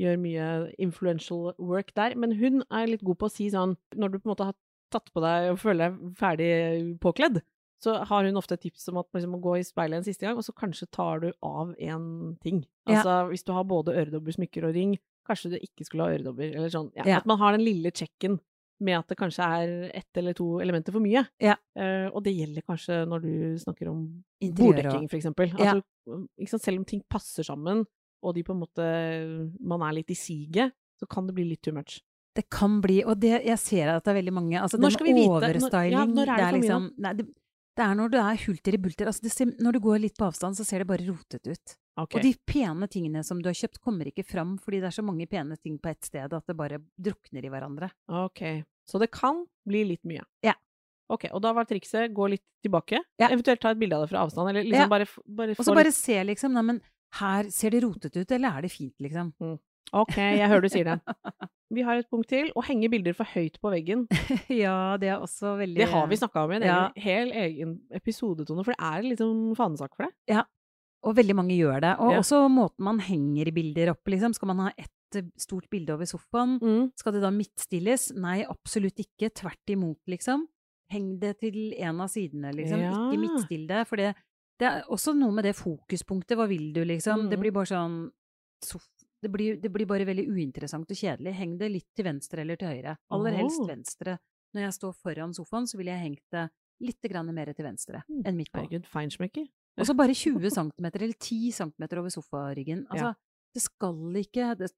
gjør 0.00 0.16
mye 0.22 0.46
influential 0.80 1.52
work 1.58 1.92
der, 1.98 2.16
men 2.16 2.32
hun 2.40 2.62
er 2.70 2.88
litt 2.88 3.04
god 3.04 3.20
på 3.20 3.28
å 3.28 3.34
si 3.34 3.50
sånn, 3.52 3.76
når 3.94 4.14
du 4.14 4.18
på 4.22 4.28
en 4.30 4.32
måte 4.34 4.48
har 4.48 4.56
tatt 4.90 5.12
på 5.14 5.20
deg 5.22 5.50
og 5.52 5.60
føler 5.62 5.92
deg 5.92 6.14
ferdig 6.18 6.52
påkledd, 7.04 7.42
så 7.82 7.94
har 8.04 8.24
hun 8.28 8.36
ofte 8.36 8.52
et 8.58 8.60
tips 8.66 8.88
om 8.92 8.98
at 9.00 9.06
liksom, 9.16 9.34
å 9.38 9.40
gå 9.40 9.54
i 9.58 9.64
speilet 9.64 10.00
en 10.00 10.04
siste 10.04 10.26
gang, 10.26 10.36
og 10.36 10.44
så 10.44 10.52
kanskje 10.56 10.90
tar 10.92 11.20
du 11.24 11.30
av 11.42 11.74
en 11.78 12.36
ting. 12.42 12.64
Ja. 12.88 12.98
Altså, 13.00 13.14
hvis 13.30 13.44
du 13.46 13.52
har 13.56 13.64
både 13.64 13.94
øredobber, 13.96 14.32
smykker 14.36 14.68
og 14.68 14.74
ring, 14.76 14.98
kanskje 15.28 15.52
du 15.54 15.58
ikke 15.60 15.86
skulle 15.86 16.04
ha 16.06 16.14
øredobber, 16.18 16.54
eller 16.56 16.68
sånn. 16.72 16.90
Ja, 16.96 17.04
Ja. 17.06 17.16
At 17.22 17.26
man 17.26 17.38
har 17.38 17.52
den 17.56 17.64
lille 17.64 17.90
sjekken 17.92 18.38
med 18.80 18.96
at 18.98 19.08
det 19.08 19.16
kanskje 19.20 19.44
er 19.44 19.90
ett 19.94 20.16
eller 20.16 20.32
to 20.34 20.58
elementer 20.60 20.92
for 20.92 21.00
mye. 21.04 21.26
Ja. 21.40 21.54
Uh, 21.76 22.08
og 22.16 22.22
det 22.24 22.32
gjelder 22.36 22.62
kanskje 22.64 23.06
når 23.08 23.22
du 23.22 23.32
snakker 23.60 23.88
om 23.90 24.04
borddekking, 24.40 25.08
for 25.08 25.18
eksempel. 25.20 25.52
Ja. 25.58 25.74
Altså, 25.74 26.28
sant? 26.48 26.62
Selv 26.64 26.78
om 26.80 26.84
ting 26.88 27.02
passer 27.08 27.44
sammen, 27.44 27.84
og 28.22 28.34
de 28.36 28.42
på 28.44 28.52
en 28.52 28.60
måte 28.60 28.86
Man 29.64 29.80
er 29.82 29.92
litt 30.00 30.10
i 30.10 30.16
siget, 30.18 30.72
så 31.00 31.06
kan 31.08 31.26
det 31.26 31.34
bli 31.36 31.44
litt 31.48 31.62
too 31.62 31.72
much. 31.72 32.00
Det 32.36 32.44
kan 32.48 32.80
bli, 32.80 33.02
og 33.04 33.18
det, 33.20 33.42
jeg 33.44 33.58
ser 33.58 33.88
at 33.96 34.04
det 34.04 34.12
er 34.12 34.18
veldig 34.22 34.32
mange 34.32 34.60
altså 34.60 34.78
Når 34.78 34.92
skal 34.94 35.06
vi 35.08 35.14
vite- 35.16 35.30
når- 35.60 35.90
ja, 35.90 36.04
når 36.06 36.28
er 36.28 36.36
det 36.36 36.44
for 36.44 36.58
mye, 36.58 36.60
liksom, 36.60 36.84
nei, 36.98 37.12
det, 37.18 37.24
det 37.80 37.86
er 37.88 37.96
når 37.98 38.12
det 38.12 38.20
er 38.22 38.40
hulter 38.44 38.76
i 38.76 38.80
bulter. 38.84 39.08
Altså 39.10 39.24
det 39.24 39.32
ser, 39.34 39.52
når 39.58 39.76
du 39.76 39.80
går 39.84 40.02
litt 40.04 40.16
på 40.20 40.26
avstand, 40.28 40.58
så 40.58 40.66
ser 40.68 40.82
det 40.84 40.88
bare 40.90 41.06
rotet 41.08 41.48
ut. 41.48 41.76
Okay. 42.00 42.18
Og 42.20 42.24
de 42.24 42.32
pene 42.48 42.86
tingene 42.88 43.22
som 43.26 43.40
du 43.42 43.48
har 43.50 43.56
kjøpt, 43.56 43.80
kommer 43.84 44.08
ikke 44.08 44.24
fram 44.24 44.54
fordi 44.62 44.80
det 44.80 44.88
er 44.90 44.96
så 44.96 45.04
mange 45.04 45.26
pene 45.28 45.56
ting 45.60 45.78
på 45.82 45.90
ett 45.90 46.04
sted 46.06 46.32
at 46.36 46.46
det 46.48 46.56
bare 46.56 46.78
drukner 47.00 47.44
i 47.44 47.50
hverandre. 47.52 47.90
Ok, 48.08 48.40
så 48.88 49.00
det 49.02 49.10
kan 49.12 49.42
bli 49.68 49.82
litt 49.92 50.04
mye. 50.08 50.24
Ja. 50.46 50.54
Ok, 51.10 51.26
og 51.34 51.42
da 51.42 51.50
var 51.56 51.66
trikset 51.66 52.12
gå 52.14 52.28
litt 52.30 52.44
tilbake, 52.64 53.00
Ja. 53.18 53.28
eventuelt 53.28 53.60
ta 53.60 53.72
et 53.74 53.78
bilde 53.80 53.96
av 53.98 54.04
det 54.06 54.10
fra 54.12 54.22
avstand, 54.24 54.48
eller 54.52 54.62
liksom 54.62 54.86
Ja. 54.86 54.88
bare, 54.88 55.06
bare 55.26 55.50
Og 55.58 55.64
så 55.66 55.74
bare 55.74 55.90
litt 55.90 55.98
se 55.98 56.22
liksom, 56.24 56.52
nei, 56.54 56.62
men 56.62 56.80
her 57.18 57.50
ser 57.50 57.70
det 57.74 57.82
rotet 57.82 58.16
ut, 58.16 58.30
eller 58.30 58.56
er 58.58 58.62
det 58.62 58.70
fint, 58.70 58.94
liksom? 59.02 59.32
Ok, 59.92 60.16
jeg 60.16 60.48
hører 60.48 60.62
du 60.62 60.68
sier 60.70 60.84
det. 60.84 60.98
Vi 61.70 61.82
har 61.86 61.96
et 62.00 62.08
punkt 62.10 62.28
til, 62.30 62.50
å 62.58 62.62
henge 62.66 62.88
bilder 62.90 63.14
for 63.14 63.24
høyt 63.30 63.56
på 63.62 63.70
veggen. 63.72 64.06
ja, 64.50 64.96
det 64.98 65.08
er 65.10 65.18
også 65.22 65.56
veldig 65.58 65.78
Det 65.82 65.88
har 65.90 66.06
vi 66.10 66.16
snakka 66.18 66.44
om 66.44 66.52
i 66.52 66.56
en 66.60 66.62
Ja. 66.66 66.78
hel 66.96 67.30
egen 67.32 67.76
episode, 67.94 68.44
Tone, 68.46 68.64
for 68.66 68.74
det 68.74 68.80
er 68.82 69.02
liksom 69.06 69.54
fanesak 69.58 69.94
for 69.96 70.06
det. 70.08 70.12
Ja, 70.30 70.44
Og 71.02 71.14
veldig 71.16 71.34
mange 71.34 71.54
gjør 71.56 71.80
det. 71.80 71.92
Og 71.98 72.12
Ja. 72.12 72.18
også 72.20 72.42
måten 72.52 72.84
man 72.84 72.98
henger 73.00 73.50
bilder 73.56 73.90
opp, 73.94 74.04
liksom. 74.06 74.34
Skal 74.34 74.48
man 74.48 74.58
ha 74.66 74.70
ett 74.76 75.16
eh, 75.16 75.22
stort 75.38 75.70
bilde 75.70 75.94
over 75.94 76.04
sofaen? 76.04 76.58
Mm. 76.60 76.90
Skal 76.94 77.12
det 77.14 77.22
da 77.22 77.30
midtstilles? 77.30 78.10
Nei, 78.14 78.44
absolutt 78.44 78.98
ikke. 79.00 79.30
Tvert 79.32 79.72
imot, 79.72 79.98
liksom. 80.06 80.44
Heng 80.92 81.18
det 81.18 81.38
til 81.40 81.72
en 81.78 82.00
av 82.04 82.08
sidene, 82.12 82.52
liksom. 82.52 82.78
Ja. 82.82 82.92
Ikke 83.10 83.22
midtstill 83.22 83.66
det. 83.66 83.86
For 83.88 83.96
det, 83.96 84.14
det 84.60 84.68
er 84.68 84.82
også 84.90 85.14
noe 85.16 85.32
med 85.32 85.44
det 85.48 85.54
fokuspunktet. 85.56 86.36
Hva 86.36 86.46
vil 86.50 86.72
du, 86.74 86.84
liksom? 86.84 87.30
Det 87.30 87.38
Mhm. 87.38 87.40
blir 87.46 87.52
bare 87.52 87.70
sånn 87.72 88.10
det 89.22 89.30
blir, 89.32 89.56
det 89.60 89.70
blir 89.72 89.86
bare 89.86 90.06
veldig 90.08 90.26
uinteressant 90.32 90.90
og 90.90 90.96
kjedelig. 90.96 91.34
Heng 91.36 91.58
det 91.60 91.70
litt 91.70 91.88
til 91.96 92.06
venstre 92.08 92.40
eller 92.44 92.56
til 92.60 92.68
høyre. 92.72 92.96
Aller 93.12 93.36
helst 93.36 93.60
venstre. 93.68 94.18
Når 94.56 94.62
jeg 94.66 94.76
står 94.78 94.94
foran 94.98 95.34
sofaen, 95.36 95.66
så 95.70 95.76
ville 95.78 95.92
jeg 95.92 96.04
hengt 96.08 96.24
det 96.34 96.48
litt 96.80 97.12
mer 97.32 97.52
til 97.52 97.64
venstre 97.64 98.02
Mm. 98.08 98.22
enn 98.26 98.36
midt 98.36 98.50
på. 98.52 98.60
Herregud, 98.60 98.86
feinschmecker. 98.86 99.46
Og 99.78 99.86
så 99.86 99.94
bare 99.96 100.14
20 100.14 100.50
cm 100.50 100.84
eller 100.84 101.12
10 101.12 101.52
cm 101.52 101.82
over 101.98 102.08
sofaryggen. 102.10 102.86
Altså, 102.90 103.10
Ja. 103.10 103.14
det 103.54 103.62
skal 103.62 103.94
ikke 104.16 104.56
det, 104.58 104.70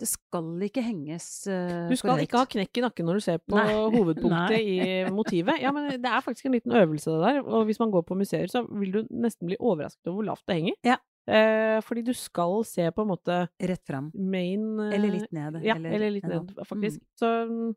det 0.00 0.08
skal 0.08 0.60
ikke 0.60 0.82
henges 0.82 1.46
uh, 1.46 1.88
Du 1.88 1.94
skal 1.96 2.18
ikke 2.18 2.36
ha 2.38 2.44
knekk 2.44 2.76
i 2.76 2.80
nakken 2.82 3.06
når 3.06 3.14
du 3.14 3.20
ser 3.20 3.38
på 3.38 3.54
Nei. 3.56 3.72
hovedpunktet 3.94 4.58
i 4.58 5.10
motivet. 5.14 5.60
Ja, 5.62 5.70
men 5.70 5.88
det 6.02 6.04
er 6.10 6.20
faktisk 6.20 6.46
en 6.46 6.52
liten 6.58 6.72
øvelse 6.72 7.10
det 7.14 7.22
der, 7.22 7.42
og 7.46 7.64
hvis 7.66 7.78
man 7.78 7.92
går 7.94 8.02
på 8.02 8.16
museer, 8.18 8.46
så 8.50 8.66
vil 8.68 8.90
du 8.92 9.02
nesten 9.10 9.46
bli 9.46 9.56
overrasket 9.60 10.06
over 10.10 10.18
hvor 10.18 10.24
lavt 10.32 10.42
det 10.48 10.56
henger. 10.56 10.74
Ja. 10.84 10.96
Eh, 11.24 11.78
fordi 11.84 12.02
du 12.04 12.12
skal 12.16 12.58
se 12.68 12.84
på 12.92 13.04
en 13.04 13.08
måte 13.08 13.38
rett 13.56 13.84
fram. 13.86 14.10
main 14.14 14.78
eh, 14.80 14.94
Eller 14.96 15.14
litt 15.16 15.32
ned. 15.32 15.60
Ja, 15.64 15.76
eller, 15.78 16.10
litt 16.12 16.26
ned, 16.28 16.52
faktisk. 16.52 16.68
faktisk. 16.68 17.02
Så 17.20 17.30
mm, 17.48 17.74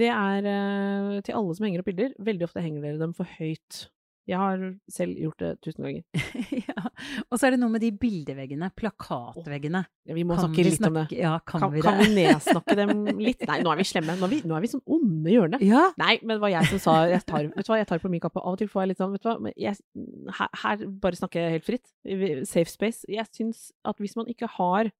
det 0.00 0.08
er 0.14 0.50
eh, 0.54 1.16
til 1.26 1.36
alle 1.36 1.56
som 1.56 1.66
henger 1.68 1.82
opp 1.82 1.90
bilder. 1.90 2.14
Veldig 2.30 2.48
ofte 2.48 2.64
henger 2.64 2.86
dere 2.86 3.02
dem 3.02 3.16
for 3.16 3.28
høyt. 3.38 3.82
Jeg 4.30 4.38
har 4.38 4.60
selv 4.94 5.18
gjort 5.18 5.42
det 5.42 5.48
tusen 5.64 5.86
ganger. 5.86 6.04
ja. 6.68 6.84
Og 7.26 7.38
så 7.40 7.48
er 7.48 7.54
det 7.56 7.60
noe 7.62 7.72
med 7.72 7.82
de 7.82 7.88
bildeveggene, 7.98 8.68
plakatveggene. 8.78 9.80
Ja, 10.06 10.14
vi 10.14 10.22
må 10.28 10.36
Kan 10.38 10.44
snakke 10.44 10.60
vi 10.60 10.66
litt 10.68 10.86
om 10.86 10.98
det. 11.00 11.04
Ja, 11.18 11.32
kan, 11.42 11.64
Kan, 11.64 11.72
vi 11.74 11.80
det? 11.80 11.86
kan 11.88 11.98
vi 11.98 12.08
nedsnakke 12.14 12.76
dem 12.78 12.92
litt? 13.26 13.42
Nei, 13.50 13.58
nå 13.66 13.72
er 13.74 13.80
vi 13.80 13.86
slemme. 13.90 14.14
Nå 14.20 14.28
er 14.28 14.32
vi, 14.36 14.40
nå 14.46 14.56
er 14.56 14.62
vi 14.64 14.70
sånn 14.70 14.84
onde 14.96 15.32
i 15.32 15.34
hjørnet. 15.34 15.64
Ja, 15.66 15.86
Nei, 16.00 16.12
men 16.22 16.36
det 16.36 16.44
var 16.44 16.52
jeg 16.54 16.70
som 16.70 16.82
sa 16.84 16.96
jeg 17.10 17.24
tar, 17.26 17.48
Vet 17.56 17.66
du 17.66 17.72
hva, 17.72 17.80
jeg 17.82 17.88
tar 17.90 18.02
på 18.04 18.12
min 18.12 18.22
kappe. 18.22 18.42
Av 18.44 18.54
og 18.54 18.60
til 18.62 18.70
får 18.70 18.84
jeg 18.84 18.92
litt 18.92 19.02
sånn 19.02 19.16
Vet 19.16 19.24
du 19.24 19.30
hva, 19.32 19.36
men 19.48 19.56
jeg, 19.58 19.80
her, 20.38 20.52
her 20.62 20.84
bare 21.02 21.18
snakker 21.18 21.42
jeg 21.42 21.56
helt 21.58 21.66
fritt. 21.66 21.90
Safe 22.52 22.70
space. 22.70 23.02
Jeg 23.10 23.26
syns 23.34 23.66
at 23.88 23.98
hvis 23.98 24.14
man 24.20 24.30
ikke 24.30 24.50
har 24.60 24.92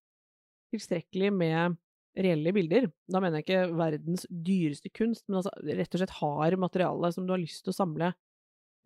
tilstrekkelig 0.75 1.31
med 1.35 1.79
reelle 2.19 2.51
bilder, 2.55 2.89
da 3.11 3.21
mener 3.23 3.39
jeg 3.39 3.47
ikke 3.47 3.77
verdens 3.79 4.25
dyreste 4.31 4.91
kunst, 4.91 5.23
men 5.29 5.39
altså 5.39 5.53
rett 5.63 5.95
og 5.95 6.01
slett 6.03 6.17
har 6.19 6.57
materiale 6.59 7.11
som 7.15 7.27
du 7.27 7.31
har 7.35 7.41
lyst 7.43 7.63
til 7.63 7.71
å 7.71 7.77
samle 7.77 8.11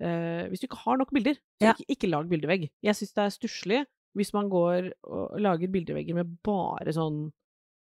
eh, 0.01 0.49
Hvis 0.51 0.61
du 0.61 0.67
ikke 0.69 0.83
har 0.85 0.97
nok 0.99 1.11
bilder, 1.13 1.35
så 1.61 1.69
Ja. 1.69 1.73
ikke, 1.75 1.87
ikke 1.97 2.11
lag 2.11 2.29
bildevegg. 2.29 2.71
Jeg 2.83 2.95
syns 2.95 3.13
det 3.15 3.25
er 3.25 3.31
stusslig 3.39 3.85
hvis 4.17 4.33
man 4.33 4.49
går 4.49 4.93
og 5.11 5.41
lager 5.41 5.67
bildevegger 5.69 6.15
med 6.15 6.37
bare 6.43 6.93
sånn 6.95 7.33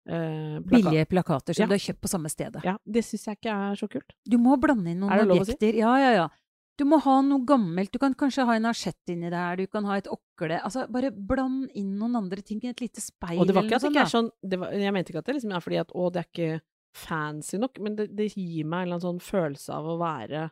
eh, 0.08 0.60
plaka- 0.62 0.70
billige 0.70 1.06
plakater 1.10 1.54
som 1.56 1.64
Ja. 1.64 1.68
du 1.68 1.74
har 1.74 1.80
kjøpt 1.80 2.02
på 2.02 2.08
samme 2.10 2.30
stedet. 2.30 2.64
Ja, 2.64 2.78
det 2.86 3.04
syns 3.04 3.26
jeg 3.26 3.38
ikke 3.40 3.52
er 3.52 3.76
så 3.76 3.88
kult. 3.90 4.14
Du 4.28 4.38
må 4.38 4.56
blande 4.60 4.88
inn 4.92 5.00
noen 5.00 5.12
Er 5.12 5.26
å 5.26 5.46
si? 5.46 5.58
Ja, 5.78 5.96
ja, 5.98 6.12
ja. 6.14 6.28
Du 6.78 6.84
må 6.84 7.00
ha 7.02 7.22
noe 7.22 7.40
gammelt. 7.46 7.90
Du 7.92 7.98
kan 8.00 8.14
kanskje 8.14 8.46
ha 8.46 8.54
en 8.54 8.66
asjett 8.66 9.08
inni 9.08 9.30
der, 9.32 9.56
du 9.56 9.66
kan 9.68 9.86
ha 9.86 9.96
et 9.96 10.08
okle 10.12 10.60
Altså, 10.62 10.86
bare 10.92 11.10
bland 11.10 11.70
inn 11.74 11.98
noen 11.98 12.16
andre 12.18 12.42
ting. 12.44 12.60
Et 12.66 12.76
lite 12.82 13.00
speil 13.02 13.40
Og 13.40 13.48
det 13.48 13.56
var 13.56 13.64
eller 13.64 13.78
ikke 13.78 13.82
det 13.82 13.94
noe 13.94 14.06
sånt. 14.06 14.32
sånn 14.44 14.60
var, 14.60 14.72
Jeg 14.74 14.94
mente 14.94 15.10
ikke 15.14 15.20
at 15.20 15.26
det 15.26 15.36
liksom 15.36 15.56
er 15.56 15.62
fordi 15.62 15.80
at 15.80 15.92
å, 15.96 16.12
det 16.12 16.20
er 16.20 16.30
ikke 16.34 16.62
fancy 16.94 17.58
nok, 17.58 17.80
men 17.80 17.96
det, 17.96 18.16
det 18.16 18.34
gir 18.36 18.64
meg 18.66 18.84
en 18.84 18.88
eller 18.88 19.00
annen 19.00 19.20
sånn 19.20 19.22
følelse 19.22 19.70
av 19.74 19.86
å 19.86 19.98
være 20.00 20.52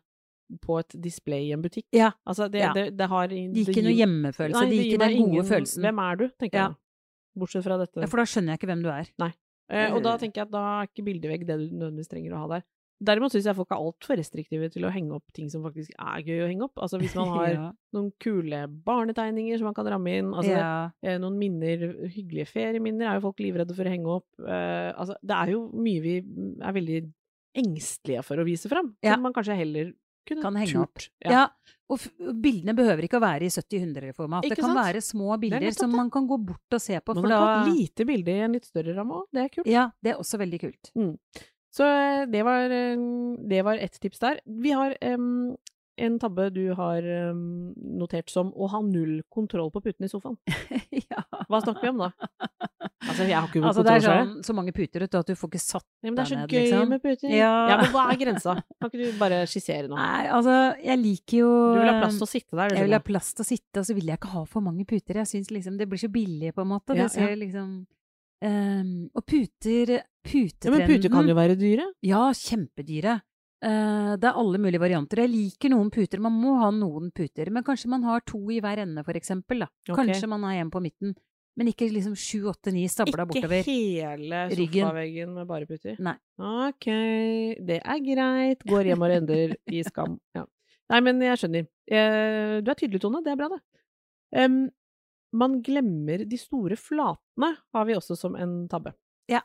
på 0.62 0.80
et 0.80 0.96
display 1.02 1.48
i 1.50 1.54
en 1.54 1.62
butikk. 1.62 1.86
Ja. 1.94 2.12
Altså, 2.28 2.50
det, 2.52 2.60
Ja. 2.62 2.74
det, 2.74 2.98
det 2.98 3.08
har 3.10 3.28
Det 3.28 3.38
gir 3.54 3.72
ikke 3.74 3.84
noe 3.84 3.96
hjemmefølelse. 3.98 4.60
Nei, 4.62 4.70
det 4.70 4.78
gir 4.78 4.92
ikke 4.94 5.00
den 5.08 5.18
gode 5.18 5.30
ingen- 5.32 5.46
følelsen. 5.50 5.82
Hvem 5.88 6.00
er 6.12 6.16
du, 6.16 6.28
tenker 6.40 6.58
Ja. 6.58 6.68
jeg. 6.70 6.76
Bortsett 7.40 7.64
fra 7.64 7.78
dette. 7.78 8.00
Ja, 8.00 8.06
for 8.08 8.18
da 8.18 8.24
skjønner 8.24 8.54
jeg 8.54 8.60
ikke 8.60 8.68
hvem 8.70 8.84
du 8.84 8.90
er. 8.90 9.34
Eh, 9.72 9.92
og 9.96 10.04
da 10.04 10.18
tenker 10.18 10.36
jeg 10.44 10.48
at 10.48 10.52
da 10.52 10.82
er 10.84 10.88
ikke 10.88 11.06
bildevegg 11.06 11.48
det 11.48 11.58
du 11.58 11.76
nødvendigvis 11.76 12.10
trenger 12.12 12.34
å 12.34 12.38
ha 12.44 12.48
der. 12.60 12.64
Derimot 13.04 13.32
syns 13.34 13.44
jeg 13.50 13.56
folk 13.58 13.72
er 13.72 13.82
altfor 13.82 14.16
restriktive 14.16 14.70
til 14.72 14.84
å 14.86 14.92
henge 14.94 15.12
opp 15.18 15.24
ting 15.34 15.50
som 15.50 15.64
faktisk 15.64 15.90
er 16.00 16.22
gøy 16.24 16.44
å 16.46 16.48
henge 16.48 16.64
opp. 16.64 16.76
Altså 16.78 17.00
hvis 17.02 17.16
man 17.16 17.28
har 17.36 17.48
ja. 17.50 17.72
noen 17.92 18.12
kule 18.22 18.68
barnetegninger 18.86 19.58
som 19.58 19.66
man 19.66 19.74
kan 19.74 19.86
ramme 19.88 20.14
inn, 20.20 20.30
altså 20.32 20.52
ja. 20.54 20.92
eh, 21.02 21.18
noen 21.18 21.36
minner, 21.40 22.08
hyggelige 22.08 22.48
ferieminner 22.48 23.10
er 23.10 23.16
jo 23.20 23.26
folk 23.26 23.40
livredde 23.40 23.76
for 23.76 23.84
å 23.84 23.90
henge 23.92 24.08
opp. 24.08 24.28
Eh, 24.40 24.94
altså 24.94 25.16
det 25.24 25.36
er 25.36 25.52
jo 25.56 25.66
mye 25.74 26.02
vi 26.06 26.16
er 26.62 26.72
veldig 26.78 27.02
engstelige 27.56 28.24
for 28.26 28.38
å 28.42 28.46
vise 28.48 28.70
fram, 28.70 28.96
Ja. 29.04 29.14
som 29.16 29.22
man 29.24 29.34
kanskje 29.34 29.58
heller 29.58 29.94
kunne 30.28 30.46
Kan 30.46 30.58
henge 30.60 30.84
opp. 30.84 31.06
Ja. 31.24 31.32
Ja. 31.32 31.44
og 31.94 32.04
bildene 32.42 32.76
behøver 32.78 33.06
ikke 33.06 33.20
å 33.20 33.24
være 33.24 33.48
i 33.48 33.54
70-100-format. 33.54 34.48
Det 34.48 34.58
kan 34.58 34.72
sant? 34.72 34.80
være 34.80 35.02
små 35.06 35.38
bilder 35.42 35.76
som 35.76 35.94
man 35.94 36.12
kan 36.14 36.28
gå 36.30 36.38
bort 36.42 36.78
og 36.78 36.82
se 36.82 37.00
på, 37.00 37.16
Man 37.18 37.28
kan 37.28 37.36
ha 37.36 37.40
da 37.46 37.56
et 37.62 37.74
lite 37.76 38.08
bilde 38.10 38.36
i 38.36 38.46
en 38.48 38.56
litt 38.58 38.70
større 38.70 38.96
ramme 38.98 39.22
òg, 39.22 39.28
det 39.36 39.44
er 39.46 39.52
kult. 39.58 39.70
Ja, 39.70 39.90
det 40.02 40.14
er 40.14 40.22
også 40.24 40.40
veldig 40.42 40.62
kult. 40.64 40.94
Så 41.74 41.86
eh, 41.90 42.24
det 42.30 42.44
var, 42.46 42.70
eh, 42.70 43.06
det 43.50 43.62
var 43.66 43.82
ett 43.82 44.00
tips 44.00 44.22
der. 44.22 44.42
Vi 44.46 44.74
har 44.78 44.96
em, 45.02 45.56
en 46.02 46.16
tabbe 46.22 46.48
du 46.56 46.64
har 46.78 47.06
um, 47.32 47.74
notert 48.00 48.32
som 48.34 48.50
å 48.56 48.68
ha 48.72 48.80
null 48.86 49.20
kontroll 49.32 49.70
på 49.74 49.82
putene 49.86 50.10
i 50.10 50.12
sofaen. 50.12 50.38
ja. 51.12 51.22
Hva 51.50 51.60
snakker 51.62 51.86
vi 51.86 51.92
om 51.94 52.02
da? 52.02 52.12
Altså, 53.04 53.26
jeg 53.28 53.36
har 53.36 53.48
ikke 53.50 53.62
Altså, 53.62 53.84
det 53.84 53.92
er 53.92 54.00
kontroll 54.00 54.04
selv. 54.04 54.32
sånn, 54.32 54.46
så 54.48 54.56
mange 54.58 54.74
puter 54.76 55.04
vet 55.04 55.14
du, 55.14 55.18
at 55.20 55.30
du 55.30 55.36
får 55.38 55.52
ikke 55.52 55.62
satt 55.62 55.86
Ja, 56.02 56.08
men 56.10 56.18
det 56.18 56.24
er 56.24 56.30
så 56.32 56.38
ned, 56.40 56.54
gøy 56.54 56.64
liksom. 56.64 56.94
med 56.94 57.04
puter. 57.04 57.34
Ja. 57.36 57.54
men 57.82 57.92
hva 57.94 58.06
er 58.14 58.20
grensa? 58.22 58.56
Kan 58.80 58.92
ikke 58.92 59.02
du 59.04 59.18
bare 59.20 59.42
skissere 59.52 59.90
noe? 59.92 60.00
Nei, 60.00 60.30
altså, 60.40 60.58
jeg 60.82 61.02
liker 61.04 61.38
jo 61.44 61.50
Du 61.76 61.82
vil 61.82 61.92
ha 61.92 61.98
plass 62.00 62.20
til 62.20 62.28
å 62.28 62.32
sitte 62.34 62.60
der, 62.60 62.70
du. 62.72 62.80
Jeg 62.80 62.88
vil 62.88 62.98
ha 62.98 63.04
plass 63.12 63.34
til 63.34 63.46
å 63.46 63.50
sitte, 63.50 63.84
og 63.84 63.90
så 63.90 63.98
vil 64.00 64.14
jeg 64.14 64.22
ikke 64.22 64.34
ha 64.34 64.46
for 64.50 64.66
mange 64.66 64.88
puter. 64.90 65.20
Jeg 65.22 65.30
syns 65.30 65.52
liksom 65.54 65.78
det 65.82 65.90
blir 65.92 66.02
så 66.02 66.10
billig, 66.14 66.54
på 66.56 66.64
en 66.64 66.72
måte. 66.74 66.96
Ja, 66.98 67.10
Det 67.10 67.18
ser 67.18 67.36
ja. 67.36 67.42
liksom 67.44 67.84
Um, 68.44 69.08
Og 69.16 69.24
puter 69.24 70.02
Ja, 70.04 70.72
men 70.72 70.82
puter 70.88 71.12
kan 71.12 71.28
jo 71.28 71.36
være 71.36 71.56
dyre. 71.60 71.86
Ja, 72.04 72.26
kjempedyre. 72.36 73.22
Eh, 73.64 74.14
det 74.20 74.28
er 74.28 74.40
alle 74.40 74.60
mulige 74.60 74.82
varianter. 74.82 75.22
Jeg 75.24 75.32
liker 75.32 75.72
noen 75.72 75.92
puter. 75.94 76.20
Man 76.24 76.36
må 76.36 76.58
ha 76.60 76.70
noen 76.76 77.12
puter, 77.16 77.52
men 77.54 77.64
kanskje 77.64 77.92
man 77.94 78.04
har 78.04 78.24
to 78.28 78.42
i 78.52 78.60
hver 78.64 78.82
ende, 78.84 79.04
for 79.08 79.16
eksempel. 79.16 79.64
Da. 79.64 79.70
Kanskje 79.96 80.28
man 80.32 80.44
har 80.48 80.60
en 80.60 80.72
på 80.74 80.82
midten. 80.84 81.14
Men 81.56 81.70
ikke 81.70 81.86
liksom 81.94 82.16
sju, 82.18 82.48
åtte, 82.50 82.72
ni 82.74 82.88
stabla 82.90 83.28
bortover. 83.30 83.62
Ikke 83.62 83.76
hele 84.10 84.40
ryggen. 84.50 84.88
sofaveggen 84.88 85.34
med 85.36 85.48
bare 85.48 85.68
puter? 85.70 86.00
Nei. 86.02 86.16
Ok, 86.42 86.88
det 87.70 87.78
er 87.86 88.00
greit. 88.02 88.64
Går 88.68 88.90
hjem 88.90 89.06
og 89.06 89.12
render 89.14 89.54
i 89.70 89.84
skam. 89.86 90.18
Ja. 90.34 90.48
Nei, 90.90 91.02
men 91.06 91.22
jeg 91.22 91.38
skjønner. 91.44 91.68
Eh, 91.88 92.56
Du 92.66 92.72
er 92.74 92.80
tydelig, 92.80 93.00
Tone. 93.06 93.22
Det 93.24 93.32
er 93.32 93.38
bra, 93.40 93.52
det. 93.54 93.62
Um, 94.34 94.64
man 95.34 95.60
glemmer 95.62 96.26
de 96.28 96.38
store 96.42 96.76
flatene, 96.76 97.52
har 97.74 97.86
vi 97.86 97.94
også 97.94 98.18
som 98.18 98.36
en 98.36 98.68
tabbe. 98.68 98.96
Ja. 99.30 99.42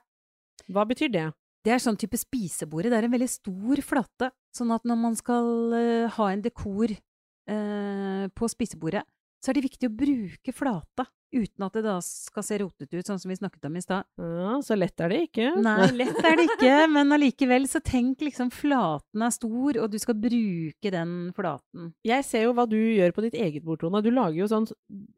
Hva 0.73 0.87
betyr 0.89 1.13
det? 1.13 1.27
Det 1.69 1.75
er 1.75 1.83
sånn 1.85 1.99
type 2.01 2.17
spisebordet. 2.17 2.89
Det 2.89 2.97
er 2.97 3.05
en 3.05 3.13
veldig 3.13 3.29
stor 3.29 3.85
flate. 3.85 4.31
Sånn 4.57 4.73
at 4.73 4.89
når 4.89 4.97
man 5.03 5.17
skal 5.19 5.51
uh, 5.77 6.17
ha 6.17 6.31
en 6.33 6.41
dekor 6.41 6.95
uh, 6.97 8.25
på 8.33 8.49
spisebordet, 8.49 9.05
så 9.45 9.53
er 9.53 9.59
det 9.59 9.67
viktig 9.69 9.91
å 9.91 9.95
bruke 9.95 10.55
flata. 10.57 11.05
Uten 11.29 11.67
at 11.67 11.75
det 11.77 11.83
da 11.85 11.99
skal 12.01 12.45
se 12.47 12.57
rotete 12.63 12.97
ut, 12.97 13.05
sånn 13.05 13.19
som 13.21 13.29
vi 13.29 13.37
snakket 13.37 13.67
om 13.69 13.77
i 13.77 13.83
stad. 13.85 14.07
Ja, 14.17 14.55
så 14.65 14.79
lett 14.79 14.97
er 15.05 15.13
det 15.13 15.19
ikke. 15.27 15.51
Nei, 15.61 15.91
lett 16.01 16.17
er 16.25 16.39
det 16.41 16.47
ikke, 16.49 16.79
men 16.95 17.13
allikevel 17.13 17.69
så 17.69 17.83
tenk 17.85 18.25
liksom 18.25 18.49
flaten 18.55 19.27
er 19.27 19.35
stor, 19.37 19.83
og 19.83 19.93
du 19.93 19.99
skal 20.01 20.17
bruke 20.17 20.95
den 20.95 21.13
flaten. 21.37 21.93
Jeg 22.09 22.25
ser 22.25 22.49
jo 22.49 22.57
hva 22.57 22.65
du 22.71 22.79
gjør 22.81 23.13
på 23.13 23.27
ditt 23.27 23.37
eget 23.37 23.67
bord, 23.67 23.83
Tone. 23.85 24.01
Du 24.01 24.09
lager 24.09 24.41
jo 24.41 24.49
sånn, 24.49 24.71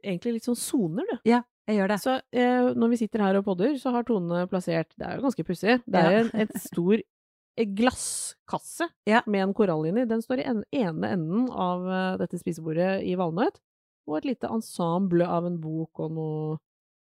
egentlig 0.02 0.40
litt 0.40 0.50
sånn 0.50 0.58
soner, 0.58 1.06
du. 1.06 1.30
Ja, 1.30 1.44
jeg 1.68 1.76
gjør 1.78 1.88
det. 1.92 1.98
Så 2.02 2.14
eh, 2.32 2.70
når 2.74 2.88
vi 2.92 2.96
sitter 3.02 3.22
her 3.24 3.36
og 3.38 3.44
podder, 3.46 3.76
så 3.78 3.92
har 3.94 4.02
Tone 4.08 4.46
plassert 4.50 4.90
Det 4.98 5.06
er 5.06 5.16
jo 5.18 5.22
ganske 5.28 5.44
pussig. 5.46 5.78
Det 5.86 6.00
er 6.00 6.10
Ja. 6.12 6.20
en, 6.24 6.30
et 6.46 6.54
stor 6.60 6.94
eh, 7.00 7.66
glasskasse 7.66 8.88
Ja. 9.06 9.20
med 9.26 9.42
en 9.48 9.54
korall 9.54 9.86
inni. 9.86 10.06
Den 10.08 10.22
står 10.22 10.40
i 10.42 10.48
en, 10.50 10.64
ene 10.72 11.12
enden 11.14 11.50
av 11.50 11.86
eh, 11.86 12.16
dette 12.18 12.38
spisebordet 12.40 13.02
i 13.06 13.14
valnøtt. 13.16 13.60
Og 14.08 14.16
et 14.18 14.24
lite 14.32 14.48
ensemble 14.50 15.26
av 15.28 15.46
en 15.46 15.60
bok 15.60 16.00
og 16.00 16.12
noe 16.16 16.58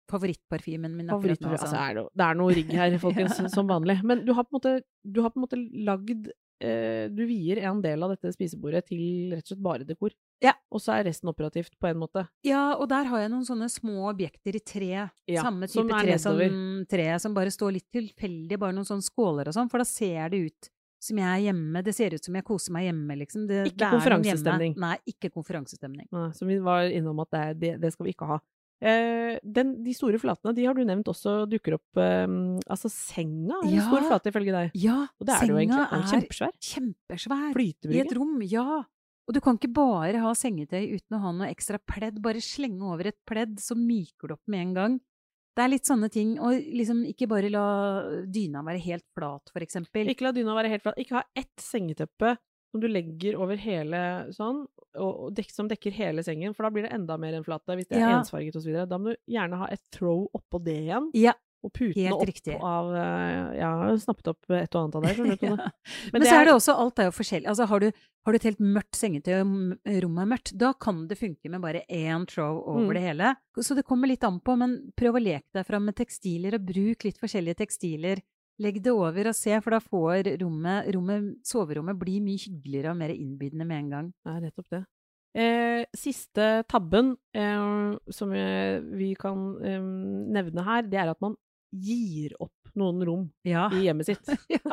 Favorittparfymen 0.09 0.95
min 0.97 1.11
akkurat 1.13 1.41
nå. 1.45 1.51
Altså, 1.53 1.67
Altså. 1.69 1.77
er 1.85 1.95
det, 1.99 2.05
det 2.17 2.25
er 2.25 2.37
noe 2.41 2.55
rigg 2.57 2.71
her, 2.73 2.95
folkens, 3.05 3.41
som 3.53 3.67
vanlig. 3.69 3.99
Men 4.03 4.23
du 4.25 4.33
har 4.33 4.45
på 4.45 4.55
en 4.55 4.57
måte, 4.59 4.73
du 5.05 5.21
har 5.21 5.31
på 5.35 5.37
en 5.37 5.45
måte 5.45 5.59
lagd 5.85 6.31
eh, 6.65 7.09
Du 7.13 7.27
vier 7.29 7.61
en 7.69 7.83
del 7.85 8.03
av 8.03 8.15
dette 8.15 8.33
spisebordet 8.33 8.87
til 8.89 9.35
rett 9.35 9.45
og 9.45 9.53
slett 9.53 9.63
bare 9.67 9.85
dekor. 9.89 10.15
Ja. 10.45 10.53
Og 10.71 10.79
så 10.81 10.93
er 10.95 11.05
resten 11.09 11.29
operativt, 11.33 11.73
på 11.81 11.89
en 11.91 11.99
måte. 11.99 12.27
Ja, 12.47 12.75
og 12.79 12.89
der 12.93 13.05
har 13.11 13.21
jeg 13.25 13.31
noen 13.33 13.47
sånne 13.49 13.67
små 13.73 14.09
objekter 14.13 14.55
i 14.55 14.61
tre. 14.63 14.91
Ja, 15.27 15.43
samme 15.43 15.67
type 15.67 15.81
som 15.81 15.89
tre 15.91 16.19
som, 16.23 16.43
tre 16.89 17.07
som 17.19 17.35
bare 17.35 17.51
står 17.51 17.73
litt 17.75 17.89
tilfeldig, 17.93 18.59
bare 18.59 18.73
noen 18.77 18.87
sånne 18.87 19.03
skåler 19.03 19.49
og 19.51 19.55
sånn, 19.57 19.71
for 19.73 19.79
da 19.83 19.87
ser 19.89 20.29
det 20.31 20.45
ut 20.51 20.71
som 21.01 21.19
jeg 21.19 21.27
er 21.31 21.43
hjemme. 21.49 21.83
Det 21.87 21.95
ser 21.95 22.15
ut 22.15 22.25
som 22.25 22.35
jeg 22.35 22.45
koser 22.47 22.73
meg 22.75 22.87
hjemme, 22.89 23.17
liksom. 23.21 23.47
Det, 23.47 23.65
Ikke 23.71 23.79
det 23.79 23.87
er 23.89 23.97
konferansestemning. 23.97 24.73
Nei, 24.83 24.97
ikke 25.07 25.31
konferansestemning. 25.35 26.07
Nei, 26.15 26.29
Så 26.35 26.47
vi 26.47 26.59
var 26.63 26.87
innom 26.91 27.21
at 27.23 27.31
det, 27.35 27.41
er- 27.49 27.55
det, 27.55 27.73
det 27.83 27.93
skal 27.95 28.07
vi 28.09 28.15
ikke 28.15 28.27
ha. 28.31 28.39
Eh, 28.81 29.39
den, 29.43 29.73
de 29.83 29.91
store 29.95 30.19
flatene, 30.23 30.55
de 30.55 30.65
har 30.67 30.75
du 30.79 30.85
nevnt 30.87 31.09
også 31.11 31.49
dukker 31.51 31.75
opp 31.81 31.99
eh, 31.99 32.27
Altså, 32.71 32.87
senga 32.95 33.57
er 33.59 33.67
en 33.67 33.75
Ja. 33.75 33.87
stor 33.89 34.05
flate 34.07 34.31
ifølge 34.31 34.55
deg. 34.55 34.71
Ja, 34.79 35.01
Og 35.19 35.27
det 35.27 35.35
er 35.35 35.41
det 35.41 35.49
jo 35.51 35.57
egentlig. 35.59 35.89
Den 35.91 36.07
senga 36.07 36.23
er 36.23 36.29
kjempesvær. 36.29 36.53
kjempesvær. 36.63 37.91
I 37.91 38.01
et 38.05 38.15
rom, 38.15 38.39
ja. 38.47 38.85
Og 39.29 39.35
du 39.37 39.41
kan 39.45 39.59
ikke 39.59 39.73
bare 39.77 40.23
ha 40.23 40.31
sengetøy 40.33 40.95
uten 40.97 41.19
å 41.19 41.21
ha 41.21 41.33
noe 41.37 41.51
ekstra 41.53 41.77
pledd. 41.85 42.17
Bare 42.25 42.41
slenge 42.41 42.81
over 42.89 43.11
et 43.11 43.19
pledd, 43.29 43.59
så 43.61 43.77
myker 43.77 44.31
det 44.31 44.39
opp 44.39 44.49
med 44.49 44.61
en 44.63 44.75
gang. 44.79 44.95
Det 45.59 45.65
er 45.67 45.73
litt 45.75 45.89
sånne 45.91 46.09
ting. 46.15 46.37
Og 46.41 46.57
liksom 46.79 47.03
ikke 47.11 47.29
bare 47.29 47.51
la 47.53 47.65
dyna 48.25 48.63
være 48.65 48.81
helt 48.87 49.05
flat, 49.19 49.51
for 49.53 49.61
eksempel. 49.67 50.09
Ikke 50.09 50.25
la 50.29 50.33
dyna 50.33 50.55
være 50.57 50.71
helt 50.73 50.85
flat. 50.87 50.97
Ikke 51.03 51.19
ha 51.19 51.25
ett 51.37 51.53
sengeteppe 51.61 52.39
som 52.73 52.81
du 52.81 52.89
legger 52.89 53.37
over 53.41 53.57
hele 53.61 54.01
sånn, 54.37 54.63
og, 55.01 55.29
dek, 55.37 55.49
som 55.53 55.69
dekker 55.71 55.93
hele 55.97 56.25
sengen, 56.25 56.53
for 56.57 56.67
da 56.67 56.71
blir 56.75 56.85
det 56.85 56.93
enda 56.97 57.17
mer 57.21 57.37
enn 57.37 57.45
flate 57.47 57.77
hvis 57.79 57.89
det 57.89 57.97
er 57.97 58.05
Ja. 58.11 58.19
ensfarget 58.21 58.57
osv. 58.57 58.73
Da 58.89 58.99
må 59.01 59.13
du 59.13 59.17
gjerne 59.33 59.57
ha 59.61 59.69
et 59.73 59.81
throw 59.93 60.27
oppå 60.37 60.61
det 60.63 60.77
igjen, 60.85 61.11
Ja, 61.17 61.33
og 61.65 61.73
putene 61.75 62.13
opp 62.15 62.63
av 62.63 62.93
Ja, 62.95 63.53
Jeg 63.57 63.65
har 63.83 63.97
snappet 64.05 64.29
opp 64.31 64.51
et 64.55 64.75
og 64.75 64.81
annet 64.85 64.95
av 64.99 65.03
det, 65.07 65.15
skjønner 65.17 65.41
du. 65.41 65.47
Ja. 65.49 65.57
Men 66.13 66.23
Men, 66.23 66.27
så 66.29 66.35
er- 66.39 66.45
det 66.49 66.55
også, 66.55 66.77
alt 66.85 66.99
er 67.03 67.09
jo 67.11 67.15
forskjellig. 67.17 67.49
Altså, 67.51 67.67
har 67.67 67.81
du, 67.81 67.89
har 68.27 68.33
du 68.33 68.37
et 68.39 68.47
helt 68.49 68.61
mørkt 68.61 68.95
sengetøy, 69.01 69.35
og 69.41 70.03
rommet 70.05 70.23
er 70.23 70.31
mørkt, 70.35 70.53
da 70.61 70.73
kan 70.79 71.07
det 71.11 71.19
funke 71.19 71.51
med 71.51 71.61
bare 71.65 71.83
én 71.91 72.27
trow 72.31 72.61
over 72.63 72.87
Mm. 72.89 72.95
det 72.95 73.03
hele. 73.03 73.35
Så 73.59 73.75
det 73.75 73.85
kommer 73.89 74.07
litt 74.09 74.23
an 74.25 74.39
på, 74.41 74.57
men 74.57 74.93
prøv 74.97 75.15
å 75.19 75.23
leke 75.23 75.49
deg 75.55 75.67
fram 75.67 75.85
med 75.91 75.97
tekstiler, 75.97 76.55
og 76.55 76.67
bruk 76.67 77.05
litt 77.05 77.19
forskjellige 77.19 77.57
tekstiler. 77.65 78.23
Legg 78.61 78.81
det 78.83 78.91
over 78.91 79.29
og 79.31 79.35
se, 79.39 79.55
for 79.63 79.71
da 79.71 79.79
får 79.79 80.33
rommet, 80.41 80.89
rommet 80.95 81.35
soverommet 81.47 81.99
bli 81.99 82.17
mye 82.21 82.39
hyggeligere 82.43 82.91
og 82.91 82.97
mer 82.99 83.11
innbydende 83.15 83.67
med 83.67 83.79
en 83.85 83.91
gang. 83.91 84.09
Ja, 84.27 84.33
rett 84.41 84.49
nettopp 84.51 84.71
det. 84.75 84.85
Eh, 85.39 85.85
siste 85.95 86.65
tabben 86.67 87.13
eh, 87.37 87.95
som 88.11 88.33
eh, 88.35 88.81
vi 88.99 89.13
kan 89.15 89.43
eh, 89.63 89.79
nevne 90.35 90.65
her, 90.67 90.83
det 90.91 90.99
er 90.99 91.11
at 91.13 91.21
man 91.23 91.37
gir 91.75 92.35
opp 92.41 92.53
noen 92.79 93.03
rom 93.05 93.25
Ja. 93.45 93.67
i 93.75 93.85
hjemmet 93.89 94.07
sitt. 94.09 94.29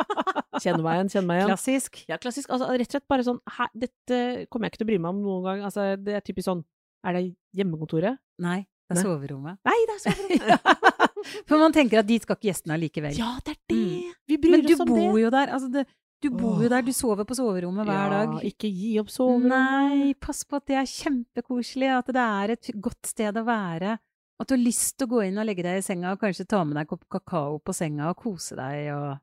Kjenn 0.62 0.80
meg 0.84 0.96
igjen, 1.00 1.10
kjenn 1.12 1.26
meg 1.28 1.40
igjen. 1.42 1.50
Klassisk. 1.52 1.98
Ja, 2.08 2.18
klassisk. 2.22 2.52
Altså, 2.54 2.70
rett 2.72 2.88
og 2.88 2.96
slett 2.96 3.08
bare 3.12 3.26
sånn 3.28 3.42
hæ, 3.58 3.66
Dette 3.76 4.20
kommer 4.52 4.68
jeg 4.70 4.76
ikke 4.76 4.82
til 4.84 4.88
å 4.88 4.92
bry 4.94 5.00
meg 5.04 5.12
om 5.16 5.20
noen 5.26 5.44
gang. 5.50 5.64
Altså, 5.68 5.88
det 6.00 6.16
er 6.16 6.24
typisk 6.24 6.48
sånn 6.48 6.62
Er 7.06 7.18
det 7.18 7.24
hjemmekontoret? 7.60 8.18
Nei, 8.42 8.62
det 8.64 8.96
er 8.96 9.00
Nei. 9.00 9.04
soverommet. 9.04 9.60
Nei, 9.68 9.76
det 9.90 9.98
er 9.98 10.02
soverommet! 10.06 10.72
For 11.50 11.58
man 11.62 11.74
tenker 11.76 12.00
at 12.04 12.08
dit 12.08 12.22
skal 12.24 12.38
ikke 12.38 12.52
gjestene 12.52 12.76
allikevel. 12.78 13.14
ja, 13.18 13.34
det 13.46 13.56
er 13.56 13.62
det! 13.74 13.78
Mm. 13.82 14.16
Vi 14.32 14.40
bryr 14.46 14.58
oss 14.72 14.82
om 14.86 14.90
det. 14.94 14.96
bor 15.04 15.20
jo 15.20 15.30
der. 15.34 15.52
Altså 15.58 15.70
det, 15.74 15.86
du 16.24 16.30
bor 16.34 16.64
jo 16.64 16.70
der, 16.72 16.86
du 16.86 16.92
sover 16.96 17.28
på 17.28 17.36
soverommet 17.38 17.86
hver 17.90 18.00
ja, 18.00 18.10
dag. 18.16 18.36
Ikke 18.48 18.70
gi 18.72 18.96
opp 19.02 19.10
soverommet. 19.14 19.52
Nei, 19.52 20.14
pass 20.22 20.44
på 20.48 20.58
at 20.62 20.66
det 20.72 20.78
er 20.82 20.90
kjempekoselig, 20.90 21.90
at 22.00 22.12
det 22.16 22.26
er 22.26 22.54
et 22.56 22.70
godt 22.88 23.10
sted 23.12 23.42
å 23.42 23.46
være. 23.48 23.98
At 24.40 24.50
du 24.50 24.56
har 24.58 24.64
lyst 24.64 24.98
til 24.98 25.08
å 25.08 25.12
gå 25.16 25.22
inn 25.28 25.38
og 25.40 25.46
legge 25.48 25.64
deg 25.64 25.80
i 25.80 25.86
senga 25.86 26.12
og 26.12 26.20
kanskje 26.20 26.48
ta 26.52 26.64
med 26.68 26.76
deg 26.76 26.84
en 26.86 26.92
kopp 26.92 27.06
kakao 27.16 27.60
på 27.64 27.76
senga 27.76 28.10
og 28.12 28.20
kose 28.20 28.58
deg 28.60 28.90
og 28.96 29.14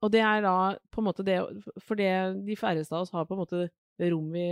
Og 0.00 0.08
det 0.08 0.22
er 0.24 0.40
da 0.40 0.54
på 0.88 1.02
en 1.02 1.04
måte 1.10 1.24
det 1.26 1.34
For 1.84 1.98
det 1.98 2.08
de 2.46 2.54
færreste 2.56 2.94
av 2.96 3.02
oss 3.04 3.10
har 3.12 3.26
på 3.28 3.36
en 3.36 3.42
måte 3.42 3.66
rom 4.00 4.30
vi 4.32 4.46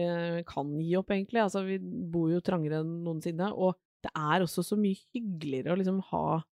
kan 0.44 0.74
gi 0.76 0.92
opp, 0.98 1.08
egentlig. 1.08 1.40
Altså, 1.40 1.62
vi 1.64 1.78
bor 1.80 2.28
jo 2.28 2.42
trangere 2.44 2.82
enn 2.82 2.98
noensinne. 3.06 3.46
Og 3.56 3.78
det 4.04 4.10
er 4.12 4.44
også 4.44 4.60
så 4.60 4.76
mye 4.76 4.98
hyggeligere 5.14 5.72
å 5.72 5.78
liksom 5.80 6.02
ha 6.10 6.42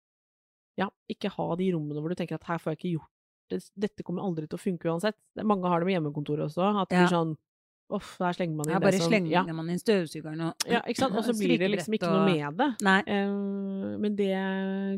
Ja, 0.81 0.89
ikke 1.13 1.29
ha 1.33 1.51
de 1.61 1.69
rommene 1.73 2.01
hvor 2.01 2.09
du 2.13 2.17
tenker 2.17 2.37
at 2.41 2.49
her 2.49 2.59
får 2.61 2.73
jeg 2.73 2.79
ikke 2.81 2.95
gjort 2.97 3.13
det, 3.53 3.61
dette 3.77 4.03
kommer 4.03 4.25
aldri 4.25 4.49
til 4.49 4.57
å 4.59 4.65
funke 4.65 4.89
uansett. 4.91 5.17
Mange 5.45 5.69
har 5.69 5.81
det 5.81 5.87
med 5.87 5.95
hjemmekontoret 5.97 6.49
også. 6.49 6.73
At 6.83 6.89
det 6.89 6.97
Ja. 6.97 7.05
blir 7.05 7.13
sånn 7.15 7.37
Uff, 7.89 8.17
der 8.19 8.35
slenger 8.35 8.57
man 8.59 8.67
inn 8.67 8.73
Ja, 8.75 8.79
det 8.83 8.99
som 8.99 9.13
slenger 9.13 9.31
ja, 9.31 9.43
man 9.55 9.69
inn 9.71 9.79
støvsugeren 9.79 10.41
og 10.49 10.65
ja, 10.67 10.81
ikke 10.91 10.99
sant. 11.05 11.15
Og 11.15 11.23
så 11.23 11.35
blir 11.39 11.57
det 11.61 11.69
liksom 11.71 11.95
ikke 11.95 12.09
noe 12.11 12.25
med 12.27 12.57
det. 12.59 12.67
Nei. 12.83 12.97
Uh, 13.07 13.93
men 14.03 14.17
det 14.19 14.33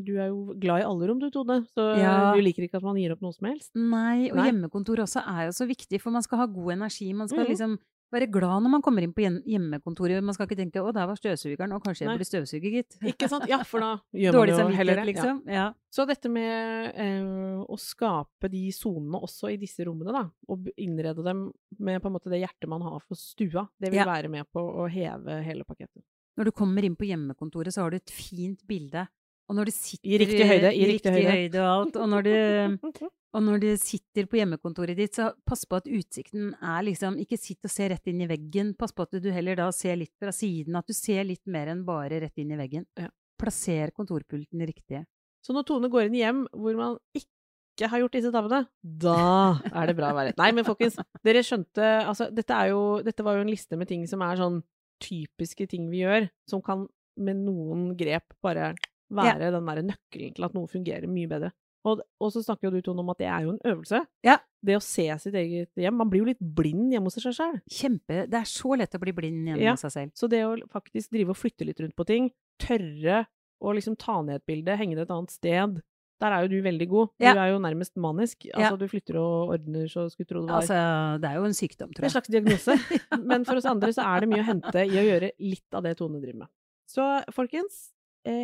Du 0.07 0.15
er 0.17 0.31
jo 0.31 0.55
glad 0.57 0.81
i 0.81 0.87
alle 0.89 1.09
rom, 1.11 1.19
du, 1.21 1.29
Tone. 1.29 1.59
Så 1.77 1.85
Ja. 1.99 2.33
du 2.33 2.41
liker 2.41 2.65
ikke 2.65 2.77
at 2.81 2.87
man 2.87 2.97
gir 2.97 3.13
opp 3.13 3.21
noe 3.21 3.33
som 3.35 3.45
helst. 3.51 3.69
Nei, 3.77 4.31
og 4.31 4.37
Nei. 4.41 4.47
hjemmekontor 4.49 5.03
også 5.05 5.21
er 5.21 5.45
jo 5.51 5.53
så 5.59 5.67
viktig, 5.69 6.01
for 6.01 6.09
man 6.15 6.25
skal 6.25 6.39
ha 6.41 6.45
god 6.49 6.71
energi. 6.79 7.13
Man 7.13 7.27
skal 7.29 7.45
Mhm. 7.45 7.49
liksom 7.53 7.77
være 8.11 8.27
glad 8.31 8.63
når 8.65 8.71
man 8.73 8.81
kommer 8.81 9.03
inn 9.05 9.13
på 9.13 9.21
hjem- 9.21 9.43
hjemmekontoret. 9.45 10.23
Man 10.23 10.33
skal 10.33 10.47
ikke 10.47 10.57
tenke 10.57 10.81
'å, 10.81 10.93
der 10.93 11.05
var 11.07 11.15
støvsugeren', 11.15 11.73
og 11.75 11.83
kanskje 11.83 12.01
jeg 12.05 12.07
Nei. 12.09 12.15
burde 12.17 12.29
støvsuge, 12.29 12.71
gitt. 12.73 12.97
Ikke 13.13 13.29
sant? 13.29 13.47
Ja, 13.47 13.61
for 13.63 13.79
da 13.79 13.91
gjør 14.13 14.33
man 14.33 14.49
jo 14.49 14.75
heller 14.77 14.95
det. 14.95 15.05
Ja. 15.05 15.11
liksom. 15.11 15.41
Ja. 15.47 15.73
Så 15.91 16.05
dette 16.07 16.29
med 16.29 16.93
eh, 16.95 17.63
å 17.65 17.77
skape 17.77 18.49
de 18.49 18.69
sonene 18.71 19.21
også 19.21 19.51
i 19.53 19.57
disse 19.57 19.85
rommene, 19.85 20.11
da, 20.11 20.29
og 20.49 20.67
innrede 20.77 21.23
dem 21.23 21.51
med 21.79 22.01
på 22.01 22.07
en 22.07 22.13
måte 22.13 22.29
det 22.29 22.41
hjertet 22.41 22.67
man 22.69 22.81
har 22.81 22.99
for 23.07 23.15
stua, 23.15 23.67
det 23.79 23.91
vil 23.91 23.99
Ja. 24.01 24.05
være 24.05 24.29
med 24.29 24.45
på 24.53 24.59
å 24.61 24.89
heve 24.89 25.43
hele 25.43 25.63
pakketten. 25.63 26.01
Når 26.37 26.45
du 26.45 26.51
kommer 26.51 26.83
inn 26.85 26.95
på 26.95 27.05
hjemmekontoret, 27.05 27.73
så 27.73 27.81
har 27.83 27.89
du 27.91 27.97
et 27.97 28.09
fint 28.09 28.61
bilde. 28.65 29.07
Og 29.49 29.57
når 29.57 29.69
du 29.69 29.73
sitter 29.73 30.11
I 30.13 30.19
riktig 30.21 30.45
høyde, 30.45 30.71
i 30.77 30.87
riktig 30.91 31.13
høyde. 31.15 31.61
og 31.63 31.69
alt. 31.69 31.95
Og 31.97 32.09
når, 32.11 32.27
du, 32.27 33.05
og 33.35 33.43
når 33.47 33.63
du 33.63 33.69
sitter 33.81 34.27
på 34.29 34.37
hjemmekontoret 34.37 34.97
ditt, 34.97 35.17
så 35.17 35.31
pass 35.47 35.65
på 35.65 35.79
at 35.79 35.89
utsikten 35.89 36.51
er 36.61 36.83
liksom 36.85 37.17
Ikke 37.23 37.39
sitt 37.41 37.65
og 37.65 37.73
se 37.73 37.87
rett 37.89 38.11
inn 38.11 38.21
i 38.21 38.29
veggen. 38.29 38.75
Pass 38.77 38.93
på 38.93 39.07
at 39.07 39.17
du 39.17 39.31
heller 39.33 39.57
da 39.57 39.71
ser 39.75 39.97
litt 39.97 40.13
fra 40.21 40.33
siden. 40.35 40.77
At 40.77 40.89
du 40.89 40.93
ser 40.93 41.25
litt 41.25 41.49
mer 41.49 41.73
enn 41.73 41.81
bare 41.87 42.21
rett 42.21 42.37
inn 42.41 42.53
i 42.53 42.59
veggen. 42.59 42.85
Ja. 42.99 43.09
Plasser 43.39 43.89
kontorpulten 43.95 44.61
riktig. 44.69 45.01
Så 45.41 45.55
når 45.55 45.65
Tone 45.65 45.89
går 45.89 46.09
inn 46.09 46.19
hjem 46.19 46.45
hvor 46.53 46.77
man 46.77 46.97
ikke 47.15 47.89
har 47.89 48.03
gjort 48.03 48.17
disse 48.17 48.29
tabbene, 48.35 48.65
da 48.83 49.55
er 49.71 49.87
det 49.87 49.95
bra 49.95 50.11
å 50.11 50.17
være 50.17 50.33
Nei, 50.35 50.49
men 50.51 50.65
folkens, 50.67 50.97
dere 51.23 51.39
skjønte 51.47 51.85
Altså, 52.01 52.27
dette 52.35 52.57
jo 52.67 52.81
Dette 53.05 53.23
var 53.23 53.37
jo 53.37 53.45
en 53.45 53.51
liste 53.53 53.79
med 53.79 53.87
ting 53.87 54.03
som 54.11 54.19
er 54.25 54.35
sånn 54.35 54.57
typiske 54.99 55.63
ting 55.71 55.85
vi 55.87 56.01
gjør, 56.01 56.25
som 56.51 56.59
kan 56.59 56.83
med 57.23 57.39
noen 57.45 57.93
grep 57.95 58.33
bare 58.43 58.73
være 59.09 59.51
den 59.55 59.65
derre 59.69 59.83
nøkkelen 59.87 60.35
til 60.37 60.45
at 60.47 60.53
noe 60.57 60.67
fungerer 60.71 61.07
mye 61.09 61.27
bedre. 61.31 61.51
Og, 61.87 62.01
og 62.19 62.31
så 62.35 62.41
snakker 62.43 62.67
jo 62.67 62.73
du, 62.75 62.81
Tone, 62.83 62.99
om 62.99 63.09
at 63.13 63.19
det 63.21 63.27
er 63.31 63.45
jo 63.45 63.53
en 63.53 63.61
øvelse. 63.71 64.01
Ja. 64.27 64.35
Det 64.61 64.75
å 64.75 64.81
se 64.83 65.05
sitt 65.23 65.35
eget 65.39 65.69
hjem. 65.79 65.95
Man 65.95 66.09
blir 66.11 66.25
jo 66.25 66.27
litt 66.27 66.41
blind 66.43 66.91
hjemme 66.91 67.07
hos 67.07 67.15
seg 67.15 67.31
sjøl. 67.37 67.59
Kjempe 67.71 68.25
Det 68.27 68.35
er 68.41 68.49
så 68.51 68.75
lett 68.75 68.97
å 68.97 68.99
bli 68.99 69.13
blind 69.15 69.47
hjemme 69.47 69.63
Ja. 69.63 69.77
hos 69.77 69.85
seg 69.87 69.93
selv. 69.95 70.11
Så 70.19 70.27
det 70.27 70.41
å 70.43 70.57
faktisk 70.73 71.13
drive 71.15 71.31
og 71.31 71.39
flytte 71.39 71.65
litt 71.65 71.79
rundt 71.79 71.95
på 71.95 72.05
ting, 72.09 72.31
tørre 72.59 73.21
å 73.63 73.71
liksom 73.75 73.95
ta 73.99 74.21
ned 74.21 74.41
et 74.41 74.45
bilde, 74.47 74.75
henge 74.79 74.95
det 74.97 75.05
et 75.07 75.15
annet 75.15 75.31
sted, 75.31 75.79
der 76.19 76.33
er 76.35 76.43
jo 76.43 76.49
du 76.51 76.61
veldig 76.65 76.87
god. 76.91 77.11
Ja. 77.23 77.31
Du 77.33 77.39
er 77.39 77.51
jo 77.53 77.59
nærmest 77.63 77.95
manisk. 77.95 78.43
Altså, 78.51 78.75
du 78.79 78.87
flytter 78.91 79.15
og 79.21 79.53
ordner 79.55 79.87
så 79.87 80.09
skulle 80.11 80.27
tro 80.27 80.41
det 80.43 80.51
var 80.51 80.59
Altså, 80.59 80.79
det 81.23 81.29
er 81.29 81.37
jo 81.39 81.45
en 81.47 81.55
sykdom, 81.55 81.93
tror 81.95 82.03
jeg. 82.03 82.09
En 82.11 82.15
slags 82.17 82.27
diagnose. 82.33 82.75
Men 83.31 83.45
for 83.47 83.55
oss 83.55 83.65
andre 83.71 83.93
så 83.95 84.03
er 84.03 84.19
det 84.25 84.29
mye 84.33 84.43
å 84.43 84.49
hente 84.49 84.83
i 84.83 84.99
å 84.99 85.05
gjøre 85.07 85.31
litt 85.39 85.79
av 85.79 85.87
det 85.87 85.95
Tone 85.99 86.19
driver 86.19 86.41
med. 86.43 86.51
Så 86.91 87.05
folkens, 87.31 87.93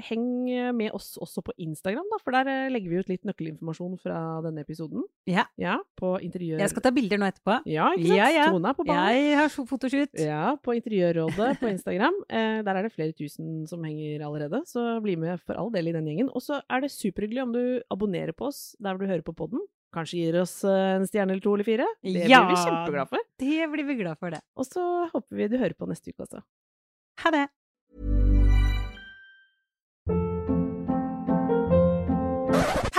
heng 0.07 0.25
med 0.75 0.91
oss 0.95 1.13
også 1.21 1.41
på 1.45 1.53
Instagram, 1.61 2.05
da, 2.11 2.17
for 2.23 2.35
der 2.35 2.49
eh, 2.51 2.69
legger 2.73 2.91
vi 2.93 2.99
ut 3.03 3.09
litt 3.11 3.25
nøkkelinformasjon 3.27 3.97
fra 4.01 4.17
denne 4.45 4.63
episoden. 4.65 5.03
Ja. 5.29 5.45
Ja, 5.61 5.77
på 5.99 6.15
interiør... 6.25 6.59
Jeg 6.63 6.71
skal 6.73 6.85
ta 6.85 6.91
bilder 6.95 7.21
nå 7.21 7.27
etterpå. 7.29 7.57
Ja, 7.69 7.91
ikke 7.95 8.07
sant? 8.09 8.17
Ja, 8.19 8.29
ja. 8.35 8.47
Tone 8.53 8.71
er 8.71 8.77
på 8.77 8.85
banen. 8.87 9.15
Jeg 9.15 9.37
har 9.39 9.51
fotoshoot. 9.53 10.19
Ja, 10.21 10.43
på 10.65 10.75
Interiørrådet 10.79 11.51
på 11.61 11.71
Instagram. 11.71 12.21
Eh, 12.35 12.59
der 12.65 12.75
er 12.79 12.83
det 12.87 12.91
flere 12.91 13.13
tusen 13.15 13.63
som 13.69 13.83
henger 13.85 14.23
allerede, 14.25 14.59
så 14.67 14.97
bli 15.03 15.13
med 15.19 15.39
for 15.45 15.55
all 15.59 15.69
del 15.71 15.87
i 15.87 15.93
den 15.95 16.07
gjengen. 16.09 16.27
Og 16.35 16.41
så 16.43 16.57
er 16.67 16.81
det 16.83 16.89
superhyggelig 16.91 17.43
om 17.45 17.53
du 17.53 17.61
abonnerer 17.93 18.33
på 18.35 18.49
oss 18.49 18.75
der 18.81 18.95
hvor 18.95 19.05
du 19.05 19.11
hører 19.11 19.23
på 19.23 19.35
podden. 19.37 19.61
Kanskje 19.95 20.19
gir 20.25 20.35
oss 20.41 20.57
eh, 20.67 20.95
en 20.97 21.05
stjerne 21.07 21.31
eller 21.35 21.43
to 21.45 21.53
eller 21.55 21.67
fire. 21.67 21.85
Det 22.03 22.25
Ja. 22.27 22.41
blir 22.43 22.55
vi 22.57 22.63
kjempeglade 22.65 23.07
for. 23.13 23.23
Det 23.39 23.69
blir 23.71 23.87
vi 23.87 23.95
glad 24.01 24.19
for, 24.19 24.33
det. 24.35 24.41
Og 24.59 24.67
så 24.67 24.83
håper 25.13 25.37
vi 25.39 25.47
du 25.53 25.55
hører 25.61 25.77
på 25.79 25.87
neste 25.87 26.11
uke 26.11 26.25
også. 26.25 26.41
Ha 27.23 27.31
det. 27.37 27.45